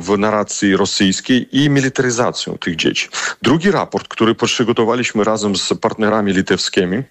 w 0.00 0.18
narracji 0.18 0.76
rosyjskiej 0.76 1.48
i 1.52 1.70
militaryzacją 1.70 2.58
tych 2.58 2.76
dzieci. 2.76 3.08
Drugi 3.42 3.70
raport, 3.70 4.08
który 4.08 4.34
przygotowaliśmy 4.34 5.24
razem 5.24 5.56
z 5.56 5.74
partnerami 5.80 6.32
litewskimi, 6.32 7.02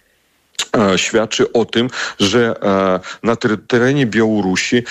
świadczy 0.96 1.54
o 1.54 1.66
tym, 1.66 1.90
że 2.20 2.56
na 3.24 3.36
terenie 3.68 4.06
Białorusi 4.06 4.84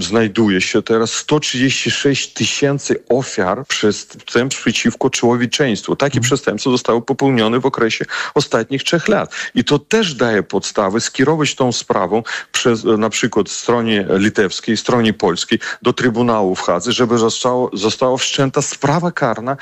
znajduje 0.00 0.60
się 0.60 0.82
teraz 0.82 1.12
136 1.12 2.32
tysięcy 2.32 3.04
ofiar 3.08 3.66
przestępstw 3.66 4.62
przeciwko 4.62 5.10
człowieczeństwu. 5.10 5.96
Takie 5.96 6.20
przestępstwa 6.20 6.70
zostały 6.70 7.02
popełnione 7.02 7.60
w 7.60 7.66
okresie 7.66 8.04
ostatnich 8.34 8.84
trzech 8.84 9.08
lat. 9.08 9.34
I 9.54 9.64
to 9.64 9.78
też 9.78 10.14
daje 10.14 10.42
podstawy 10.42 11.00
skierować 11.00 11.54
tą 11.54 11.72
sprawą 11.72 12.22
przez 12.52 12.84
na 12.84 13.10
przykład 13.10 13.48
stronie 13.48 14.06
litewskiej, 14.10 14.76
stronie 14.76 15.12
polskiej 15.12 15.58
do 15.82 15.92
Trybunału 15.92 16.54
w 16.54 16.60
Hadze, 16.60 16.92
żeby 16.92 17.18
zostało, 17.18 17.70
została 17.72 18.16
wszczęta 18.16 18.62
sprawa 18.62 19.12
karna 19.12 19.56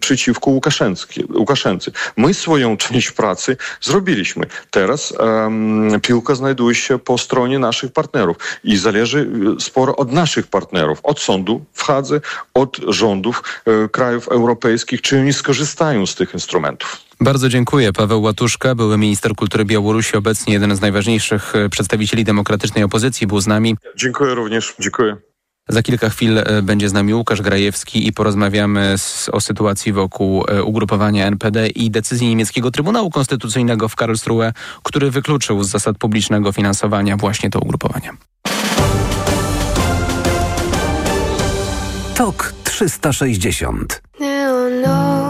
przeciwko 0.00 0.50
Łukaszence. 0.50 1.90
My 2.16 2.34
swoją 2.34 2.76
część 2.76 3.10
pracy 3.10 3.56
zrobiliśmy. 3.80 4.46
Teraz 4.70 5.12
um, 5.12 6.00
piłka 6.00 6.34
znajduje 6.34 6.74
się 6.74 6.98
po 6.98 7.18
stronie 7.18 7.58
naszych 7.58 7.92
partnerów 7.92 8.36
i 8.64 8.76
zależy 8.76 9.30
sporo 9.60 9.96
od 9.96 10.12
naszych 10.12 10.46
partnerów, 10.46 11.00
od 11.02 11.20
sądu 11.20 11.64
w 11.72 11.82
Hadze, 11.82 12.20
od 12.54 12.80
rządów 12.88 13.42
e, 13.66 13.88
krajów 13.88 14.28
europejskich, 14.28 15.00
czy 15.00 15.20
oni 15.20 15.32
skorzystają 15.32 16.06
z 16.06 16.14
tych 16.14 16.34
instrumentów. 16.34 16.96
Bardzo 17.20 17.48
dziękuję. 17.48 17.92
Paweł 17.92 18.22
Łatuszka, 18.22 18.74
były 18.74 18.98
minister 18.98 19.34
kultury 19.34 19.64
Białorusi, 19.64 20.16
obecnie 20.16 20.52
jeden 20.52 20.76
z 20.76 20.80
najważniejszych 20.80 21.52
przedstawicieli 21.70 22.24
demokratycznej 22.24 22.84
opozycji, 22.84 23.26
był 23.26 23.40
z 23.40 23.46
nami. 23.46 23.76
Dziękuję 23.96 24.34
również. 24.34 24.74
Dziękuję. 24.78 25.29
Za 25.68 25.82
kilka 25.82 26.08
chwil 26.10 26.42
będzie 26.62 26.88
z 26.88 26.92
nami 26.92 27.14
Łukasz 27.14 27.42
Grajewski 27.42 28.06
i 28.06 28.12
porozmawiamy 28.12 28.98
z, 28.98 29.28
o 29.28 29.40
sytuacji 29.40 29.92
wokół 29.92 30.44
ugrupowania 30.64 31.26
NPD 31.26 31.68
i 31.68 31.90
decyzji 31.90 32.28
niemieckiego 32.28 32.70
Trybunału 32.70 33.10
Konstytucyjnego 33.10 33.88
w 33.88 33.96
Karlsruhe, 33.96 34.52
który 34.82 35.10
wykluczył 35.10 35.64
z 35.64 35.70
zasad 35.70 35.98
publicznego 35.98 36.52
finansowania 36.52 37.16
właśnie 37.16 37.50
to 37.50 37.60
ugrupowanie. 37.60 38.10
TOK 42.14 42.54
360 42.64 44.02
Neonowe 44.20 45.29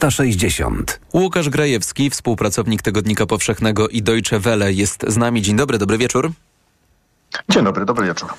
360 0.00 1.00
Łukasz 1.12 1.48
Grajewski, 1.48 2.10
współpracownik 2.10 2.82
Tygodnika 2.82 3.26
Powszechnego 3.26 3.88
i 3.88 4.02
Deutsche 4.02 4.38
Welle 4.38 4.72
jest 4.72 5.04
z 5.08 5.16
nami. 5.16 5.42
Dzień 5.42 5.56
dobry, 5.56 5.78
dobry 5.78 5.98
wieczór. 5.98 6.32
Dzień 7.48 7.64
dobry, 7.64 7.84
dobry 7.84 8.06
wieczór. 8.06 8.30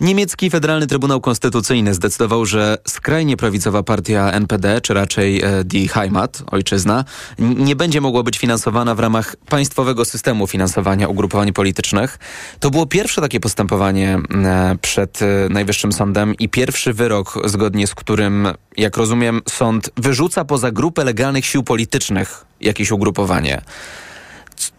Niemiecki 0.00 0.50
Federalny 0.50 0.86
Trybunał 0.86 1.20
Konstytucyjny 1.20 1.94
zdecydował, 1.94 2.46
że 2.46 2.78
skrajnie 2.88 3.36
prawicowa 3.36 3.82
partia 3.82 4.30
NPD, 4.32 4.80
czy 4.80 4.94
raczej 4.94 5.42
e, 5.42 5.64
Die 5.64 5.88
Heimat, 5.88 6.42
ojczyzna, 6.50 7.04
nie 7.38 7.76
będzie 7.76 8.00
mogła 8.00 8.22
być 8.22 8.38
finansowana 8.38 8.94
w 8.94 9.00
ramach 9.00 9.36
państwowego 9.48 10.04
systemu 10.04 10.46
finansowania 10.46 11.08
ugrupowań 11.08 11.52
politycznych. 11.52 12.18
To 12.60 12.70
było 12.70 12.86
pierwsze 12.86 13.20
takie 13.20 13.40
postępowanie 13.40 14.18
e, 14.44 14.76
przed 14.80 15.22
e, 15.22 15.26
Najwyższym 15.50 15.92
Sądem 15.92 16.34
i 16.34 16.48
pierwszy 16.48 16.92
wyrok, 16.92 17.38
zgodnie 17.44 17.86
z 17.86 17.94
którym, 17.94 18.48
jak 18.76 18.96
rozumiem, 18.96 19.42
sąd 19.48 19.90
wyrzuca 19.96 20.44
poza 20.44 20.70
grupę 20.70 21.04
legalnych 21.04 21.46
sił 21.46 21.62
politycznych 21.62 22.44
jakieś 22.60 22.90
ugrupowanie. 22.90 23.62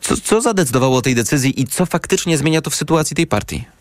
Co, 0.01 0.17
co 0.24 0.41
zadecydowało 0.41 0.97
o 0.97 1.01
tej 1.01 1.15
decyzji 1.15 1.61
i 1.61 1.67
co 1.67 1.86
faktycznie 1.86 2.38
zmienia 2.38 2.61
to 2.61 2.69
w 2.69 2.76
sytuacji 2.76 3.15
tej 3.15 3.28
partii? 3.28 3.80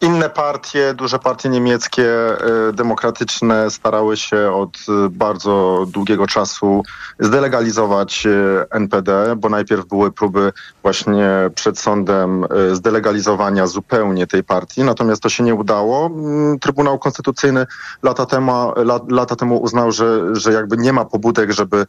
inne 0.00 0.30
partie, 0.30 0.94
duże 0.94 1.18
partie 1.18 1.48
niemieckie, 1.48 2.36
y, 2.68 2.72
demokratyczne 2.72 3.70
starały 3.70 4.16
się 4.16 4.52
od 4.52 4.76
y, 4.76 5.10
bardzo 5.10 5.86
długiego 5.88 6.26
czasu 6.26 6.82
zdelegalizować 7.20 8.26
y, 8.26 8.64
NPD, 8.70 9.34
bo 9.36 9.48
najpierw 9.48 9.86
były 9.86 10.12
próby 10.12 10.52
właśnie 10.82 11.28
przed 11.54 11.78
sądem 11.78 12.46
zdelegalizowania 12.72 13.66
zupełnie 13.66 14.26
tej 14.26 14.44
partii, 14.44 14.82
natomiast 14.82 15.22
to 15.22 15.28
się 15.28 15.44
nie 15.44 15.54
udało. 15.54 16.06
Mm, 16.06 16.58
Trybunał 16.58 16.98
Konstytucyjny 16.98 17.66
lata 18.02 18.26
temu, 18.26 18.72
lata 19.08 19.36
temu 19.36 19.56
uznał, 19.62 19.92
że, 19.92 20.36
że 20.36 20.52
jakby 20.52 20.76
nie 20.76 20.92
ma 20.92 21.04
pobudek, 21.04 21.52
żeby, 21.52 21.86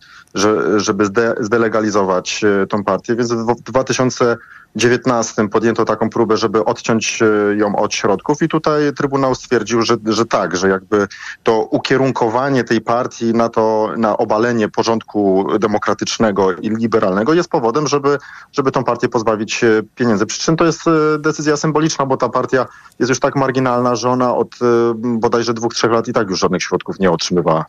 żeby 0.78 1.06
zdelegalizować 1.40 2.42
tą 2.70 2.84
partię, 2.84 3.16
więc 3.16 3.34
w 3.34 3.62
2000 3.62 4.38
19 4.78 5.50
podjęto 5.50 5.86
taką 5.86 6.10
próbę, 6.10 6.38
żeby 6.38 6.66
odciąć 6.66 7.17
e, 7.22 7.26
ją 7.58 7.76
od 7.76 7.94
środków 7.94 8.42
i 8.42 8.48
tutaj 8.48 8.94
Trybunał 8.94 9.36
stwierdził, 9.36 9.82
że, 9.82 9.98
że 10.06 10.26
tak, 10.26 10.58
że 10.58 10.70
jakby 10.70 11.08
to 11.44 11.62
ukierunkowanie 11.62 12.64
tej 12.64 12.82
partii 12.82 13.34
na 13.34 13.50
to, 13.50 13.94
na 13.98 14.18
obalenie 14.18 14.70
porządku 14.70 15.48
demokratycznego 15.60 16.54
i 16.54 16.70
liberalnego 16.70 17.34
jest 17.34 17.50
powodem, 17.50 17.88
żeby, 17.88 18.18
żeby 18.52 18.72
tą 18.72 18.84
partię 18.84 19.10
pozbawić 19.10 19.64
e, 19.64 19.68
pieniędzy. 19.96 20.26
Przy 20.26 20.40
czym 20.40 20.56
to 20.56 20.66
jest 20.66 20.88
e, 20.88 20.92
decyzja 21.20 21.58
symboliczna, 21.58 22.06
bo 22.06 22.18
ta 22.18 22.30
partia 22.30 22.66
jest 23.00 23.10
już 23.10 23.20
tak 23.20 23.36
marginalna, 23.36 23.96
że 23.96 24.10
ona 24.10 24.36
od 24.36 24.56
bodajże 24.96 25.54
dwóch, 25.54 25.74
trzech 25.74 25.92
lat 25.92 26.08
i 26.08 26.14
tak 26.14 26.30
już 26.30 26.40
żadnych 26.40 26.64
środków 26.64 27.00
nie 27.00 27.12
otrzymywała. 27.12 27.66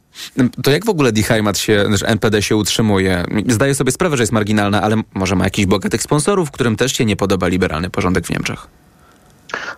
To 0.62 0.70
jak 0.70 0.84
w 0.84 0.88
ogóle 0.88 1.12
Die 1.12 1.24
Heimat 1.24 1.58
się, 1.58 1.84
NPD 2.04 2.42
się 2.42 2.56
utrzymuje? 2.56 3.24
Zdaję 3.48 3.74
sobie 3.74 3.92
sprawę, 3.92 4.16
że 4.16 4.22
jest 4.22 4.32
marginalna, 4.32 4.82
ale 4.82 4.96
może 5.14 5.36
ma 5.36 5.44
jakichś 5.44 5.66
bogatych 5.66 6.02
sponsorów, 6.02 6.50
którym 6.50 6.76
też 6.76 6.92
się 6.92 7.04
nie 7.04 7.16
podoba 7.16 7.48
liberalny 7.48 7.90
porządek 7.90 8.26
w 8.26 8.30
Niemczech? 8.30 8.66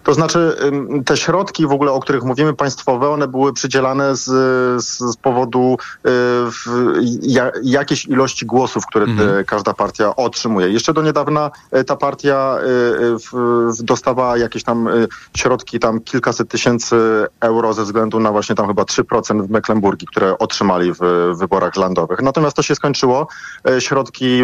To 0.04 0.14
znaczy 0.14 0.56
te 1.06 1.16
środki 1.16 1.66
w 1.66 1.72
ogóle, 1.72 1.92
o 1.92 2.00
których 2.00 2.22
mówimy, 2.22 2.54
państwowe, 2.54 3.08
one 3.08 3.28
były 3.28 3.52
przydzielane 3.52 4.16
z, 4.16 4.24
z, 4.84 5.16
powodu 5.16 5.76
y, 6.06 6.10
jakiejś 7.62 8.06
ilości 8.06 8.46
głosów, 8.46 8.86
które 8.86 9.04
mhm. 9.04 9.44
każda 9.44 9.74
partia 9.74 10.16
otrzymuje. 10.16 10.68
Jeszcze 10.68 10.92
do 10.92 11.02
niedawna 11.02 11.50
e, 11.70 11.84
ta 11.84 11.96
partia 11.96 12.58
y, 13.80 13.84
dostawała 13.84 14.36
jakieś 14.38 14.64
tam 14.64 14.88
środki, 15.36 15.78
tam 15.78 16.00
kilkaset 16.00 16.48
tysięcy 16.48 17.26
euro 17.40 17.72
ze 17.72 17.84
względu 17.84 18.20
na 18.20 18.32
właśnie 18.32 18.54
tam 18.54 18.66
chyba 18.66 18.82
3% 18.82 19.46
w 19.46 19.50
Mecklenburgii, 19.50 20.08
które 20.08 20.38
otrzymali 20.38 20.92
w 20.92 20.98
wyborach 21.38 21.76
landowych. 21.76 22.22
Natomiast 22.22 22.56
to 22.56 22.62
się 22.62 22.74
skończyło. 22.74 23.26
Środki 23.78 24.42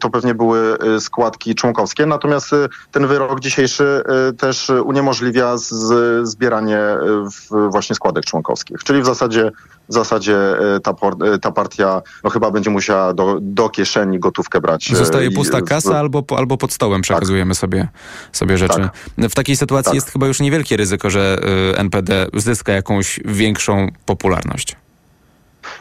to 0.00 0.10
pewnie 0.10 0.34
były 0.34 0.78
składki 1.00 1.54
członkowskie, 1.54 2.06
natomiast 2.06 2.50
ten 2.90 3.06
wyrok 3.06 3.40
dzisiejszy 3.40 4.02
też 4.38 4.67
też 4.68 4.82
uniemożliwia 4.84 5.56
z, 5.56 6.28
zbieranie 6.28 6.78
e, 6.78 7.28
właśnie 7.70 7.96
składek 7.96 8.24
członkowskich. 8.24 8.84
Czyli 8.84 9.02
w 9.02 9.06
zasadzie, 9.06 9.50
w 9.88 9.94
zasadzie 9.94 10.36
e, 10.36 10.80
ta, 10.80 10.90
e, 11.34 11.38
ta 11.38 11.52
partia 11.52 12.02
no 12.24 12.30
chyba 12.30 12.50
będzie 12.50 12.70
musiała 12.70 13.14
do, 13.14 13.38
do 13.40 13.68
kieszeni 13.68 14.18
gotówkę 14.18 14.60
brać. 14.60 14.90
Zostaje 14.92 15.30
pusta 15.30 15.62
kasa 15.62 15.98
albo, 15.98 16.24
albo 16.36 16.56
pod 16.56 16.72
stołem 16.72 17.02
przekazujemy 17.02 17.54
tak. 17.54 17.60
sobie, 17.60 17.88
sobie 18.32 18.58
rzeczy. 18.58 18.88
Tak. 19.18 19.30
W 19.30 19.34
takiej 19.34 19.56
sytuacji 19.56 19.90
tak. 19.90 19.94
jest 19.94 20.10
chyba 20.10 20.26
już 20.26 20.40
niewielkie 20.40 20.76
ryzyko, 20.76 21.10
że 21.10 21.38
NPD 21.76 22.26
zyska 22.34 22.72
jakąś 22.72 23.20
większą 23.24 23.88
popularność. 24.06 24.76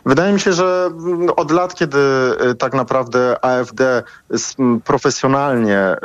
Wydaje 0.08 0.34
mi 0.34 0.39
się, 0.39 0.53
że 0.53 0.89
od 1.36 1.51
lat, 1.51 1.76
kiedy 1.76 1.97
y, 2.51 2.55
tak 2.55 2.74
naprawdę 2.74 3.45
AfD 3.45 4.03
profesjonalnie 4.84 5.95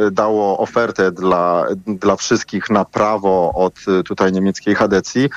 y, 0.00 0.04
y, 0.04 0.10
dało 0.10 0.58
ofertę 0.58 1.12
dla, 1.12 1.64
dla 1.86 2.16
wszystkich 2.16 2.70
na 2.70 2.84
prawo 2.84 3.52
od 3.54 3.74
tutaj 4.04 4.32
niemieckiej 4.32 4.74
Hadecji 4.74 5.30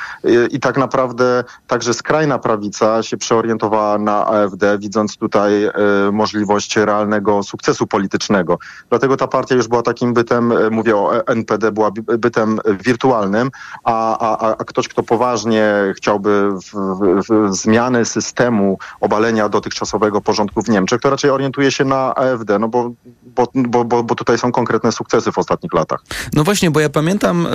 i 0.51 0.59
tak 0.59 0.77
naprawdę 0.77 1.43
także 1.67 1.93
skrajna 1.93 2.39
prawica 2.39 3.03
się 3.03 3.17
przeorientowała 3.17 3.97
na 3.97 4.25
AfD, 4.25 4.77
widząc 4.79 5.17
tutaj 5.17 5.69
możliwość 6.11 6.77
realnego 6.77 7.43
sukcesu 7.43 7.87
politycznego. 7.87 8.57
Dlatego 8.89 9.17
ta 9.17 9.27
partia 9.27 9.55
już 9.55 9.67
była 9.67 9.81
takim 9.81 10.13
bytem, 10.13 10.53
mówię 10.71 10.95
o 10.95 11.27
NPD, 11.27 11.71
była 11.71 11.91
bytem 12.17 12.59
wirtualnym, 12.79 13.49
a, 13.83 14.17
a, 14.19 14.57
a 14.57 14.63
ktoś, 14.63 14.87
kto 14.87 15.03
poważnie 15.03 15.73
chciałby 15.97 16.49
w, 16.51 16.71
w, 16.71 17.49
w 17.49 17.55
zmiany 17.55 18.05
systemu 18.21 18.77
obalenia 19.01 19.49
dotychczasowego 19.49 20.21
porządku 20.21 20.61
w 20.61 20.69
Niemczech, 20.69 21.01
to 21.01 21.09
raczej 21.09 21.29
orientuje 21.29 21.71
się 21.71 21.85
na 21.85 22.15
AfD, 22.15 22.59
no 22.59 22.67
bo, 22.67 22.91
bo, 23.25 23.47
bo, 23.85 24.03
bo, 24.03 24.15
tutaj 24.15 24.37
są 24.37 24.51
konkretne 24.51 24.91
sukcesy 24.91 25.31
w 25.31 25.37
ostatnich 25.37 25.73
latach. 25.73 26.03
No 26.33 26.43
właśnie, 26.43 26.71
bo 26.71 26.79
ja 26.79 26.89
pamiętam 26.89 27.47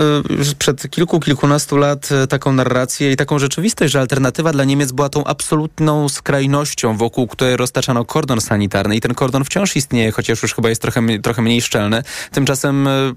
y, 0.50 0.54
przed 0.58 0.90
kilku, 0.90 1.20
kilkunastu 1.20 1.76
lat 1.76 2.08
y, 2.24 2.26
taką 2.26 2.52
narrację 2.52 3.12
i 3.12 3.16
taką 3.16 3.38
rzeczywistość, 3.38 3.92
że 3.92 4.00
alternatywa 4.00 4.52
dla 4.52 4.64
Niemiec 4.64 4.92
była 4.92 5.08
tą 5.08 5.24
absolutną 5.24 6.08
skrajnością, 6.08 6.96
wokół 6.96 7.26
której 7.26 7.56
roztaczano 7.56 8.04
kordon 8.04 8.40
sanitarny 8.40 8.96
i 8.96 9.00
ten 9.00 9.14
kordon 9.14 9.44
wciąż 9.44 9.76
istnieje, 9.76 10.12
chociaż 10.12 10.42
już 10.42 10.54
chyba 10.54 10.68
jest 10.68 10.82
trochę, 10.82 11.18
trochę 11.22 11.42
mniej 11.42 11.62
szczelny. 11.62 12.02
Tymczasem 12.32 12.86
y, 12.86 13.14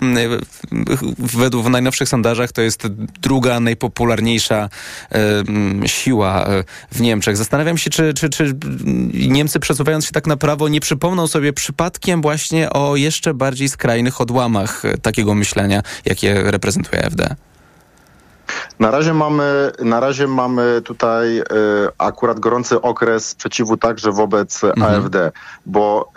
według 1.18 1.68
najnowszych 1.68 2.10
sondażach 2.10 2.52
to 2.52 2.62
jest 2.62 2.88
druga 3.22 3.60
najpopularniejsza 3.60 4.70
siła 5.86 6.46
w 6.92 7.02
Niemczech. 7.02 7.31
Niemczech. 7.32 7.38
Zastanawiam 7.38 7.78
się, 7.78 7.90
czy, 7.90 8.14
czy, 8.14 8.30
czy 8.30 8.54
Niemcy 9.14 9.60
przesuwając 9.60 10.06
się 10.06 10.12
tak 10.12 10.28
na 10.28 10.38
prawo 10.38 10.70
nie 10.70 10.80
przypomną 10.80 11.28
sobie 11.28 11.54
przypadkiem 11.54 12.22
właśnie 12.22 12.70
o 12.70 12.96
jeszcze 12.96 13.34
bardziej 13.34 13.70
skrajnych 13.70 14.22
odłamach 14.22 14.84
takiego 15.02 15.34
myślenia, 15.34 15.84
jakie 16.06 16.52
reprezentuje 16.52 17.06
AfD. 17.06 17.36
Na 18.80 18.92
razie 18.92 19.14
mamy, 19.14 19.72
na 19.80 20.00
razie 20.00 20.28
mamy 20.28 20.82
tutaj 20.86 21.40
y, 21.40 21.44
akurat 21.98 22.40
gorący 22.40 22.82
okres 22.82 23.30
sprzeciwu 23.30 23.78
także 23.78 24.12
wobec 24.12 24.64
mhm. 24.64 24.96
AfD, 24.96 25.32
bo, 25.66 26.12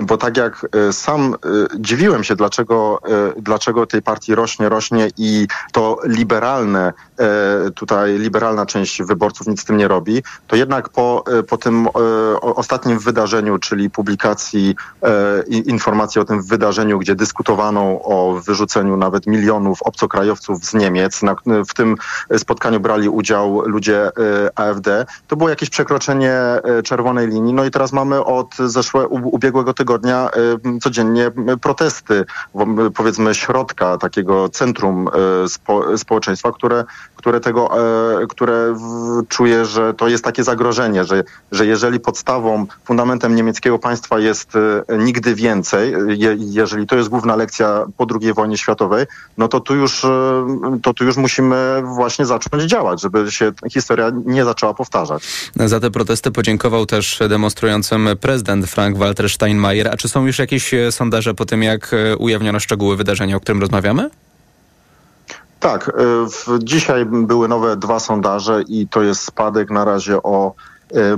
y, 0.00 0.04
bo 0.04 0.16
tak 0.16 0.36
jak 0.36 0.66
y, 0.88 0.92
sam 0.92 1.34
dziwiłem 1.78 2.24
się, 2.24 2.36
dlaczego, 2.36 3.00
dlaczego 3.36 3.86
tej 3.86 4.02
partii 4.02 4.34
rośnie, 4.34 4.68
rośnie 4.68 5.08
i 5.16 5.46
to 5.72 5.98
liberalne, 6.04 6.92
tutaj 7.74 8.18
liberalna 8.18 8.66
część 8.66 9.02
wyborców 9.02 9.46
nic 9.46 9.60
z 9.60 9.64
tym 9.64 9.76
nie 9.76 9.88
robi, 9.88 10.22
to 10.46 10.56
jednak 10.56 10.88
po, 10.88 11.24
po 11.48 11.56
tym 11.56 11.88
ostatnim 12.40 12.98
wydarzeniu, 12.98 13.58
czyli 13.58 13.90
publikacji 13.90 14.74
informacji 15.48 16.20
o 16.20 16.24
tym 16.24 16.42
wydarzeniu, 16.42 16.98
gdzie 16.98 17.14
dyskutowano 17.14 17.82
o 17.82 18.40
wyrzuceniu 18.46 18.96
nawet 18.96 19.26
milionów 19.26 19.82
obcokrajowców 19.82 20.64
z 20.64 20.74
Niemiec, 20.74 21.22
na, 21.22 21.36
w 21.68 21.74
tym 21.76 21.96
spotkaniu 22.36 22.80
brali 22.80 23.08
udział 23.08 23.62
ludzie 23.66 24.08
y, 24.08 24.10
AfD. 24.54 25.06
To 25.28 25.36
było 25.36 25.50
jakieś 25.50 25.70
przekroczenie 25.70 26.34
y, 26.78 26.82
czerwonej 26.82 27.28
linii. 27.28 27.54
No 27.54 27.64
i 27.64 27.70
teraz 27.70 27.92
mamy 27.92 28.24
od 28.24 28.56
zeszłego 28.56 29.08
ubiegłego 29.08 29.74
tygodnia 29.74 30.30
y, 30.76 30.80
codziennie 30.80 31.30
protesty, 31.62 32.24
powiedzmy 32.94 33.34
środka 33.34 33.98
takiego 33.98 34.48
centrum 34.48 35.08
spo, 35.48 35.98
społeczeństwa, 35.98 36.52
które, 36.52 36.84
które 37.16 37.40
tego, 37.40 37.70
które 38.28 38.76
czuje, 39.28 39.64
że 39.64 39.94
to 39.94 40.08
jest 40.08 40.24
takie 40.24 40.44
zagrożenie, 40.44 41.04
że, 41.04 41.24
że 41.52 41.66
jeżeli 41.66 42.00
podstawą, 42.00 42.66
fundamentem 42.84 43.34
niemieckiego 43.34 43.78
państwa 43.78 44.18
jest 44.18 44.52
nigdy 44.98 45.34
więcej, 45.34 45.94
je, 46.08 46.36
jeżeli 46.38 46.86
to 46.86 46.96
jest 46.96 47.08
główna 47.08 47.36
lekcja 47.36 47.86
po 47.96 48.06
II 48.20 48.32
wojnie 48.32 48.58
światowej, 48.58 49.06
no 49.38 49.48
to 49.48 49.60
tu 49.60 49.74
już, 49.74 50.06
to 50.82 50.94
tu 50.94 51.04
już 51.04 51.16
musimy 51.16 51.65
właśnie 51.82 52.26
zacząć 52.26 52.62
działać, 52.62 53.02
żeby 53.02 53.30
się 53.30 53.52
historia 53.70 54.10
nie 54.24 54.44
zaczęła 54.44 54.74
powtarzać. 54.74 55.50
Za 55.56 55.80
te 55.80 55.90
protesty 55.90 56.30
podziękował 56.30 56.86
też 56.86 57.18
demonstrującym 57.28 58.08
prezydent 58.20 58.66
Frank-Walter 58.66 59.30
Steinmeier. 59.30 59.88
A 59.88 59.96
czy 59.96 60.08
są 60.08 60.26
już 60.26 60.38
jakieś 60.38 60.74
e, 60.74 60.92
sondaże 60.92 61.34
po 61.34 61.46
tym, 61.46 61.62
jak 61.62 61.94
e, 61.94 62.16
ujawniono 62.16 62.60
szczegóły 62.60 62.96
wydarzenia, 62.96 63.36
o 63.36 63.40
którym 63.40 63.60
rozmawiamy? 63.60 64.10
Tak. 65.60 65.88
E, 65.88 66.58
dzisiaj 66.58 67.06
były 67.06 67.48
nowe 67.48 67.76
dwa 67.76 68.00
sondaże 68.00 68.62
i 68.68 68.88
to 68.88 69.02
jest 69.02 69.22
spadek 69.22 69.70
na 69.70 69.84
razie 69.84 70.22
o 70.22 70.54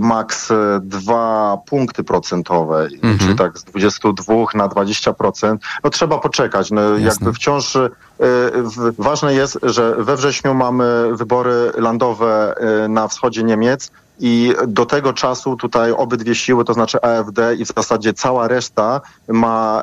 maks 0.01 0.51
y, 0.51 0.55
dwa 0.83 1.59
punkty 1.67 2.05
procentowe, 2.05 2.89
Mhm. 3.03 3.19
czyli 3.19 3.35
tak 3.35 3.59
z 3.59 3.65
22 3.65 4.35
na 4.55 4.69
20%, 4.69 5.59
no 5.85 5.91
trzeba 5.91 6.19
poczekać. 6.19 6.71
No, 6.71 6.81
jakby 6.99 7.33
wciąż 7.33 7.77
y, 7.77 7.91
w, 8.19 8.93
ważne 8.99 9.35
jest, 9.35 9.59
że 9.63 9.95
we 9.99 10.17
wrześniu 10.17 10.55
mamy 10.55 11.17
wybory 11.17 11.73
landowe 11.77 12.55
y, 12.85 12.89
na 12.89 13.09
wschodzie 13.09 13.43
Niemiec. 13.43 13.91
I 14.21 14.55
do 14.67 14.87
tego 14.87 15.13
czasu 15.13 15.57
tutaj 15.57 15.93
obydwie 15.93 16.35
siły, 16.35 16.65
to 16.65 16.75
znaczy 16.75 17.03
AfD 17.03 17.55
i 17.59 17.65
w 17.65 17.69
zasadzie 17.77 18.13
cała 18.13 18.49
reszta 18.49 19.01
ma 19.29 19.83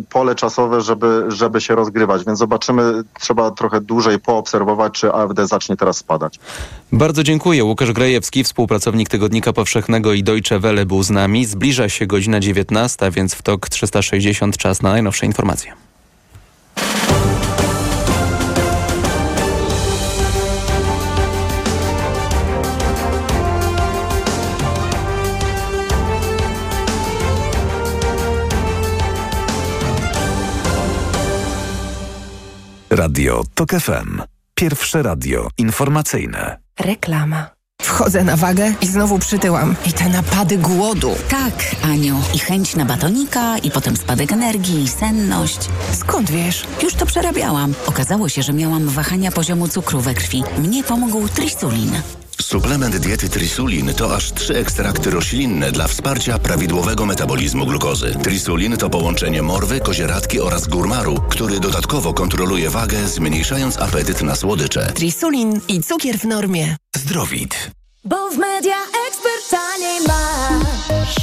y, 0.00 0.04
pole 0.10 0.34
czasowe, 0.34 0.80
żeby, 0.80 1.24
żeby 1.28 1.60
się 1.60 1.74
rozgrywać. 1.74 2.24
Więc 2.24 2.38
zobaczymy, 2.38 3.02
trzeba 3.20 3.50
trochę 3.50 3.80
dłużej 3.80 4.20
poobserwować, 4.20 4.92
czy 4.92 5.12
AfD 5.12 5.46
zacznie 5.46 5.76
teraz 5.76 5.96
spadać. 5.96 6.38
Bardzo 6.92 7.22
dziękuję. 7.22 7.64
Łukasz 7.64 7.92
Grajewski, 7.92 8.44
współpracownik 8.44 9.08
Tygodnika 9.08 9.52
Powszechnego 9.52 10.12
i 10.12 10.22
Deutsche 10.22 10.58
Welle 10.58 10.86
był 10.86 11.02
z 11.02 11.10
nami. 11.10 11.46
Zbliża 11.46 11.88
się 11.88 12.06
godzina 12.06 12.40
19, 12.40 13.10
więc 13.10 13.34
w 13.34 13.42
TOK 13.42 13.68
360 13.68 14.56
czas 14.56 14.82
na 14.82 14.90
najnowsze 14.90 15.26
informacje. 15.26 15.83
Radio 32.94 33.44
TOK 33.54 33.70
FM. 33.70 34.22
Pierwsze 34.54 35.02
radio 35.02 35.48
informacyjne. 35.58 36.58
Reklama. 36.80 37.50
Wchodzę 37.82 38.24
na 38.24 38.36
wagę 38.36 38.72
i 38.82 38.86
znowu 38.86 39.18
przytyłam. 39.18 39.74
I 39.86 39.92
te 39.92 40.08
napady 40.08 40.58
głodu. 40.58 41.14
Tak, 41.28 41.52
Aniu. 41.82 42.20
I 42.34 42.38
chęć 42.38 42.76
na 42.76 42.84
batonika, 42.84 43.58
i 43.58 43.70
potem 43.70 43.96
spadek 43.96 44.32
energii, 44.32 44.82
i 44.82 44.88
senność. 44.88 45.58
Skąd 45.92 46.30
wiesz? 46.30 46.66
Już 46.82 46.94
to 46.94 47.06
przerabiałam. 47.06 47.74
Okazało 47.86 48.28
się, 48.28 48.42
że 48.42 48.52
miałam 48.52 48.88
wahania 48.88 49.32
poziomu 49.32 49.68
cukru 49.68 50.00
we 50.00 50.14
krwi. 50.14 50.42
Mnie 50.58 50.84
pomógł 50.84 51.28
trisulin. 51.28 51.92
Suplement 52.54 52.96
diety 52.96 53.28
Trisulin 53.28 53.94
to 53.94 54.16
aż 54.16 54.32
trzy 54.32 54.56
ekstrakty 54.56 55.10
roślinne 55.10 55.72
dla 55.72 55.88
wsparcia 55.88 56.38
prawidłowego 56.38 57.06
metabolizmu 57.06 57.66
glukozy. 57.66 58.14
Trisulin 58.22 58.76
to 58.76 58.90
połączenie 58.90 59.42
morwy, 59.42 59.80
kozieradki 59.80 60.40
oraz 60.40 60.68
górmaru, 60.68 61.22
który 61.28 61.60
dodatkowo 61.60 62.14
kontroluje 62.14 62.70
wagę, 62.70 63.08
zmniejszając 63.08 63.78
apetyt 63.78 64.22
na 64.22 64.36
słodycze. 64.36 64.92
Trisulin 64.94 65.60
i 65.68 65.82
cukier 65.82 66.18
w 66.18 66.24
normie. 66.24 66.76
Zdrowit. 66.96 67.70
Bo 68.04 68.30
w 68.30 68.38
media 68.38 68.76
ekspert 69.08 69.50
taniej 69.50 70.00
masz. 70.06 71.16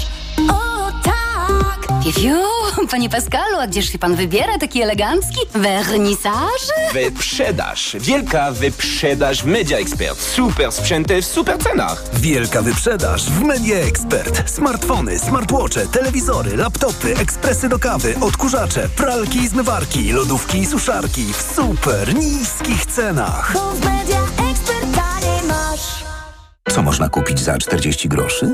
O 0.50 0.92
tak! 1.04 1.88
Fiu, 2.14 2.51
panie 2.92 3.10
Pascalu, 3.10 3.58
a 3.60 3.68
gdzież 3.68 3.92
się 3.92 4.00
pan 4.00 4.16
wybiera 4.16 4.58
taki 4.58 4.82
elegancki? 4.82 5.40
Wernisaż? 5.56 6.62
Wyprzedaż. 6.94 7.96
Wielka 8.00 8.52
wyprzedaż 8.52 9.44
w 9.44 9.46
Media 9.46 9.78
Expert. 9.78 10.22
Super 10.22 10.72
sprzęty 10.72 11.22
w 11.22 11.26
super 11.26 11.58
cenach. 11.60 12.04
Wielka 12.14 12.62
wyprzedaż 12.62 13.24
w 13.24 13.44
Media 13.44 13.78
Expert. 13.78 14.50
Smartfony, 14.50 15.20
smartwatche, 15.20 15.88
telewizory, 15.88 16.58
laptopy, 16.58 17.16
ekspresy 17.18 17.70
do 17.70 17.80
kawy, 17.80 18.16
odkurzacze, 18.22 18.90
pralki 18.96 19.40
i 19.40 19.48
zmywarki, 19.48 20.12
lodówki 20.12 20.58
i 20.58 20.66
suszarki 20.66 21.34
w 21.34 21.54
super 21.56 22.16
niskich 22.16 22.86
cenach. 22.86 23.52
Bo 23.54 23.72
w 23.72 23.86
media 23.86 24.20
ekspert 24.52 24.96
taniej 24.96 25.48
masz. 25.48 26.04
Co 26.70 26.82
można 26.82 27.10
kupić 27.10 27.40
za 27.40 27.58
40 27.58 28.10
groszy? 28.10 28.54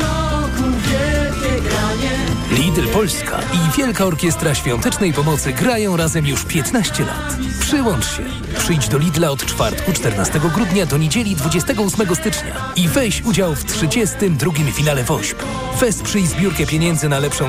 Lidl 2.75 2.87
Polska 2.87 3.39
i 3.53 3.77
Wielka 3.77 4.05
Orkiestra 4.05 4.55
Świątecznej 4.55 5.13
Pomocy 5.13 5.53
grają 5.53 5.97
razem 5.97 6.27
już 6.27 6.45
15 6.45 7.05
lat. 7.05 7.37
Przyłącz 7.59 8.05
się. 8.05 8.23
Przyjdź 8.57 8.87
do 8.87 8.97
Lidla 8.97 9.29
od 9.29 9.45
czwartku 9.45 9.93
14 9.93 10.39
grudnia 10.55 10.85
do 10.85 10.97
niedzieli 10.97 11.35
28 11.35 12.15
stycznia 12.15 12.71
i 12.75 12.87
weź 12.87 13.21
udział 13.21 13.55
w 13.55 13.65
32. 13.65 14.51
finale 14.73 15.03
WOŚP. 15.03 15.43
Wesprzyj 15.79 16.27
zbiórkę 16.27 16.65
pieniędzy 16.65 17.09
na 17.09 17.19
lepszą 17.19 17.39